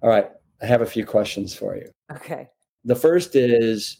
All 0.00 0.08
right. 0.08 0.30
I 0.62 0.66
have 0.66 0.80
a 0.80 0.86
few 0.86 1.04
questions 1.04 1.54
for 1.54 1.76
you. 1.76 1.90
Okay. 2.12 2.48
The 2.84 2.96
first 2.96 3.34
is 3.34 3.98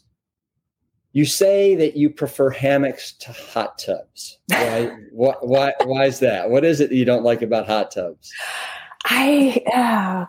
You 1.12 1.24
say 1.24 1.74
that 1.76 1.96
you 1.96 2.10
prefer 2.10 2.50
hammocks 2.50 3.12
to 3.12 3.32
hot 3.32 3.78
tubs. 3.78 4.38
Why? 4.48 4.96
why, 5.12 5.34
why? 5.40 5.72
Why 5.84 6.04
is 6.06 6.18
that? 6.20 6.50
What 6.50 6.64
is 6.64 6.80
it 6.80 6.90
that 6.90 6.96
you 6.96 7.04
don't 7.04 7.22
like 7.22 7.42
about 7.42 7.66
hot 7.66 7.90
tubs? 7.90 8.32
I 9.04 10.26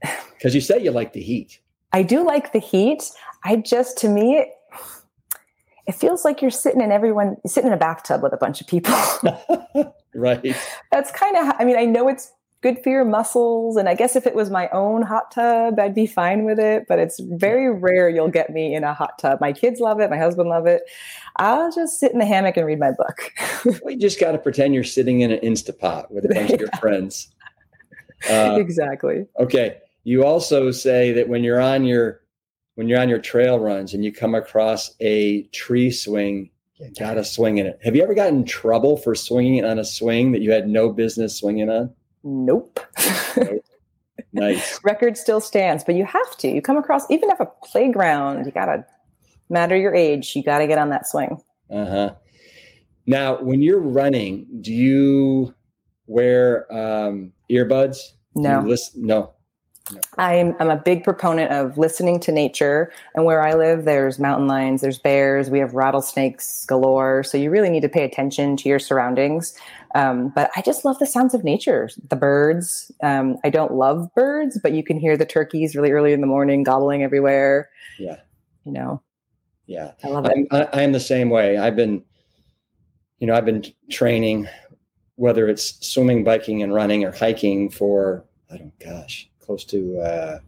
because 0.00 0.52
uh, 0.52 0.56
you 0.56 0.60
say 0.60 0.82
you 0.82 0.90
like 0.90 1.12
the 1.12 1.22
heat. 1.22 1.60
I 1.92 2.02
do 2.02 2.24
like 2.24 2.52
the 2.52 2.58
heat. 2.58 3.10
I 3.44 3.56
just, 3.56 3.98
to 3.98 4.08
me, 4.08 4.44
it 5.86 5.94
feels 5.94 6.24
like 6.24 6.42
you're 6.42 6.50
sitting 6.50 6.80
in 6.80 6.92
everyone 6.92 7.36
sitting 7.46 7.68
in 7.68 7.72
a 7.72 7.78
bathtub 7.78 8.22
with 8.22 8.32
a 8.32 8.36
bunch 8.36 8.60
of 8.60 8.66
people. 8.66 8.94
right. 10.14 10.56
That's 10.92 11.10
kind 11.12 11.36
of. 11.36 11.54
I 11.58 11.64
mean, 11.64 11.78
I 11.78 11.86
know 11.86 12.08
it's 12.08 12.30
good 12.60 12.82
for 12.82 12.90
your 12.90 13.04
muscles. 13.04 13.76
And 13.76 13.88
I 13.88 13.94
guess 13.94 14.16
if 14.16 14.26
it 14.26 14.34
was 14.34 14.50
my 14.50 14.68
own 14.70 15.02
hot 15.02 15.30
tub, 15.30 15.78
I'd 15.78 15.94
be 15.94 16.06
fine 16.06 16.44
with 16.44 16.58
it. 16.58 16.86
But 16.88 16.98
it's 16.98 17.20
very 17.20 17.72
rare 17.72 18.08
you'll 18.08 18.28
get 18.28 18.50
me 18.50 18.74
in 18.74 18.84
a 18.84 18.94
hot 18.94 19.18
tub. 19.18 19.40
My 19.40 19.52
kids 19.52 19.80
love 19.80 20.00
it. 20.00 20.10
My 20.10 20.18
husband 20.18 20.48
love 20.48 20.66
it. 20.66 20.82
I'll 21.36 21.70
just 21.72 22.00
sit 22.00 22.12
in 22.12 22.18
the 22.18 22.26
hammock 22.26 22.56
and 22.56 22.66
read 22.66 22.80
my 22.80 22.92
book. 22.92 23.32
well, 23.82 23.92
you 23.92 23.98
just 23.98 24.20
got 24.20 24.32
to 24.32 24.38
pretend 24.38 24.74
you're 24.74 24.84
sitting 24.84 25.20
in 25.20 25.30
an 25.30 25.40
Instapot 25.40 26.10
with 26.10 26.24
a 26.24 26.28
bunch 26.28 26.50
yeah. 26.50 26.54
of 26.54 26.60
your 26.60 26.70
friends. 26.80 27.28
Uh, 28.28 28.56
exactly. 28.58 29.26
Okay. 29.38 29.78
You 30.04 30.24
also 30.24 30.70
say 30.70 31.12
that 31.12 31.28
when 31.28 31.44
you're 31.44 31.60
on 31.60 31.84
your 31.84 32.22
when 32.74 32.88
you're 32.88 33.00
on 33.00 33.08
your 33.08 33.18
trail 33.18 33.58
runs 33.58 33.92
and 33.92 34.04
you 34.04 34.12
come 34.12 34.36
across 34.36 34.94
a 35.00 35.42
tree 35.48 35.90
swing, 35.90 36.48
you 36.78 36.90
gotta 36.98 37.24
swing 37.24 37.58
in 37.58 37.66
it. 37.66 37.78
Have 37.82 37.96
you 37.96 38.02
ever 38.02 38.14
gotten 38.14 38.38
in 38.38 38.44
trouble 38.44 38.96
for 38.96 39.16
swinging 39.16 39.64
on 39.64 39.80
a 39.80 39.84
swing 39.84 40.30
that 40.32 40.42
you 40.42 40.52
had 40.52 40.68
no 40.68 40.90
business 40.90 41.36
swinging 41.36 41.68
on? 41.68 41.92
Nope. 42.24 42.80
nice. 44.32 44.78
Record 44.84 45.16
still 45.16 45.40
stands, 45.40 45.84
but 45.84 45.94
you 45.94 46.04
have 46.04 46.36
to. 46.38 46.48
You 46.48 46.62
come 46.62 46.76
across 46.76 47.10
even 47.10 47.30
if 47.30 47.40
a 47.40 47.46
playground, 47.64 48.44
you 48.46 48.52
gotta 48.52 48.84
matter 49.48 49.76
your 49.76 49.94
age, 49.94 50.34
you 50.34 50.42
gotta 50.42 50.66
get 50.66 50.78
on 50.78 50.90
that 50.90 51.06
swing. 51.06 51.40
Uh-huh. 51.70 52.14
Now, 53.06 53.40
when 53.42 53.62
you're 53.62 53.80
running, 53.80 54.46
do 54.60 54.72
you 54.72 55.54
wear 56.06 56.70
um, 56.72 57.32
earbuds? 57.50 57.98
No. 58.34 58.60
Listen, 58.60 59.06
no. 59.06 59.32
I'm 60.18 60.54
I'm 60.60 60.70
a 60.70 60.76
big 60.76 61.04
proponent 61.04 61.52
of 61.52 61.78
listening 61.78 62.20
to 62.20 62.32
nature. 62.32 62.92
And 63.14 63.24
where 63.24 63.42
I 63.42 63.54
live, 63.54 63.84
there's 63.84 64.18
mountain 64.18 64.46
lions, 64.46 64.80
there's 64.80 64.98
bears, 64.98 65.50
we 65.50 65.58
have 65.58 65.74
rattlesnakes 65.74 66.66
galore. 66.66 67.22
So 67.22 67.38
you 67.38 67.50
really 67.50 67.70
need 67.70 67.82
to 67.82 67.88
pay 67.88 68.04
attention 68.04 68.56
to 68.58 68.68
your 68.68 68.78
surroundings. 68.78 69.56
Um, 69.94 70.28
but 70.28 70.50
I 70.54 70.62
just 70.62 70.84
love 70.84 70.98
the 70.98 71.06
sounds 71.06 71.34
of 71.34 71.44
nature, 71.44 71.88
the 72.08 72.16
birds. 72.16 72.92
Um, 73.02 73.38
I 73.44 73.50
don't 73.50 73.72
love 73.72 74.12
birds, 74.14 74.58
but 74.62 74.72
you 74.72 74.84
can 74.84 74.98
hear 74.98 75.16
the 75.16 75.26
turkeys 75.26 75.74
really 75.74 75.92
early 75.92 76.12
in 76.12 76.20
the 76.20 76.26
morning 76.26 76.62
gobbling 76.62 77.02
everywhere. 77.02 77.70
Yeah, 77.98 78.16
you 78.64 78.72
know. 78.72 79.02
Yeah, 79.66 79.92
I 80.02 80.08
love 80.08 80.24
it. 80.26 80.48
I'm, 80.50 80.68
I, 80.72 80.82
am 80.82 80.92
the 80.92 81.00
same 81.00 81.28
way. 81.28 81.58
I've 81.58 81.76
been, 81.76 82.02
you 83.18 83.26
know, 83.26 83.34
I've 83.34 83.44
been 83.44 83.64
training, 83.90 84.48
whether 85.16 85.46
it's 85.46 85.86
swimming, 85.86 86.24
biking, 86.24 86.62
and 86.62 86.72
running, 86.72 87.04
or 87.04 87.12
hiking 87.12 87.68
for 87.68 88.24
I 88.50 88.56
don't, 88.56 88.78
gosh, 88.78 89.27
close 89.48 89.64
to 89.64 89.98
uh, 90.00 90.38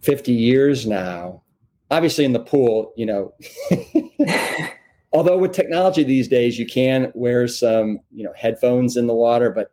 50 0.00 0.32
years 0.32 0.88
now. 0.88 1.40
Obviously, 1.88 2.24
in 2.24 2.32
the 2.32 2.40
pool, 2.40 2.92
you 2.96 3.06
know, 3.06 3.32
although 5.12 5.38
with 5.38 5.52
technology 5.52 6.02
these 6.02 6.26
days, 6.26 6.58
you 6.58 6.66
can 6.66 7.12
wear 7.14 7.46
some, 7.46 8.00
you 8.10 8.24
know, 8.24 8.32
headphones 8.36 8.96
in 8.96 9.06
the 9.06 9.14
water, 9.14 9.50
but 9.50 9.70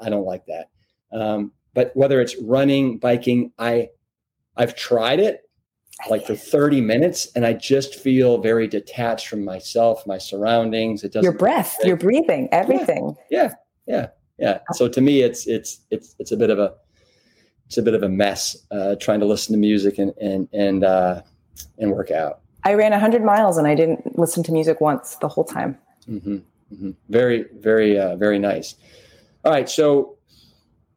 I 0.00 0.08
don't 0.08 0.24
like 0.24 0.46
that. 0.46 0.68
Um, 1.12 1.50
but 1.74 1.90
whether 1.96 2.20
it's 2.20 2.36
running, 2.40 2.98
biking, 2.98 3.50
I, 3.58 3.88
I've 4.56 4.76
tried 4.76 5.18
it 5.18 5.40
like 6.08 6.24
for 6.24 6.36
30 6.36 6.80
minutes 6.80 7.26
and 7.34 7.44
I 7.44 7.54
just 7.54 7.96
feel 7.96 8.38
very 8.38 8.68
detached 8.68 9.26
from 9.26 9.44
myself, 9.44 10.06
my 10.06 10.18
surroundings. 10.18 11.02
It 11.02 11.12
doesn't 11.12 11.24
your 11.24 11.36
breath, 11.36 11.78
your 11.82 11.96
breathing, 11.96 12.48
everything. 12.52 13.16
Yeah. 13.28 13.54
Yeah. 13.88 14.08
Yeah. 14.38 14.60
So 14.74 14.86
to 14.86 15.00
me, 15.00 15.22
it's, 15.22 15.48
it's, 15.48 15.80
it's, 15.90 16.14
it's 16.20 16.30
a 16.30 16.36
bit 16.36 16.50
of 16.50 16.60
a, 16.60 16.74
it's 17.66 17.76
a 17.76 17.82
bit 17.82 17.94
of 17.94 18.02
a 18.02 18.08
mess 18.08 18.56
uh, 18.70 18.96
trying 18.96 19.20
to 19.20 19.26
listen 19.26 19.52
to 19.52 19.58
music 19.58 19.98
and 19.98 20.12
and 20.20 20.48
and 20.52 20.84
uh, 20.84 21.22
and 21.78 21.92
work 21.92 22.10
out. 22.10 22.40
I 22.64 22.74
ran 22.74 22.92
hundred 22.92 23.22
miles 23.22 23.58
and 23.58 23.66
I 23.66 23.74
didn't 23.74 24.18
listen 24.18 24.42
to 24.44 24.52
music 24.52 24.80
once 24.80 25.16
the 25.16 25.28
whole 25.28 25.44
time. 25.44 25.78
Mm-hmm, 26.08 26.36
mm-hmm. 26.72 26.90
Very, 27.08 27.46
very, 27.54 27.98
uh, 27.98 28.16
very 28.16 28.38
nice. 28.38 28.74
All 29.44 29.52
right, 29.52 29.68
so 29.68 30.16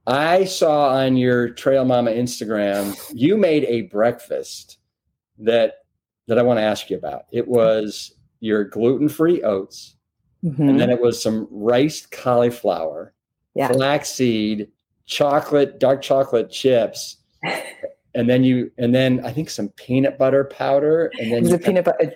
I 0.07 0.45
saw 0.45 0.89
on 0.89 1.17
your 1.17 1.49
TrailMomma 1.49 2.17
Instagram 2.17 2.97
you 3.13 3.37
made 3.37 3.65
a 3.65 3.83
breakfast 3.83 4.79
that 5.37 5.83
that 6.27 6.39
I 6.39 6.41
want 6.41 6.57
to 6.57 6.63
ask 6.63 6.89
you 6.89 6.97
about. 6.97 7.25
It 7.31 7.47
was 7.47 8.13
your 8.39 8.63
gluten 8.63 9.09
free 9.09 9.43
oats, 9.43 9.95
mm-hmm. 10.43 10.69
and 10.69 10.79
then 10.79 10.89
it 10.89 11.01
was 11.01 11.21
some 11.21 11.47
riced 11.51 12.11
cauliflower, 12.11 13.13
yeah. 13.53 13.67
flaxseed, 13.67 14.69
chocolate, 15.09 15.79
dark 15.79 16.01
chocolate 16.01 16.49
chips. 16.49 17.17
and 18.15 18.29
then 18.29 18.43
you, 18.43 18.71
and 18.77 18.95
then 18.95 19.25
I 19.25 19.33
think 19.33 19.49
some 19.49 19.69
peanut 19.69 20.17
butter 20.17 20.45
powder, 20.45 21.11
and 21.19 21.33
then 21.33 21.43
the 21.43 21.59
peanut 21.59 21.85
butter, 21.85 22.13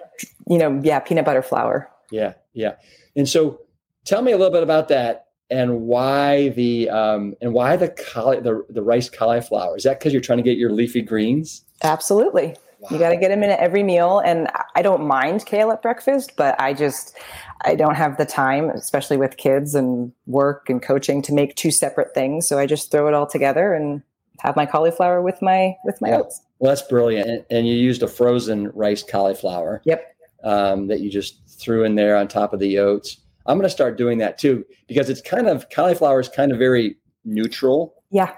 you 0.48 0.58
know, 0.58 0.80
yeah, 0.84 1.00
peanut 1.00 1.26
butter 1.26 1.42
flour. 1.42 1.90
Yeah, 2.12 2.34
yeah. 2.54 2.76
And 3.16 3.28
so, 3.28 3.62
tell 4.06 4.22
me 4.22 4.32
a 4.32 4.38
little 4.38 4.54
bit 4.54 4.64
about 4.64 4.88
that 4.90 5.28
and 5.50 5.82
why 5.82 6.50
the 6.50 6.90
um, 6.90 7.36
and 7.42 7.54
why 7.54 7.76
the 7.76 7.90
cauli- 7.90 8.40
the 8.40 8.66
the 8.70 8.82
rice 8.82 9.10
cauliflower 9.10 9.78
is 9.78 9.84
that 9.84 10.00
because 10.00 10.14
you're 10.14 10.22
trying 10.22 10.38
to 10.38 10.44
get 10.44 10.58
your 10.58 10.72
leafy 10.72 11.02
greens? 11.02 11.64
Absolutely. 11.84 12.56
Wow. 12.84 12.90
You 12.92 13.00
got 13.00 13.10
to 13.10 13.18
get 13.18 13.30
them 13.30 13.44
in 13.44 13.50
at 13.50 13.60
every 13.60 13.82
meal, 13.82 14.20
and 14.20 14.50
I 14.76 14.82
don't 14.82 15.08
mind 15.08 15.46
kale 15.46 15.72
at 15.72 15.82
breakfast, 15.82 16.34
but 16.36 16.60
I 16.60 16.74
just 16.74 17.18
I 17.62 17.76
don't 17.76 17.96
have 17.96 18.18
the 18.18 18.26
time, 18.26 18.70
especially 18.70 19.18
with 19.18 19.38
kids 19.38 19.74
and 19.74 20.12
work 20.26 20.70
and 20.70 20.82
coaching, 20.82 21.22
to 21.24 21.34
make 21.34 21.56
two 21.56 21.72
separate 21.72 22.14
things. 22.14 22.48
So 22.48 22.60
I 22.60 22.66
just 22.66 22.92
throw 22.92 23.08
it 23.08 23.14
all 23.14 23.26
together 23.26 23.74
and 23.74 24.02
have 24.40 24.56
my 24.58 24.66
cauliflower 24.66 25.22
with 25.22 25.42
my 25.42 25.76
with 25.86 26.02
my 26.02 26.10
yeah. 26.10 26.20
oats. 26.20 26.42
Well, 26.60 26.72
that's 26.72 26.88
brilliant. 26.88 27.30
And, 27.30 27.46
and, 27.50 27.68
you 27.68 27.76
used 27.76 28.04
a 28.04 28.08
frozen 28.08 28.70
rice 28.74 29.04
cauliflower. 29.04 29.82
Yep. 29.86 30.10
Um, 30.44 30.88
that 30.88 31.00
you 31.00 31.10
just 31.10 31.40
threw 31.48 31.86
in 31.86 31.96
there 31.96 32.18
on 32.18 32.28
top 32.28 32.54
of 32.54 32.60
the 32.60 32.78
oats. 32.80 33.18
I'm 33.46 33.58
going 33.58 33.66
to 33.66 33.74
start 33.74 33.98
doing 33.98 34.18
that 34.18 34.38
too 34.38 34.66
because 34.88 35.10
it's 35.10 35.22
kind 35.22 35.48
of 35.48 35.70
cauliflower 35.70 36.20
is 36.20 36.28
kind 36.28 36.52
of 36.52 36.58
very 36.58 36.98
neutral. 37.24 37.94
Yeah. 38.12 38.36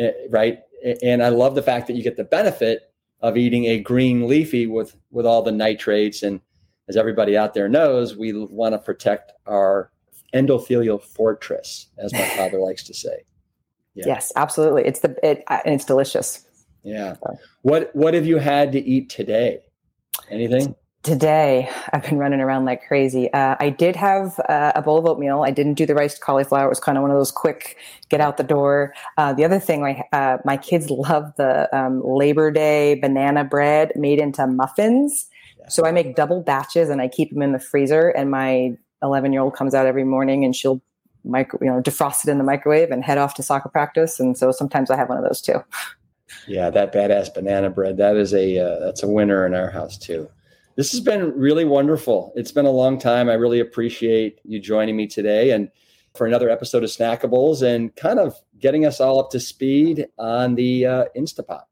Uh, 0.00 0.08
right. 0.30 0.60
And 1.02 1.22
I 1.22 1.28
love 1.28 1.54
the 1.54 1.62
fact 1.62 1.86
that 1.86 1.94
you 1.94 2.02
get 2.02 2.16
the 2.16 2.24
benefit 2.24 2.91
of 3.22 3.36
eating 3.36 3.64
a 3.66 3.78
green 3.78 4.28
leafy 4.28 4.66
with 4.66 4.96
with 5.10 5.26
all 5.26 5.42
the 5.42 5.52
nitrates 5.52 6.22
and 6.22 6.40
as 6.88 6.96
everybody 6.96 7.36
out 7.36 7.54
there 7.54 7.68
knows, 7.68 8.16
we 8.16 8.32
want 8.32 8.74
to 8.74 8.78
protect 8.78 9.32
our 9.46 9.90
endothelial 10.34 11.02
fortress, 11.02 11.86
as 11.98 12.12
my 12.12 12.26
father 12.36 12.58
likes 12.58 12.82
to 12.84 12.94
say. 12.94 13.24
Yeah. 13.94 14.04
Yes, 14.08 14.32
absolutely. 14.36 14.84
It's 14.84 15.00
the 15.00 15.16
it 15.22 15.44
and 15.48 15.74
it's 15.74 15.84
delicious. 15.84 16.46
Yeah. 16.82 17.14
What 17.62 17.90
what 17.94 18.14
have 18.14 18.26
you 18.26 18.38
had 18.38 18.72
to 18.72 18.80
eat 18.80 19.10
today? 19.10 19.60
Anything? 20.30 20.74
Today, 21.02 21.68
I've 21.92 22.04
been 22.04 22.18
running 22.18 22.40
around 22.40 22.64
like 22.64 22.86
crazy. 22.86 23.32
Uh, 23.32 23.56
I 23.58 23.70
did 23.70 23.96
have 23.96 24.38
uh, 24.48 24.70
a 24.76 24.82
bowl 24.82 24.98
of 24.98 25.06
oatmeal. 25.06 25.42
I 25.42 25.50
didn't 25.50 25.74
do 25.74 25.84
the 25.84 25.96
riced 25.96 26.20
cauliflower. 26.20 26.66
It 26.66 26.68
was 26.68 26.78
kind 26.78 26.96
of 26.96 27.02
one 27.02 27.10
of 27.10 27.16
those 27.16 27.32
quick 27.32 27.76
get 28.08 28.20
out 28.20 28.36
the 28.36 28.44
door. 28.44 28.94
Uh, 29.16 29.32
the 29.32 29.44
other 29.44 29.58
thing, 29.58 29.80
my 29.80 30.00
uh, 30.12 30.38
my 30.44 30.56
kids 30.56 30.90
love 30.90 31.34
the 31.36 31.68
um, 31.76 32.02
Labor 32.04 32.52
Day 32.52 32.94
banana 32.94 33.42
bread 33.42 33.90
made 33.96 34.20
into 34.20 34.46
muffins. 34.46 35.26
So 35.68 35.84
I 35.84 35.90
make 35.90 36.14
double 36.14 36.40
batches 36.40 36.88
and 36.88 37.00
I 37.00 37.08
keep 37.08 37.32
them 37.32 37.42
in 37.42 37.52
the 37.52 37.58
freezer. 37.58 38.10
And 38.10 38.30
my 38.30 38.76
11 39.02 39.32
year 39.32 39.42
old 39.42 39.54
comes 39.54 39.74
out 39.74 39.86
every 39.86 40.04
morning 40.04 40.44
and 40.44 40.54
she'll 40.54 40.80
micro, 41.24 41.58
you 41.62 41.68
know, 41.68 41.80
defrost 41.80 42.26
it 42.26 42.30
in 42.30 42.38
the 42.38 42.44
microwave 42.44 42.90
and 42.90 43.02
head 43.02 43.18
off 43.18 43.34
to 43.34 43.42
soccer 43.42 43.68
practice. 43.68 44.20
And 44.20 44.38
so 44.38 44.52
sometimes 44.52 44.90
I 44.90 44.96
have 44.96 45.08
one 45.08 45.18
of 45.18 45.24
those 45.24 45.40
too. 45.40 45.64
Yeah, 46.46 46.70
that 46.70 46.92
badass 46.92 47.34
banana 47.34 47.70
bread. 47.70 47.96
That 47.96 48.16
is 48.16 48.32
a 48.32 48.58
uh, 48.58 48.78
that's 48.78 49.02
a 49.02 49.08
winner 49.08 49.44
in 49.46 49.54
our 49.54 49.70
house 49.70 49.98
too. 49.98 50.28
This 50.76 50.90
has 50.92 51.00
been 51.00 51.32
really 51.38 51.64
wonderful. 51.64 52.32
It's 52.34 52.52
been 52.52 52.64
a 52.64 52.70
long 52.70 52.98
time. 52.98 53.28
I 53.28 53.34
really 53.34 53.60
appreciate 53.60 54.40
you 54.44 54.58
joining 54.58 54.96
me 54.96 55.06
today 55.06 55.50
and 55.50 55.70
for 56.14 56.26
another 56.26 56.48
episode 56.48 56.82
of 56.82 56.90
Snackables 56.90 57.62
and 57.62 57.94
kind 57.96 58.18
of 58.18 58.34
getting 58.58 58.86
us 58.86 59.00
all 59.00 59.20
up 59.20 59.30
to 59.30 59.40
speed 59.40 60.06
on 60.18 60.54
the 60.54 60.86
uh, 60.86 61.04
Instapot. 61.16 61.62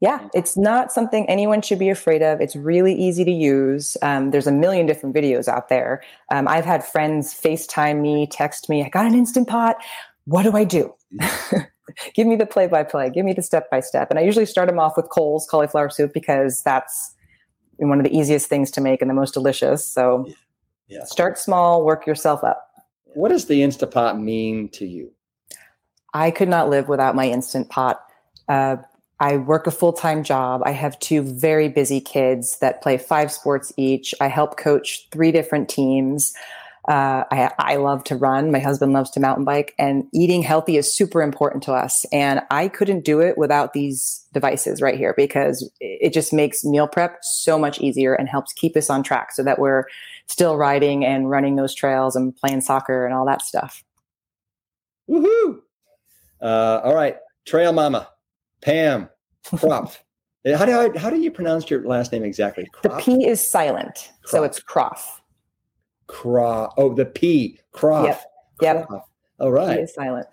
Yeah, 0.00 0.28
it's 0.34 0.56
not 0.56 0.92
something 0.92 1.26
anyone 1.28 1.62
should 1.62 1.78
be 1.78 1.88
afraid 1.88 2.22
of. 2.22 2.40
It's 2.40 2.54
really 2.54 2.94
easy 2.94 3.24
to 3.24 3.30
use. 3.30 3.96
Um, 4.02 4.30
there's 4.30 4.46
a 4.46 4.52
million 4.52 4.86
different 4.86 5.14
videos 5.14 5.48
out 5.48 5.70
there. 5.70 6.02
Um, 6.30 6.46
I've 6.48 6.66
had 6.66 6.84
friends 6.84 7.32
FaceTime 7.32 8.00
me, 8.02 8.26
text 8.26 8.68
me, 8.68 8.84
I 8.84 8.90
got 8.90 9.06
an 9.06 9.14
instant 9.14 9.48
pot. 9.48 9.76
What 10.26 10.42
do 10.42 10.52
I 10.52 10.64
do? 10.64 10.92
give 12.14 12.26
me 12.26 12.36
the 12.36 12.44
play 12.44 12.66
by 12.66 12.84
play, 12.84 13.08
give 13.08 13.24
me 13.24 13.32
the 13.32 13.42
step 13.42 13.70
by 13.70 13.80
step. 13.80 14.10
And 14.10 14.18
I 14.18 14.22
usually 14.22 14.44
start 14.44 14.68
them 14.68 14.78
off 14.78 14.96
with 14.96 15.08
Cole's 15.08 15.46
cauliflower 15.50 15.88
soup 15.88 16.12
because 16.12 16.62
that's 16.62 17.14
one 17.78 17.98
of 17.98 18.04
the 18.04 18.16
easiest 18.16 18.48
things 18.48 18.70
to 18.72 18.80
make 18.80 19.00
and 19.00 19.10
the 19.10 19.14
most 19.14 19.34
delicious. 19.34 19.86
So 19.86 20.28
yeah. 20.88 21.04
start 21.04 21.38
small, 21.38 21.84
work 21.84 22.06
yourself 22.06 22.42
up. 22.44 22.70
What 23.04 23.30
does 23.30 23.46
the 23.46 23.62
Instant 23.62 23.92
Pot 23.92 24.20
mean 24.20 24.68
to 24.70 24.86
you? 24.86 25.12
I 26.12 26.30
could 26.30 26.48
not 26.48 26.68
live 26.68 26.88
without 26.88 27.14
my 27.14 27.28
Instant 27.28 27.68
Pot. 27.68 28.00
Uh, 28.48 28.76
I 29.18 29.38
work 29.38 29.66
a 29.66 29.70
full 29.70 29.92
time 29.92 30.22
job. 30.22 30.62
I 30.64 30.72
have 30.72 30.98
two 30.98 31.22
very 31.22 31.68
busy 31.68 32.00
kids 32.00 32.58
that 32.58 32.82
play 32.82 32.98
five 32.98 33.32
sports 33.32 33.72
each. 33.76 34.14
I 34.20 34.28
help 34.28 34.58
coach 34.58 35.08
three 35.10 35.32
different 35.32 35.68
teams. 35.68 36.34
Uh, 36.88 37.24
I, 37.30 37.50
I 37.58 37.76
love 37.76 38.04
to 38.04 38.16
run. 38.16 38.52
My 38.52 38.60
husband 38.60 38.92
loves 38.92 39.10
to 39.10 39.20
mountain 39.20 39.44
bike, 39.44 39.74
and 39.78 40.04
eating 40.12 40.42
healthy 40.42 40.76
is 40.76 40.92
super 40.92 41.20
important 41.20 41.62
to 41.64 41.72
us. 41.72 42.06
And 42.12 42.42
I 42.50 42.68
couldn't 42.68 43.04
do 43.04 43.20
it 43.20 43.36
without 43.36 43.72
these 43.72 44.24
devices 44.32 44.80
right 44.80 44.96
here 44.96 45.12
because 45.16 45.68
it 45.80 46.12
just 46.12 46.32
makes 46.32 46.64
meal 46.64 46.86
prep 46.86 47.18
so 47.22 47.58
much 47.58 47.80
easier 47.80 48.14
and 48.14 48.28
helps 48.28 48.52
keep 48.52 48.76
us 48.76 48.88
on 48.88 49.02
track 49.02 49.32
so 49.32 49.42
that 49.42 49.58
we're 49.58 49.84
still 50.28 50.56
riding 50.56 51.04
and 51.04 51.28
running 51.28 51.56
those 51.56 51.74
trails 51.74 52.14
and 52.14 52.36
playing 52.36 52.60
soccer 52.60 53.04
and 53.04 53.14
all 53.14 53.26
that 53.26 53.42
stuff. 53.42 53.82
Woohoo! 55.08 55.60
Uh, 56.40 56.80
all 56.84 56.94
right, 56.94 57.16
TrailMomma, 57.46 58.06
Pam 58.60 59.08
Kropf. 59.44 59.98
how 60.56 60.64
do 60.64 60.72
I, 60.78 60.98
how 60.98 61.10
do 61.10 61.18
you 61.18 61.30
pronounce 61.30 61.68
your 61.68 61.82
last 61.86 62.12
name 62.12 62.22
exactly? 62.22 62.66
Croft? 62.72 63.06
The 63.06 63.16
P 63.16 63.26
is 63.26 63.40
silent, 63.40 64.12
Croft. 64.22 64.28
so 64.28 64.44
it's 64.44 64.60
Croft. 64.60 65.22
Croft. 66.06 66.74
Oh, 66.76 66.94
the 66.94 67.04
P. 67.04 67.58
Croft. 67.72 68.24
Yep. 68.60 68.88
Croft. 68.88 69.08
All 69.38 69.52
right. 69.52 69.76
P 69.76 69.82
is 69.82 69.94
silent. 69.94 70.26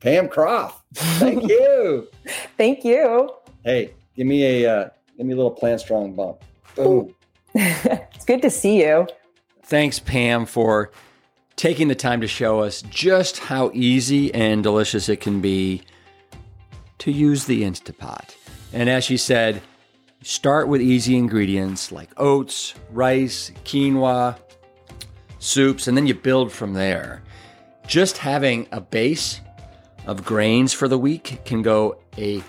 Pam 0.00 0.28
Kropf. 0.28 0.74
Thank 0.94 1.42
you. 1.48 2.08
Thank 2.56 2.84
you. 2.84 3.30
Hey, 3.64 3.94
give 4.14 4.26
me 4.26 4.64
a 4.64 4.70
uh, 4.70 4.88
give 5.16 5.26
me 5.26 5.32
a 5.32 5.36
little 5.36 5.50
plant 5.50 5.80
strong 5.80 6.14
bump. 6.14 6.44
Boom. 6.76 7.14
it's 7.54 8.24
good 8.24 8.42
to 8.42 8.50
see 8.50 8.82
you. 8.82 9.06
Thanks, 9.62 9.98
Pam, 9.98 10.44
for 10.44 10.90
taking 11.56 11.88
the 11.88 11.94
time 11.94 12.20
to 12.20 12.26
show 12.26 12.60
us 12.60 12.82
just 12.82 13.38
how 13.38 13.70
easy 13.72 14.34
and 14.34 14.62
delicious 14.62 15.08
it 15.08 15.20
can 15.20 15.40
be 15.40 15.82
to 16.98 17.10
use 17.10 17.46
the 17.46 17.62
Instapot. 17.62 18.34
And 18.72 18.90
as 18.90 19.04
she 19.04 19.16
said, 19.16 19.62
start 20.22 20.68
with 20.68 20.82
easy 20.82 21.16
ingredients 21.16 21.92
like 21.92 22.10
oats, 22.16 22.74
rice, 22.90 23.52
quinoa, 23.64 24.36
soups, 25.44 25.86
and 25.86 25.96
then 25.96 26.06
you 26.06 26.14
build 26.14 26.50
from 26.50 26.72
there. 26.72 27.22
Just 27.86 28.18
having 28.18 28.66
a 28.72 28.80
base 28.80 29.40
of 30.06 30.24
grains 30.24 30.72
for 30.72 30.88
the 30.88 30.98
week 30.98 31.40
can 31.44 31.62
go 31.62 31.98
a 32.18 32.42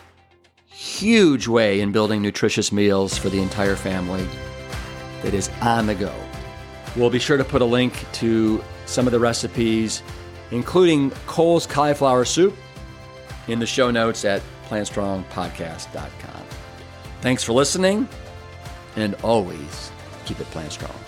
huge 0.67 1.47
way 1.47 1.81
in 1.81 1.91
building 1.91 2.21
nutritious 2.21 2.71
meals 2.71 3.17
for 3.17 3.29
the 3.29 3.41
entire 3.41 3.75
family 3.75 4.27
that 5.21 5.33
is 5.33 5.49
on 5.61 5.87
the 5.87 5.95
go. 5.95 6.13
We'll 6.95 7.09
be 7.09 7.19
sure 7.19 7.37
to 7.37 7.43
put 7.43 7.61
a 7.61 7.65
link 7.65 8.05
to 8.13 8.63
some 8.85 9.07
of 9.07 9.11
the 9.11 9.19
recipes, 9.19 10.03
including 10.51 11.11
Cole's 11.27 11.65
cauliflower 11.65 12.25
soup, 12.25 12.55
in 13.47 13.59
the 13.59 13.65
show 13.65 13.91
notes 13.91 14.25
at 14.25 14.41
plantstrongpodcast.com. 14.67 16.43
Thanks 17.21 17.43
for 17.43 17.53
listening, 17.53 18.07
and 18.95 19.15
always 19.15 19.91
keep 20.25 20.39
it 20.39 20.45
plant 20.47 20.71
strong. 20.71 21.04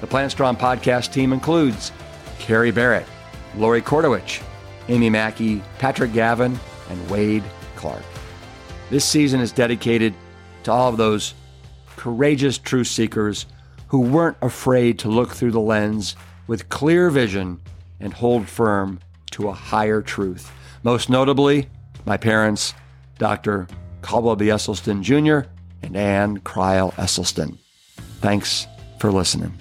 The 0.00 0.06
Plant 0.06 0.30
Strong 0.30 0.56
podcast 0.56 1.12
team 1.12 1.32
includes 1.32 1.92
Carrie 2.38 2.70
Barrett, 2.70 3.06
Lori 3.56 3.82
Kordowich, 3.82 4.42
Amy 4.88 5.10
Mackey, 5.10 5.60
Patrick 5.78 6.12
Gavin, 6.12 6.58
and 6.88 7.10
Wade 7.10 7.44
Clark. 7.76 8.02
This 8.90 9.04
season 9.04 9.40
is 9.40 9.52
dedicated 9.52 10.14
to 10.62 10.72
all 10.72 10.88
of 10.88 10.96
those 10.96 11.34
courageous 11.96 12.58
truth 12.58 12.86
seekers 12.86 13.46
who 13.88 14.00
weren't 14.00 14.36
afraid 14.40 14.98
to 15.00 15.08
look 15.08 15.32
through 15.32 15.50
the 15.50 15.60
lens 15.60 16.14
with 16.46 16.68
clear 16.68 17.10
vision 17.10 17.60
and 18.00 18.12
hold 18.12 18.48
firm 18.48 19.00
to 19.32 19.48
a 19.48 19.52
higher 19.52 20.00
truth. 20.00 20.52
Most 20.82 21.10
notably, 21.10 21.68
my 22.06 22.16
parents, 22.16 22.72
Dr. 23.18 23.66
Caldwell 24.02 24.36
B. 24.36 24.46
Esselstyn 24.46 25.02
Jr. 25.02 25.48
and 25.82 25.96
Ann 25.96 26.38
Crile 26.38 26.92
Esselstyn. 26.92 27.58
Thanks 28.20 28.66
for 28.98 29.10
listening. 29.10 29.52